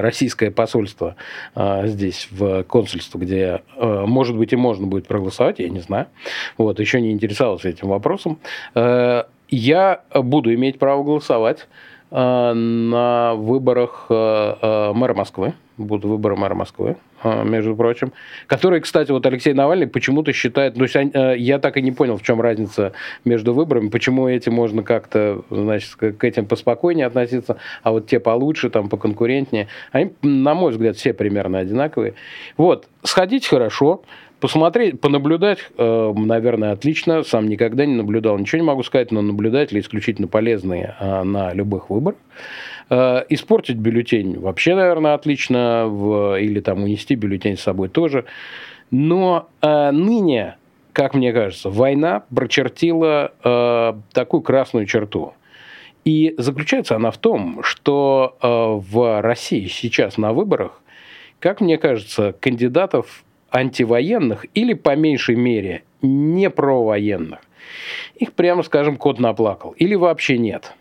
российское 0.00 0.50
посольство 0.50 1.16
здесь, 1.56 2.28
в 2.30 2.62
консульство, 2.64 3.18
где, 3.18 3.62
может 3.80 4.36
быть, 4.36 4.52
и 4.52 4.56
можно 4.56 4.86
будет 4.86 5.06
проголосовать, 5.06 5.58
я 5.58 5.68
не 5.68 5.80
знаю. 5.80 6.06
Вот, 6.58 6.80
еще 6.80 7.00
не 7.00 7.10
интересовался 7.12 7.68
этим 7.68 7.88
вопросом. 7.88 8.38
Я 8.74 10.00
буду 10.14 10.54
иметь 10.54 10.78
право 10.78 11.02
голосовать 11.02 11.68
на 12.10 13.34
выборах 13.36 14.06
мэра 14.08 15.14
Москвы. 15.14 15.54
Будут 15.78 16.04
выборы 16.04 16.36
мэра 16.36 16.54
Москвы. 16.54 16.96
А, 17.22 17.44
между 17.44 17.76
прочим, 17.76 18.12
который, 18.46 18.80
кстати, 18.80 19.12
вот 19.12 19.24
Алексей 19.26 19.52
Навальный 19.52 19.86
почему-то 19.86 20.32
считает, 20.32 20.76
есть 20.76 20.96
э, 20.96 21.34
я 21.38 21.58
так 21.58 21.76
и 21.76 21.82
не 21.82 21.92
понял, 21.92 22.16
в 22.16 22.22
чем 22.22 22.40
разница 22.40 22.92
между 23.24 23.54
выборами, 23.54 23.88
почему 23.88 24.28
эти 24.28 24.48
можно 24.48 24.82
как-то, 24.82 25.42
значит, 25.50 25.94
к 25.94 26.24
этим 26.24 26.46
поспокойнее 26.46 27.06
относиться, 27.06 27.58
а 27.82 27.92
вот 27.92 28.08
те 28.08 28.18
получше, 28.18 28.70
там, 28.70 28.88
поконкурентнее. 28.88 29.68
Они, 29.92 30.12
на 30.22 30.54
мой 30.54 30.72
взгляд, 30.72 30.96
все 30.96 31.12
примерно 31.12 31.58
одинаковые. 31.58 32.14
Вот, 32.56 32.88
сходить 33.02 33.46
хорошо, 33.46 34.02
посмотреть, 34.42 35.00
понаблюдать, 35.00 35.60
э, 35.78 36.12
наверное, 36.16 36.72
отлично. 36.72 37.22
Сам 37.22 37.48
никогда 37.48 37.86
не 37.86 37.94
наблюдал, 37.94 38.36
ничего 38.36 38.60
не 38.60 38.66
могу 38.66 38.82
сказать, 38.82 39.12
но 39.12 39.22
наблюдатели 39.22 39.78
исключительно 39.78 40.26
полезные 40.26 40.96
э, 40.98 41.22
на 41.22 41.54
любых 41.54 41.90
выборах. 41.90 42.18
Э, 42.90 43.22
испортить 43.28 43.76
бюллетень 43.76 44.40
вообще, 44.40 44.74
наверное, 44.74 45.14
отлично, 45.14 46.36
или 46.40 46.58
там 46.58 46.82
унести 46.82 47.14
бюллетень 47.14 47.56
с 47.56 47.60
собой 47.60 47.88
тоже. 47.88 48.24
Но 48.90 49.48
э, 49.60 49.92
ныне, 49.92 50.56
как 50.92 51.14
мне 51.14 51.32
кажется, 51.32 51.70
война 51.70 52.24
прочертила 52.34 53.30
э, 53.44 53.92
такую 54.12 54.40
красную 54.40 54.86
черту. 54.86 55.34
И 56.04 56.34
заключается 56.36 56.96
она 56.96 57.12
в 57.12 57.18
том, 57.18 57.62
что 57.62 58.36
в 58.42 59.22
России 59.22 59.68
сейчас 59.68 60.18
на 60.18 60.32
выборах, 60.32 60.82
как 61.38 61.60
мне 61.60 61.78
кажется, 61.78 62.34
кандидатов 62.40 63.22
антивоенных 63.52 64.46
или, 64.54 64.74
по 64.74 64.96
меньшей 64.96 65.36
мере, 65.36 65.82
не 66.00 66.50
провоенных, 66.50 67.40
их, 68.16 68.32
прямо 68.32 68.62
скажем, 68.62 68.96
кот 68.96 69.18
наплакал. 69.18 69.70
Или 69.72 69.94
вообще 69.94 70.38
нет. 70.38 70.74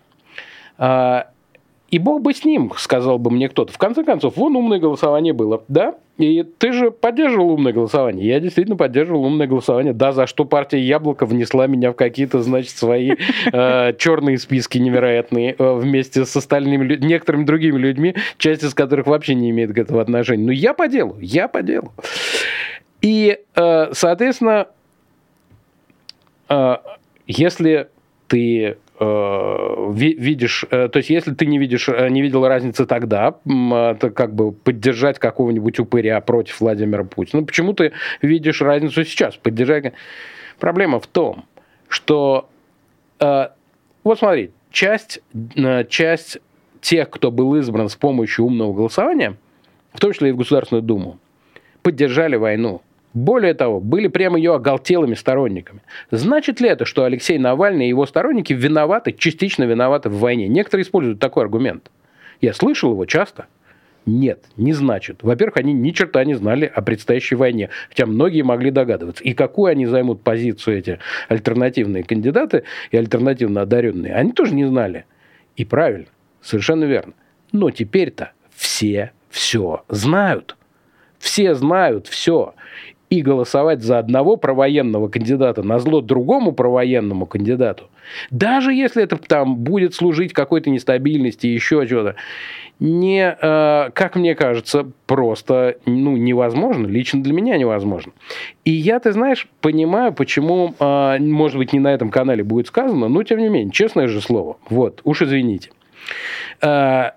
И 1.91 1.99
бог 1.99 2.21
бы 2.21 2.33
с 2.33 2.45
ним, 2.45 2.71
сказал 2.77 3.19
бы 3.19 3.29
мне 3.31 3.49
кто-то. 3.49 3.73
В 3.73 3.77
конце 3.77 4.05
концов, 4.05 4.37
вон 4.37 4.55
умное 4.55 4.79
голосование 4.79 5.33
было, 5.33 5.63
да? 5.67 5.95
И 6.17 6.43
ты 6.43 6.71
же 6.71 6.89
поддерживал 6.89 7.51
умное 7.51 7.73
голосование. 7.73 8.25
Я 8.25 8.39
действительно 8.39 8.77
поддерживал 8.77 9.25
умное 9.25 9.45
голосование. 9.45 9.91
Да, 9.91 10.13
за 10.13 10.25
что 10.25 10.45
партия 10.45 10.79
Яблоко 10.79 11.25
внесла 11.25 11.67
меня 11.67 11.91
в 11.91 11.95
какие-то, 11.95 12.41
значит, 12.41 12.77
свои 12.77 13.15
э, 13.51 13.93
черные 13.97 14.37
списки 14.37 14.77
невероятные 14.77 15.53
э, 15.57 15.73
вместе 15.73 16.25
с 16.25 16.33
остальными, 16.33 16.95
некоторыми 16.95 17.43
другими 17.43 17.77
людьми, 17.77 18.15
часть 18.37 18.63
из 18.63 18.73
которых 18.73 19.07
вообще 19.07 19.35
не 19.35 19.49
имеет 19.49 19.73
к 19.73 19.77
этому 19.77 19.99
отношения. 19.99 20.45
Но 20.45 20.51
я 20.53 20.73
по 20.73 20.87
делу, 20.87 21.17
я 21.19 21.49
по 21.49 21.61
делу. 21.61 21.91
И, 23.01 23.37
э, 23.55 23.89
соответственно, 23.91 24.67
э, 26.47 26.77
если 27.27 27.89
ты 28.29 28.77
видишь, 29.01 30.65
э, 30.69 30.87
то 30.89 30.97
есть 30.97 31.09
если 31.09 31.33
ты 31.33 31.45
не 31.45 31.57
видишь, 31.57 31.89
э, 31.89 32.09
не 32.09 32.21
видел 32.21 32.47
разницы 32.47 32.85
тогда, 32.85 33.35
это 33.45 34.11
как 34.13 34.35
бы 34.35 34.51
поддержать 34.51 35.17
какого-нибудь 35.17 35.79
упыря 35.79 36.21
против 36.21 36.61
Владимира 36.61 37.03
Путина, 37.03 37.43
почему 37.43 37.73
ты 37.73 37.93
видишь 38.21 38.61
разницу 38.61 39.03
сейчас? 39.03 39.35
Поддержать... 39.37 39.93
Проблема 40.59 40.99
в 40.99 41.07
том, 41.07 41.45
что 41.87 42.47
вот 43.19 44.19
смотри, 44.19 44.51
часть, 44.71 45.21
часть 45.89 46.37
тех, 46.81 47.09
кто 47.09 47.31
был 47.31 47.55
избран 47.55 47.89
с 47.89 47.95
помощью 47.95 48.45
умного 48.45 48.73
голосования, 48.73 49.37
в 49.93 49.99
том 49.99 50.13
числе 50.13 50.29
и 50.29 50.31
в 50.31 50.37
Государственную 50.37 50.83
Думу, 50.83 51.19
поддержали 51.81 52.35
войну. 52.35 52.81
Более 53.13 53.53
того, 53.53 53.79
были 53.79 54.07
прямо 54.07 54.37
ее 54.37 54.55
оголтелыми 54.55 55.15
сторонниками. 55.15 55.81
Значит 56.11 56.61
ли 56.61 56.69
это, 56.69 56.85
что 56.85 57.03
Алексей 57.03 57.37
Навальный 57.37 57.85
и 57.85 57.89
его 57.89 58.05
сторонники 58.05 58.53
виноваты, 58.53 59.11
частично 59.11 59.65
виноваты 59.65 60.09
в 60.09 60.19
войне? 60.19 60.47
Некоторые 60.47 60.83
используют 60.83 61.19
такой 61.19 61.43
аргумент. 61.43 61.91
Я 62.39 62.53
слышал 62.53 62.91
его 62.91 63.05
часто. 63.05 63.47
Нет, 64.05 64.45
не 64.57 64.73
значит. 64.73 65.21
Во-первых, 65.21 65.57
они 65.57 65.73
ни 65.73 65.91
черта 65.91 66.23
не 66.23 66.33
знали 66.33 66.71
о 66.73 66.81
предстоящей 66.81 67.35
войне, 67.35 67.69
хотя 67.89 68.05
многие 68.05 68.41
могли 68.41 68.71
догадываться. 68.71 69.23
И 69.23 69.33
какую 69.33 69.71
они 69.71 69.85
займут 69.85 70.23
позицию, 70.23 70.79
эти 70.79 70.99
альтернативные 71.27 72.03
кандидаты 72.03 72.63
и 72.89 72.97
альтернативно 72.97 73.61
одаренные, 73.61 74.15
они 74.15 74.31
тоже 74.31 74.55
не 74.55 74.65
знали. 74.65 75.05
И 75.55 75.65
правильно, 75.65 76.07
совершенно 76.41 76.85
верно. 76.85 77.13
Но 77.51 77.69
теперь-то 77.69 78.31
все 78.55 79.11
все 79.29 79.83
знают. 79.87 80.55
Все 81.19 81.53
знают 81.53 82.07
все 82.07 82.55
и 83.11 83.21
голосовать 83.21 83.83
за 83.83 83.99
одного 83.99 84.37
провоенного 84.37 85.09
кандидата 85.09 85.61
на 85.63 85.79
зло 85.79 85.99
другому 85.99 86.53
провоенному 86.53 87.25
кандидату, 87.25 87.89
даже 88.31 88.73
если 88.73 89.03
это 89.03 89.17
там 89.17 89.57
будет 89.57 89.93
служить 89.93 90.31
какой-то 90.31 90.69
нестабильности 90.69 91.45
и 91.45 91.53
еще 91.53 91.85
чего-то, 91.85 92.15
не, 92.79 93.37
э, 93.39 93.89
как 93.93 94.15
мне 94.15 94.33
кажется, 94.33 94.89
просто 95.07 95.77
ну, 95.85 96.15
невозможно, 96.15 96.87
лично 96.87 97.21
для 97.21 97.33
меня 97.33 97.57
невозможно. 97.57 98.13
И 98.63 98.71
я, 98.71 98.99
ты 98.99 99.11
знаешь, 99.11 99.47
понимаю, 99.59 100.13
почему, 100.13 100.73
э, 100.79 101.17
может 101.19 101.57
быть, 101.57 101.73
не 101.73 101.79
на 101.79 101.93
этом 101.93 102.11
канале 102.11 102.45
будет 102.45 102.67
сказано, 102.67 103.09
но 103.09 103.23
тем 103.23 103.39
не 103.39 103.49
менее, 103.49 103.71
честное 103.71 104.07
же 104.07 104.21
слово, 104.21 104.57
вот, 104.69 105.01
уж 105.03 105.21
извините. 105.21 105.69
Э, 106.61 107.11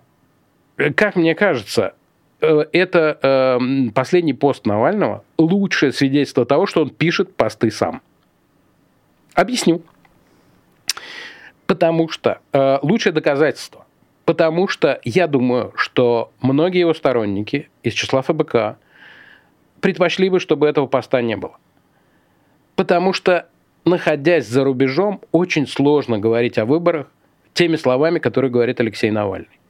как 0.96 1.14
мне 1.14 1.36
кажется, 1.36 1.94
это 2.44 3.18
э, 3.22 3.90
последний 3.94 4.34
пост 4.34 4.66
Навального 4.66 5.24
лучшее 5.38 5.92
свидетельство 5.92 6.44
того, 6.44 6.66
что 6.66 6.82
он 6.82 6.90
пишет 6.90 7.34
посты 7.34 7.70
сам. 7.70 8.02
Объясню. 9.34 9.82
Потому 11.66 12.08
что 12.08 12.38
э, 12.52 12.78
лучшее 12.82 13.12
доказательство. 13.12 13.86
Потому 14.24 14.68
что 14.68 15.00
я 15.04 15.26
думаю, 15.26 15.72
что 15.76 16.32
многие 16.40 16.80
его 16.80 16.94
сторонники 16.94 17.68
из 17.82 17.92
числа 17.92 18.22
ФБК 18.22 18.78
предпочли 19.80 20.30
бы, 20.30 20.40
чтобы 20.40 20.66
этого 20.66 20.86
поста 20.86 21.20
не 21.20 21.36
было. 21.36 21.58
Потому 22.74 23.12
что, 23.12 23.48
находясь 23.84 24.46
за 24.46 24.64
рубежом, 24.64 25.20
очень 25.30 25.66
сложно 25.66 26.18
говорить 26.18 26.58
о 26.58 26.64
выборах 26.64 27.08
теми 27.52 27.76
словами, 27.76 28.18
которые 28.18 28.50
говорит 28.50 28.80
Алексей 28.80 29.10
Навальный. 29.10 29.60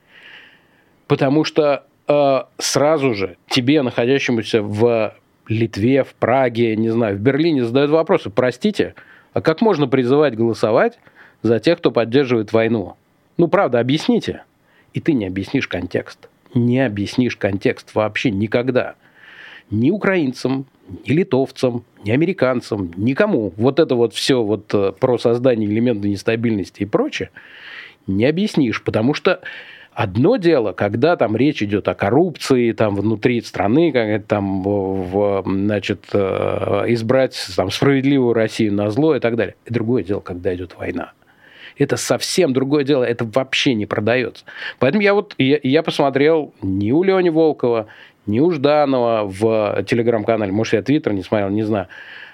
Потому 1.06 1.44
что 1.44 1.84
э, 2.08 2.40
сразу 2.58 3.14
же 3.14 3.36
тебе, 3.48 3.82
находящемуся 3.82 4.62
в 4.62 5.14
Литве, 5.48 6.04
в 6.04 6.14
Праге, 6.14 6.76
не 6.76 6.90
знаю, 6.90 7.16
в 7.16 7.20
Берлине, 7.20 7.64
задают 7.64 7.90
вопросы. 7.90 8.30
Простите, 8.30 8.94
а 9.32 9.40
как 9.40 9.60
можно 9.60 9.86
призывать 9.86 10.36
голосовать 10.36 10.98
за 11.42 11.58
тех, 11.60 11.78
кто 11.78 11.90
поддерживает 11.90 12.52
войну? 12.52 12.96
Ну, 13.36 13.48
правда, 13.48 13.80
объясните. 13.80 14.44
И 14.92 15.00
ты 15.00 15.12
не 15.12 15.26
объяснишь 15.26 15.68
контекст. 15.68 16.28
Не 16.54 16.86
объяснишь 16.86 17.36
контекст 17.36 17.94
вообще 17.94 18.30
никогда. 18.30 18.94
Ни 19.70 19.90
украинцам, 19.90 20.66
ни 21.06 21.12
литовцам, 21.12 21.84
ни 22.04 22.12
американцам, 22.12 22.92
никому. 22.96 23.52
Вот 23.56 23.80
это 23.80 23.96
вот 23.96 24.14
все 24.14 24.42
вот 24.42 24.72
э, 24.72 24.92
про 24.98 25.18
создание 25.18 25.68
элемента 25.68 26.06
нестабильности 26.06 26.82
и 26.82 26.86
прочее 26.86 27.30
не 28.06 28.26
объяснишь, 28.26 28.82
потому 28.82 29.14
что 29.14 29.40
Одно 29.94 30.36
дело, 30.38 30.72
когда 30.72 31.16
там 31.16 31.36
речь 31.36 31.62
идет 31.62 31.86
о 31.86 31.94
коррупции 31.94 32.72
там 32.72 32.96
внутри 32.96 33.40
страны, 33.42 33.92
как 33.92 34.24
там 34.26 34.62
в, 34.64 35.44
значит, 35.46 36.06
э, 36.12 36.84
избрать 36.88 37.36
там, 37.54 37.70
справедливую 37.70 38.34
Россию 38.34 38.74
на 38.74 38.90
зло 38.90 39.14
и 39.14 39.20
так 39.20 39.36
далее. 39.36 39.54
И 39.66 39.72
другое 39.72 40.02
дело, 40.02 40.18
когда 40.18 40.52
идет 40.52 40.76
война. 40.76 41.12
Это 41.78 41.96
совсем 41.96 42.52
другое 42.52 42.82
дело, 42.82 43.04
это 43.04 43.24
вообще 43.24 43.74
не 43.74 43.86
продается. 43.86 44.44
Поэтому 44.80 45.02
я 45.02 45.14
вот 45.14 45.36
я, 45.38 45.60
я 45.62 45.84
посмотрел 45.84 46.52
ни 46.60 46.90
у 46.90 47.04
Лени 47.04 47.28
Волкова, 47.28 47.86
ни 48.26 48.40
у 48.40 48.50
Жданова 48.50 49.22
в 49.24 49.84
телеграм-канале, 49.84 50.50
может, 50.50 50.74
я 50.74 50.82
твиттер 50.82 51.12
не 51.12 51.22
смотрел, 51.22 51.50
не 51.50 51.62
знаю. 51.62 51.86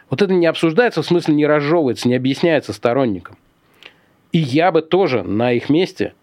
Вот 0.09 0.23
это 0.23 0.33
не 0.33 0.47
обсуждается, 0.47 1.03
в 1.03 1.07
смысле 1.07 1.35
не 1.35 1.47
разжевывается, 1.47 2.09
не 2.09 2.15
объясняется 2.15 2.73
сторонникам. 2.73 3.37
И 4.33 4.39
я 4.39 4.73
бы 4.73 4.81
тоже 4.81 5.23
на 5.23 5.53
их 5.53 5.69
месте, 5.69 6.15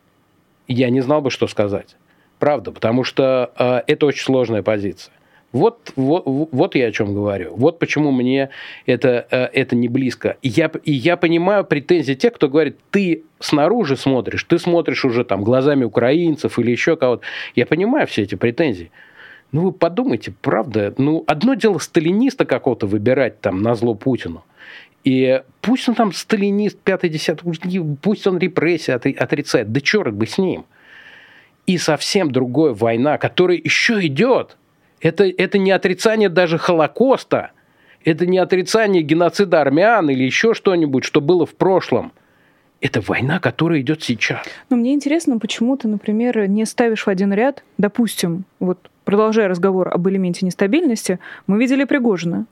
я 0.68 0.90
не 0.90 1.02
знал 1.02 1.22
бы, 1.22 1.32
что 1.32 1.48
сказать. 1.48 1.96
Правда, 2.40 2.72
потому 2.72 3.04
что 3.04 3.52
э, 3.58 3.82
это 3.88 4.06
очень 4.06 4.24
сложная 4.24 4.62
позиция. 4.62 5.14
Вот, 5.54 5.94
вот, 5.96 6.24
вот 6.26 6.76
я 6.76 6.88
о 6.88 6.92
чем 6.92 7.14
говорю. 7.14 7.56
Вот 7.56 7.80
почему 7.80 8.12
мне 8.12 8.50
это, 8.86 9.26
э, 9.32 9.46
это 9.54 9.76
не 9.76 9.88
близко. 9.88 10.38
И 10.42 10.50
я, 10.50 10.70
и 10.84 10.92
я 10.92 11.18
понимаю 11.18 11.64
претензии 11.64 12.14
тех, 12.14 12.34
кто 12.34 12.50
говорит, 12.50 12.78
ты 12.92 13.24
снаружи 13.40 13.96
смотришь, 13.96 14.44
ты 14.44 14.60
смотришь 14.60 15.06
уже 15.06 15.24
там 15.24 15.44
глазами 15.44 15.84
украинцев 15.84 16.60
или 16.60 16.72
еще 16.72 16.98
кого-то. 16.98 17.24
Я 17.56 17.66
понимаю 17.66 18.08
все 18.08 18.24
эти 18.24 18.36
претензии. 18.36 18.92
Ну, 19.54 19.62
вы 19.62 19.72
подумайте, 19.72 20.34
правда, 20.42 20.94
ну, 20.98 21.24
одно 21.26 21.54
дело 21.54 21.78
сталиниста 21.78 22.46
какого-то 22.46 22.86
выбирать 22.86 23.40
там 23.40 23.62
на 23.62 23.76
зло 23.76 23.96
Путину. 23.96 24.44
И 25.06 25.42
пусть 25.68 25.90
он 25.90 25.96
там 25.96 26.14
сталинист, 26.14 26.80
пятый, 26.80 27.10
десятый, 27.10 27.54
пусть 28.02 28.26
он 28.26 28.38
репрессии 28.38 28.92
отрицает, 28.92 29.70
да 29.74 29.82
черт 29.82 30.14
бы 30.14 30.26
с 30.26 30.38
ним. 30.38 30.66
И 31.66 31.78
совсем 31.78 32.32
другая 32.32 32.74
война, 32.74 33.18
которая 33.18 33.58
еще 33.58 34.00
идет. 34.08 34.56
Это, 35.02 35.26
это 35.26 35.58
не 35.58 35.72
отрицание 35.72 36.30
даже 36.30 36.58
Холокоста, 36.58 37.52
это 38.06 38.26
не 38.26 38.38
отрицание 38.38 39.04
геноцида 39.04 39.60
армян 39.60 40.10
или 40.10 40.24
еще 40.24 40.54
что-нибудь, 40.54 41.04
что 41.04 41.20
было 41.20 41.46
в 41.46 41.54
прошлом– 41.54 42.14
это 42.82 43.02
война, 43.02 43.40
которая 43.40 43.82
идет 43.82 44.04
сейчас. 44.04 44.46
Но 44.70 44.78
мне 44.78 44.94
интересно, 44.94 45.40
почему 45.40 45.76
ты, 45.78 45.88
например, 45.88 46.48
не 46.48 46.66
ставишь 46.66 47.06
в 47.06 47.10
один 47.10 47.34
ряд, 47.34 47.64
допустим, 47.78 48.46
вот 48.60 48.78
продолжая 49.04 49.48
разговор 49.48 49.90
об 49.94 50.08
элементе 50.08 50.46
нестабильности, 50.46 51.20
мы 51.48 51.60
видели 51.60 51.86
Пригожина. 51.86 52.46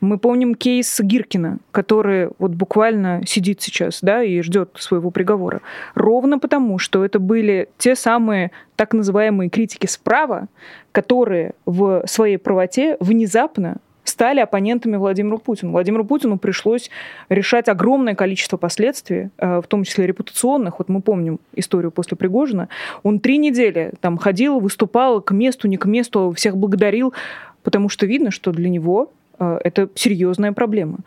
Мы 0.00 0.18
помним 0.18 0.54
кейс 0.54 1.00
Гиркина, 1.00 1.58
который 1.72 2.30
вот 2.38 2.52
буквально 2.52 3.22
сидит 3.26 3.60
сейчас, 3.60 4.00
да, 4.02 4.22
и 4.22 4.40
ждет 4.40 4.70
своего 4.78 5.10
приговора. 5.10 5.62
Ровно 5.94 6.38
потому, 6.38 6.78
что 6.78 7.04
это 7.04 7.18
были 7.18 7.68
те 7.78 7.94
самые 7.94 8.50
так 8.76 8.92
называемые 8.94 9.50
критики 9.50 9.86
справа, 9.86 10.48
которые 10.92 11.52
в 11.66 12.02
своей 12.06 12.36
правоте 12.36 12.96
внезапно 13.00 13.78
стали 14.04 14.40
оппонентами 14.40 14.96
Владимиру 14.96 15.38
Путину. 15.38 15.72
Владимиру 15.72 16.04
Путину 16.04 16.38
пришлось 16.38 16.90
решать 17.28 17.68
огромное 17.68 18.14
количество 18.14 18.56
последствий, 18.56 19.30
э, 19.38 19.60
в 19.60 19.66
том 19.66 19.84
числе 19.84 20.06
репутационных. 20.06 20.78
Вот 20.78 20.88
мы 20.88 21.00
помним 21.00 21.38
историю 21.54 21.90
после 21.90 22.16
Пригожина. 22.16 22.68
Он 23.02 23.20
три 23.20 23.38
недели 23.38 23.92
там 24.00 24.18
ходил, 24.18 24.60
выступал 24.60 25.20
к 25.20 25.32
месту, 25.32 25.68
не 25.68 25.76
к 25.76 25.86
месту, 25.86 26.32
всех 26.36 26.56
благодарил, 26.56 27.14
потому 27.62 27.88
что 27.88 28.06
видно, 28.06 28.30
что 28.30 28.52
для 28.52 28.68
него 28.68 29.12
это 29.40 29.88
серьезная 29.94 30.52
проблема. 30.52 30.98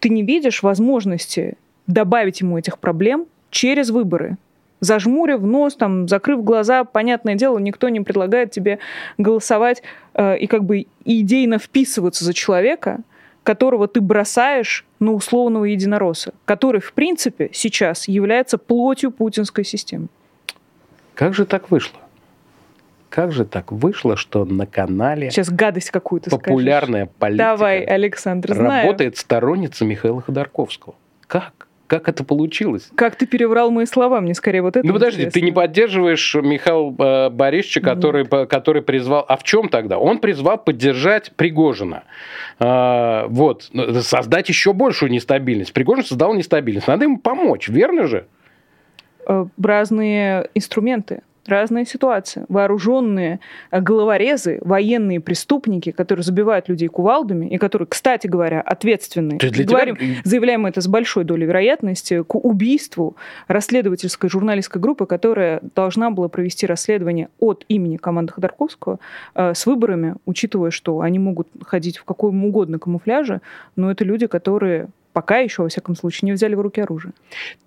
Ты 0.00 0.08
не 0.08 0.22
видишь 0.22 0.62
возможности 0.62 1.56
добавить 1.86 2.40
ему 2.40 2.58
этих 2.58 2.78
проблем 2.78 3.26
через 3.50 3.90
выборы 3.90 4.36
зажмурив 4.84 5.40
нос, 5.40 5.74
там, 5.74 6.08
закрыв 6.08 6.44
глаза, 6.44 6.84
понятное 6.84 7.34
дело, 7.34 7.58
никто 7.58 7.88
не 7.88 8.00
предлагает 8.00 8.50
тебе 8.50 8.78
голосовать 9.18 9.82
э, 10.14 10.38
и 10.38 10.46
как 10.46 10.64
бы 10.64 10.86
идейно 11.04 11.58
вписываться 11.58 12.24
за 12.24 12.34
человека, 12.34 13.00
которого 13.42 13.88
ты 13.88 14.00
бросаешь 14.00 14.84
на 15.00 15.12
условного 15.12 15.64
единоросса, 15.64 16.32
который, 16.44 16.80
в 16.80 16.92
принципе, 16.92 17.50
сейчас 17.52 18.08
является 18.08 18.58
плотью 18.58 19.10
путинской 19.10 19.64
системы. 19.64 20.08
Как 21.14 21.34
же 21.34 21.44
так 21.44 21.70
вышло? 21.70 21.98
Как 23.14 23.30
же 23.30 23.44
так 23.44 23.70
вышло, 23.70 24.16
что 24.16 24.44
на 24.44 24.66
канале 24.66 25.30
Сейчас 25.30 25.48
гадость 25.48 25.92
какую-то 25.92 26.30
популярная 26.30 27.04
скажешь. 27.04 27.16
политика 27.20 27.44
Давай, 27.44 27.84
Александр, 27.84 28.54
знаю. 28.54 28.86
работает 28.88 29.16
сторонница 29.16 29.84
Михаила 29.84 30.20
Ходорковского? 30.20 30.96
Как? 31.28 31.68
Как 31.86 32.08
это 32.08 32.24
получилось? 32.24 32.90
Как 32.96 33.14
ты 33.14 33.26
переврал 33.26 33.70
мои 33.70 33.86
слова? 33.86 34.20
Мне 34.20 34.34
скорее 34.34 34.62
вот 34.62 34.76
это 34.76 34.84
Ну 34.84 34.94
подожди, 34.94 35.20
интересно. 35.20 35.40
ты 35.40 35.44
не 35.44 35.52
поддерживаешь 35.52 36.34
Михаила 36.34 37.26
э, 37.26 37.30
Борисовича, 37.30 37.82
который, 37.82 38.24
по, 38.24 38.46
который 38.46 38.82
призвал... 38.82 39.24
А 39.28 39.36
в 39.36 39.44
чем 39.44 39.68
тогда? 39.68 39.96
Он 40.00 40.18
призвал 40.18 40.58
поддержать 40.58 41.30
Пригожина. 41.36 42.02
А, 42.58 43.28
вот. 43.28 43.70
Создать 44.00 44.48
еще 44.48 44.72
большую 44.72 45.12
нестабильность. 45.12 45.72
Пригожин 45.72 46.04
создал 46.04 46.34
нестабильность. 46.34 46.88
Надо 46.88 47.04
ему 47.04 47.18
помочь, 47.18 47.68
верно 47.68 48.08
же? 48.08 48.26
Э, 49.28 49.46
разные 49.56 50.50
инструменты 50.54 51.22
разная 51.46 51.84
ситуация. 51.84 52.46
Вооруженные 52.48 53.40
э, 53.70 53.80
головорезы, 53.80 54.58
военные 54.62 55.20
преступники, 55.20 55.90
которые 55.90 56.24
забивают 56.24 56.68
людей 56.68 56.88
кувалдами, 56.88 57.46
и 57.46 57.58
которые, 57.58 57.86
кстати 57.86 58.26
говоря, 58.26 58.60
ответственны. 58.60 59.38
для 59.38 59.64
Говорим, 59.64 59.96
тебя... 59.96 60.14
Заявляем 60.24 60.66
это 60.66 60.80
с 60.80 60.88
большой 60.88 61.24
долей 61.24 61.46
вероятности 61.46 62.22
к 62.22 62.34
убийству 62.34 63.16
расследовательской 63.48 64.30
журналистской 64.30 64.80
группы, 64.80 65.06
которая 65.06 65.60
должна 65.74 66.10
была 66.10 66.28
провести 66.28 66.66
расследование 66.66 67.28
от 67.38 67.64
имени 67.68 67.96
команды 67.96 68.32
Ходорковского 68.32 68.98
э, 69.34 69.54
с 69.54 69.66
выборами, 69.66 70.16
учитывая, 70.26 70.70
что 70.70 71.00
они 71.00 71.18
могут 71.18 71.48
ходить 71.64 71.98
в 71.98 72.04
каком 72.04 72.44
угодно 72.44 72.78
камуфляже, 72.78 73.40
но 73.76 73.90
это 73.90 74.04
люди, 74.04 74.26
которые 74.26 74.88
пока 75.14 75.38
еще, 75.38 75.62
во 75.62 75.68
всяком 75.68 75.94
случае, 75.94 76.26
не 76.26 76.32
взяли 76.32 76.54
в 76.56 76.60
руки 76.60 76.80
оружие. 76.80 77.12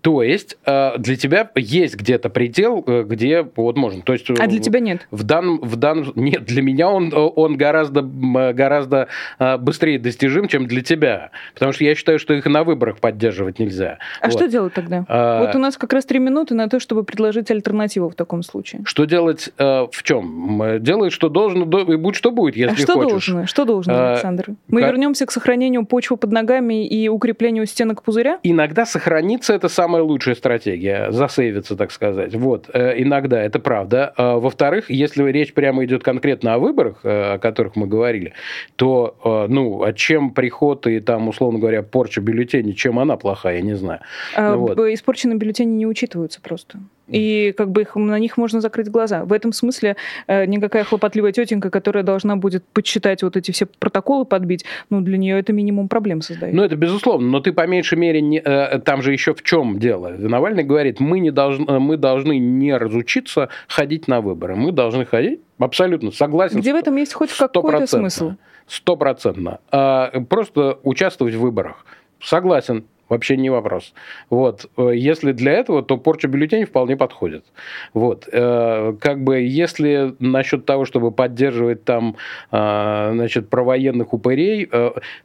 То 0.01 0.21
есть 0.21 0.57
э, 0.65 0.97
для 0.99 1.15
тебя 1.15 1.49
есть 1.55 1.95
где-то 1.95 2.29
предел, 2.29 2.83
э, 2.85 3.03
где 3.03 3.47
вот 3.55 3.77
можно. 3.77 4.03
То 4.03 4.13
есть, 4.13 4.29
а 4.29 4.47
для 4.47 4.59
тебя 4.59 4.81
нет? 4.81 5.07
В 5.11 5.23
данном, 5.23 5.59
в 5.61 5.75
данном, 5.77 6.11
нет, 6.15 6.43
для 6.43 6.61
меня 6.61 6.89
он, 6.89 7.11
он 7.13 7.57
гораздо, 7.57 8.01
гораздо 8.01 9.07
э, 9.39 9.57
быстрее 9.57 9.97
достижим, 9.97 10.49
чем 10.49 10.67
для 10.67 10.81
тебя. 10.81 11.31
Потому 11.53 11.71
что 11.71 11.85
я 11.85 11.95
считаю, 11.95 12.19
что 12.19 12.33
их 12.33 12.45
на 12.45 12.65
выборах 12.65 12.99
поддерживать 12.99 13.59
нельзя. 13.59 13.97
А 14.21 14.27
вот. 14.27 14.33
что 14.33 14.47
делать 14.47 14.73
тогда? 14.73 15.05
А... 15.07 15.45
Вот 15.45 15.55
у 15.55 15.59
нас 15.59 15.77
как 15.77 15.93
раз 15.93 16.05
три 16.05 16.19
минуты 16.19 16.53
на 16.53 16.67
то, 16.67 16.81
чтобы 16.81 17.05
предложить 17.05 17.49
альтернативу 17.49 18.09
в 18.09 18.15
таком 18.15 18.43
случае. 18.43 18.81
Что 18.83 19.05
делать 19.05 19.51
в 19.57 20.03
чем? 20.03 20.83
Делай, 20.83 21.09
что 21.11 21.29
должно, 21.29 21.63
и 21.79 21.95
будь 21.95 22.15
что 22.15 22.31
будет, 22.31 22.57
если 22.57 22.73
а 22.73 22.77
что 22.77 22.93
хочешь. 22.95 23.27
должно? 23.27 23.47
Что 23.47 23.63
должно, 23.63 24.11
Александр? 24.11 24.47
Мы 24.67 24.81
как... 24.81 24.91
вернемся 24.91 25.25
к 25.25 25.31
сохранению 25.31 25.85
почвы 25.85 26.17
под 26.17 26.33
ногами 26.33 26.85
и 26.85 27.07
укреплению 27.07 27.36
укреплению 27.37 27.67
стенок 27.67 28.01
пузыря? 28.01 28.39
Иногда 28.41 28.85
сохраниться 28.85 29.53
это 29.53 29.69
самая 29.69 30.01
лучшая 30.01 30.33
стратегия, 30.33 31.11
засейвиться, 31.11 31.75
так 31.75 31.91
сказать. 31.91 32.33
Вот, 32.33 32.69
э, 32.73 33.01
иногда 33.01 33.41
это 33.41 33.59
правда. 33.59 34.11
А, 34.17 34.37
во-вторых, 34.37 34.89
если 34.89 35.23
речь 35.31 35.53
прямо 35.53 35.85
идет 35.85 36.03
конкретно 36.03 36.55
о 36.55 36.57
выборах, 36.57 36.99
э, 37.03 37.33
о 37.35 37.37
которых 37.37 37.75
мы 37.75 37.85
говорили, 37.85 38.33
то, 38.75 39.17
э, 39.23 39.53
ну, 39.53 39.83
а 39.83 39.93
чем 39.93 40.31
приход 40.31 40.87
и 40.87 40.99
там, 40.99 41.27
условно 41.27 41.59
говоря, 41.59 41.83
порча 41.83 42.21
бюллетеней, 42.21 42.73
чем 42.73 42.97
она 42.97 43.17
плохая, 43.17 43.57
я 43.57 43.61
не 43.61 43.75
знаю. 43.75 43.99
А, 44.35 44.55
вот. 44.55 44.79
Испорченные 44.79 45.37
бюллетени 45.37 45.75
не 45.75 45.85
учитываются 45.85 46.41
просто. 46.41 46.79
И 47.07 47.53
как 47.57 47.71
бы 47.71 47.81
их, 47.81 47.95
на 47.95 48.19
них 48.19 48.37
можно 48.37 48.61
закрыть 48.61 48.89
глаза. 48.89 49.23
В 49.25 49.33
этом 49.33 49.53
смысле 49.53 49.95
э, 50.27 50.45
никакая 50.45 50.83
хлопотливая 50.83 51.31
тетенька, 51.31 51.69
которая 51.69 52.03
должна 52.03 52.35
будет 52.35 52.63
подсчитать 52.65 53.23
вот 53.23 53.37
эти 53.37 53.51
все 53.51 53.65
протоколы, 53.65 54.25
подбить, 54.25 54.65
ну, 54.89 55.01
для 55.01 55.17
нее 55.17 55.39
это 55.39 55.53
минимум 55.53 55.87
проблем 55.87 56.21
создает. 56.21 56.53
Ну, 56.53 56.63
это 56.63 56.75
безусловно, 56.75 57.27
но 57.27 57.39
ты 57.39 57.53
по 57.53 57.65
меньшей 57.67 57.97
мере, 57.97 58.21
не, 58.21 58.39
э, 58.39 58.79
там 58.79 59.01
же 59.01 59.13
еще 59.13 59.33
в 59.33 59.43
чем 59.43 59.79
дело. 59.79 60.09
Навальный 60.17 60.63
говорит, 60.63 60.99
мы, 60.99 61.19
не 61.19 61.31
должны, 61.31 61.79
мы 61.79 61.97
должны 61.97 62.37
не 62.37 62.75
разучиться 62.75 63.49
ходить 63.67 64.07
на 64.07 64.21
выборы, 64.21 64.55
мы 64.55 64.71
должны 64.71 65.05
ходить, 65.05 65.41
абсолютно 65.59 66.11
согласен. 66.11 66.59
Где 66.59 66.73
в 66.73 66.77
этом 66.77 66.95
есть 66.97 67.13
хоть 67.13 67.31
какой-то 67.31 67.87
смысл? 67.87 68.33
Стопроцентно. 68.67 69.59
А, 69.71 70.11
просто 70.29 70.79
участвовать 70.83 71.35
в 71.35 71.39
выборах. 71.39 71.85
Согласен, 72.19 72.85
вообще 73.09 73.37
не 73.37 73.49
вопрос. 73.49 73.93
Вот. 74.29 74.69
Э, 74.77 74.91
если 74.93 75.31
для 75.31 75.53
этого, 75.53 75.83
то 75.83 75.97
порча 75.97 76.27
бюллетеней 76.27 76.65
вполне 76.65 76.97
подходит. 76.97 77.45
Вот. 77.93 78.27
Э, 78.31 78.93
как 78.99 79.23
бы 79.23 79.39
если 79.39 80.15
насчет 80.19 80.65
того, 80.65 80.85
чтобы 80.85 81.11
поддерживать 81.11 81.83
там, 81.83 82.15
э, 82.51 83.11
значит, 83.13 83.49
провоенных 83.49 84.13
упырей, 84.13 84.69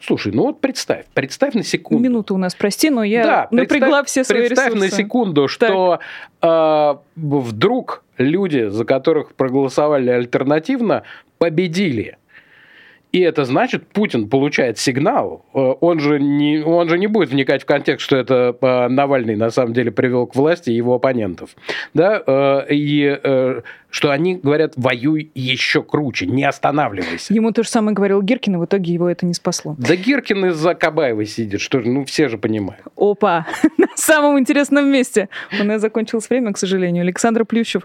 слушай, 0.00 0.32
ну 0.32 0.44
вот 0.44 0.60
представь, 0.60 1.06
представь 1.14 1.54
на 1.54 1.62
секунду. 1.62 2.02
Минута 2.02 2.34
у 2.34 2.38
нас, 2.38 2.54
прости, 2.54 2.90
но 2.90 3.02
я 3.02 3.24
да, 3.24 3.48
напрягла 3.50 4.04
все 4.04 4.24
свои 4.24 4.46
представь 4.46 4.74
ресурсы. 4.74 4.90
на 4.90 4.96
секунду, 4.96 5.48
что 5.48 6.00
так. 6.40 7.00
вдруг 7.16 8.04
люди, 8.18 8.68
за 8.68 8.84
которых 8.84 9.34
проголосовали 9.34 10.10
альтернативно, 10.10 11.02
победили. 11.38 12.18
И 13.12 13.20
это 13.20 13.44
значит, 13.44 13.86
Путин 13.88 14.28
получает 14.28 14.78
сигнал, 14.78 15.44
э, 15.54 15.58
он 15.58 16.00
же 16.00 16.18
не, 16.18 16.60
он 16.60 16.88
же 16.88 16.98
не 16.98 17.06
будет 17.06 17.28
вникать 17.28 17.62
в 17.62 17.66
контекст, 17.66 18.04
что 18.04 18.16
это 18.16 18.56
э, 18.58 18.88
Навальный 18.88 19.36
на 19.36 19.50
самом 19.50 19.74
деле 19.74 19.90
привел 19.90 20.26
к 20.26 20.34
власти 20.34 20.70
его 20.70 20.94
оппонентов. 20.94 21.50
Да? 21.92 22.22
Э, 22.26 22.66
и 22.70 23.62
что 23.90 24.10
они 24.10 24.36
говорят, 24.36 24.72
воюй 24.76 25.30
еще 25.34 25.82
круче, 25.82 26.26
не 26.26 26.44
останавливайся. 26.44 27.34
Ему 27.34 27.52
то 27.52 27.62
же 27.62 27.68
самое 27.68 27.94
говорил 27.94 28.22
Гиркин, 28.22 28.54
и 28.54 28.58
в 28.58 28.64
итоге 28.64 28.94
его 28.94 29.08
это 29.08 29.26
не 29.26 29.34
спасло. 29.34 29.76
Да 29.78 29.94
Гиркин 29.94 30.46
из-за 30.46 30.74
Кабаева 30.74 31.26
сидит, 31.26 31.60
что 31.60 31.80
ну 31.80 32.06
все 32.06 32.28
же 32.28 32.38
понимают. 32.38 32.82
Опа, 32.96 33.46
на 33.76 33.88
самом 33.94 34.38
интересном 34.38 34.90
месте. 34.90 35.28
У 35.60 35.64
нас 35.64 35.82
закончилось 35.82 36.30
время, 36.30 36.54
к 36.54 36.58
сожалению. 36.58 37.02
Александр 37.02 37.44
Плющев 37.44 37.82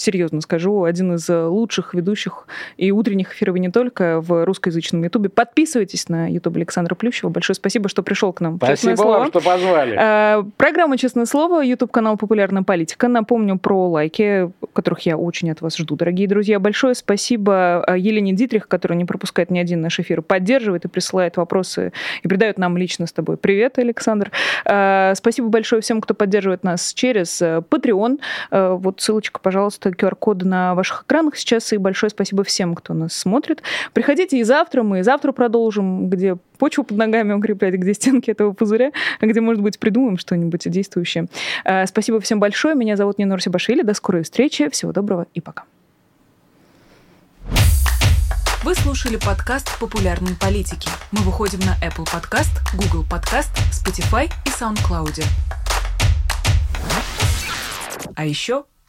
серьезно 0.00 0.40
скажу, 0.40 0.84
один 0.84 1.14
из 1.14 1.28
э, 1.28 1.44
лучших 1.44 1.94
ведущих 1.94 2.46
и 2.76 2.90
утренних 2.90 3.34
эфиров 3.34 3.56
и 3.56 3.60
не 3.60 3.70
только 3.70 4.20
в 4.20 4.44
русскоязычном 4.44 5.04
Ютубе. 5.04 5.28
Подписывайтесь 5.28 6.08
на 6.08 6.30
Ютуб 6.30 6.56
Александра 6.56 6.94
Плющева. 6.94 7.28
Большое 7.28 7.54
спасибо, 7.54 7.88
что 7.88 8.02
пришел 8.02 8.32
к 8.32 8.40
нам. 8.40 8.56
Спасибо 8.56 8.92
Честное 8.92 9.06
вам, 9.06 9.28
что 9.28 9.40
позвали. 9.40 9.96
А, 9.98 10.44
программа 10.56 10.96
«Честное 10.96 11.26
слово», 11.26 11.62
Ютуб-канал 11.62 12.16
«Популярная 12.16 12.62
политика». 12.62 13.08
Напомню 13.08 13.58
про 13.58 13.88
лайки, 13.88 14.50
которых 14.72 15.00
я 15.00 15.16
очень 15.16 15.50
от 15.50 15.60
вас 15.60 15.76
жду, 15.76 15.96
дорогие 15.96 16.26
друзья. 16.26 16.58
Большое 16.58 16.94
спасибо 16.94 17.84
э, 17.86 17.98
Елене 17.98 18.32
Дитрих, 18.32 18.68
которая 18.68 18.98
не 18.98 19.04
пропускает 19.04 19.50
ни 19.50 19.58
один 19.58 19.80
наш 19.80 20.00
эфир, 20.00 20.22
поддерживает 20.22 20.86
и 20.86 20.88
присылает 20.88 21.36
вопросы 21.36 21.92
и 22.22 22.28
передает 22.28 22.58
нам 22.58 22.76
лично 22.76 23.06
с 23.06 23.12
тобой. 23.12 23.36
Привет, 23.36 23.78
Александр. 23.78 24.30
А, 24.64 25.14
спасибо 25.14 25.48
большое 25.48 25.82
всем, 25.82 26.00
кто 26.00 26.14
поддерживает 26.14 26.64
нас 26.64 26.94
через 26.94 27.40
Patreon. 27.42 28.18
Вот 28.50 29.00
ссылочка, 29.00 29.40
пожалуйста, 29.40 29.89
QR-коды 29.94 30.46
на 30.46 30.74
ваших 30.74 31.04
экранах 31.04 31.36
сейчас. 31.36 31.72
И 31.72 31.76
большое 31.76 32.10
спасибо 32.10 32.44
всем, 32.44 32.74
кто 32.74 32.94
нас 32.94 33.12
смотрит. 33.12 33.62
Приходите 33.92 34.38
и 34.38 34.42
завтра. 34.42 34.82
Мы 34.82 35.00
и 35.00 35.02
завтра 35.02 35.32
продолжим, 35.32 36.08
где 36.08 36.36
почву 36.58 36.84
под 36.84 36.96
ногами 36.96 37.32
укреплять, 37.32 37.74
где 37.74 37.94
стенки 37.94 38.30
этого 38.30 38.52
пузыря, 38.52 38.92
где, 39.20 39.40
может 39.40 39.62
быть, 39.62 39.78
придумаем 39.78 40.18
что-нибудь 40.18 40.70
действующее. 40.70 41.26
А, 41.64 41.86
спасибо 41.86 42.20
всем 42.20 42.40
большое. 42.40 42.74
Меня 42.74 42.96
зовут 42.96 43.18
Нина 43.18 43.34
Русибашвили. 43.34 43.82
До 43.82 43.94
скорой 43.94 44.22
встречи. 44.22 44.68
Всего 44.68 44.92
доброго 44.92 45.26
и 45.34 45.40
пока. 45.40 45.64
Вы 48.62 48.74
слушали 48.74 49.16
подкаст 49.16 49.78
«Популярные 49.80 50.36
политики». 50.36 50.90
Мы 51.12 51.22
выходим 51.22 51.60
на 51.60 51.76
Apple 51.82 52.04
Podcast, 52.04 52.50
Google 52.74 53.06
Podcast, 53.08 53.48
Spotify 53.72 54.30
и 54.44 54.50
SoundCloud. 54.50 55.24
А 58.14 58.26
еще 58.26 58.64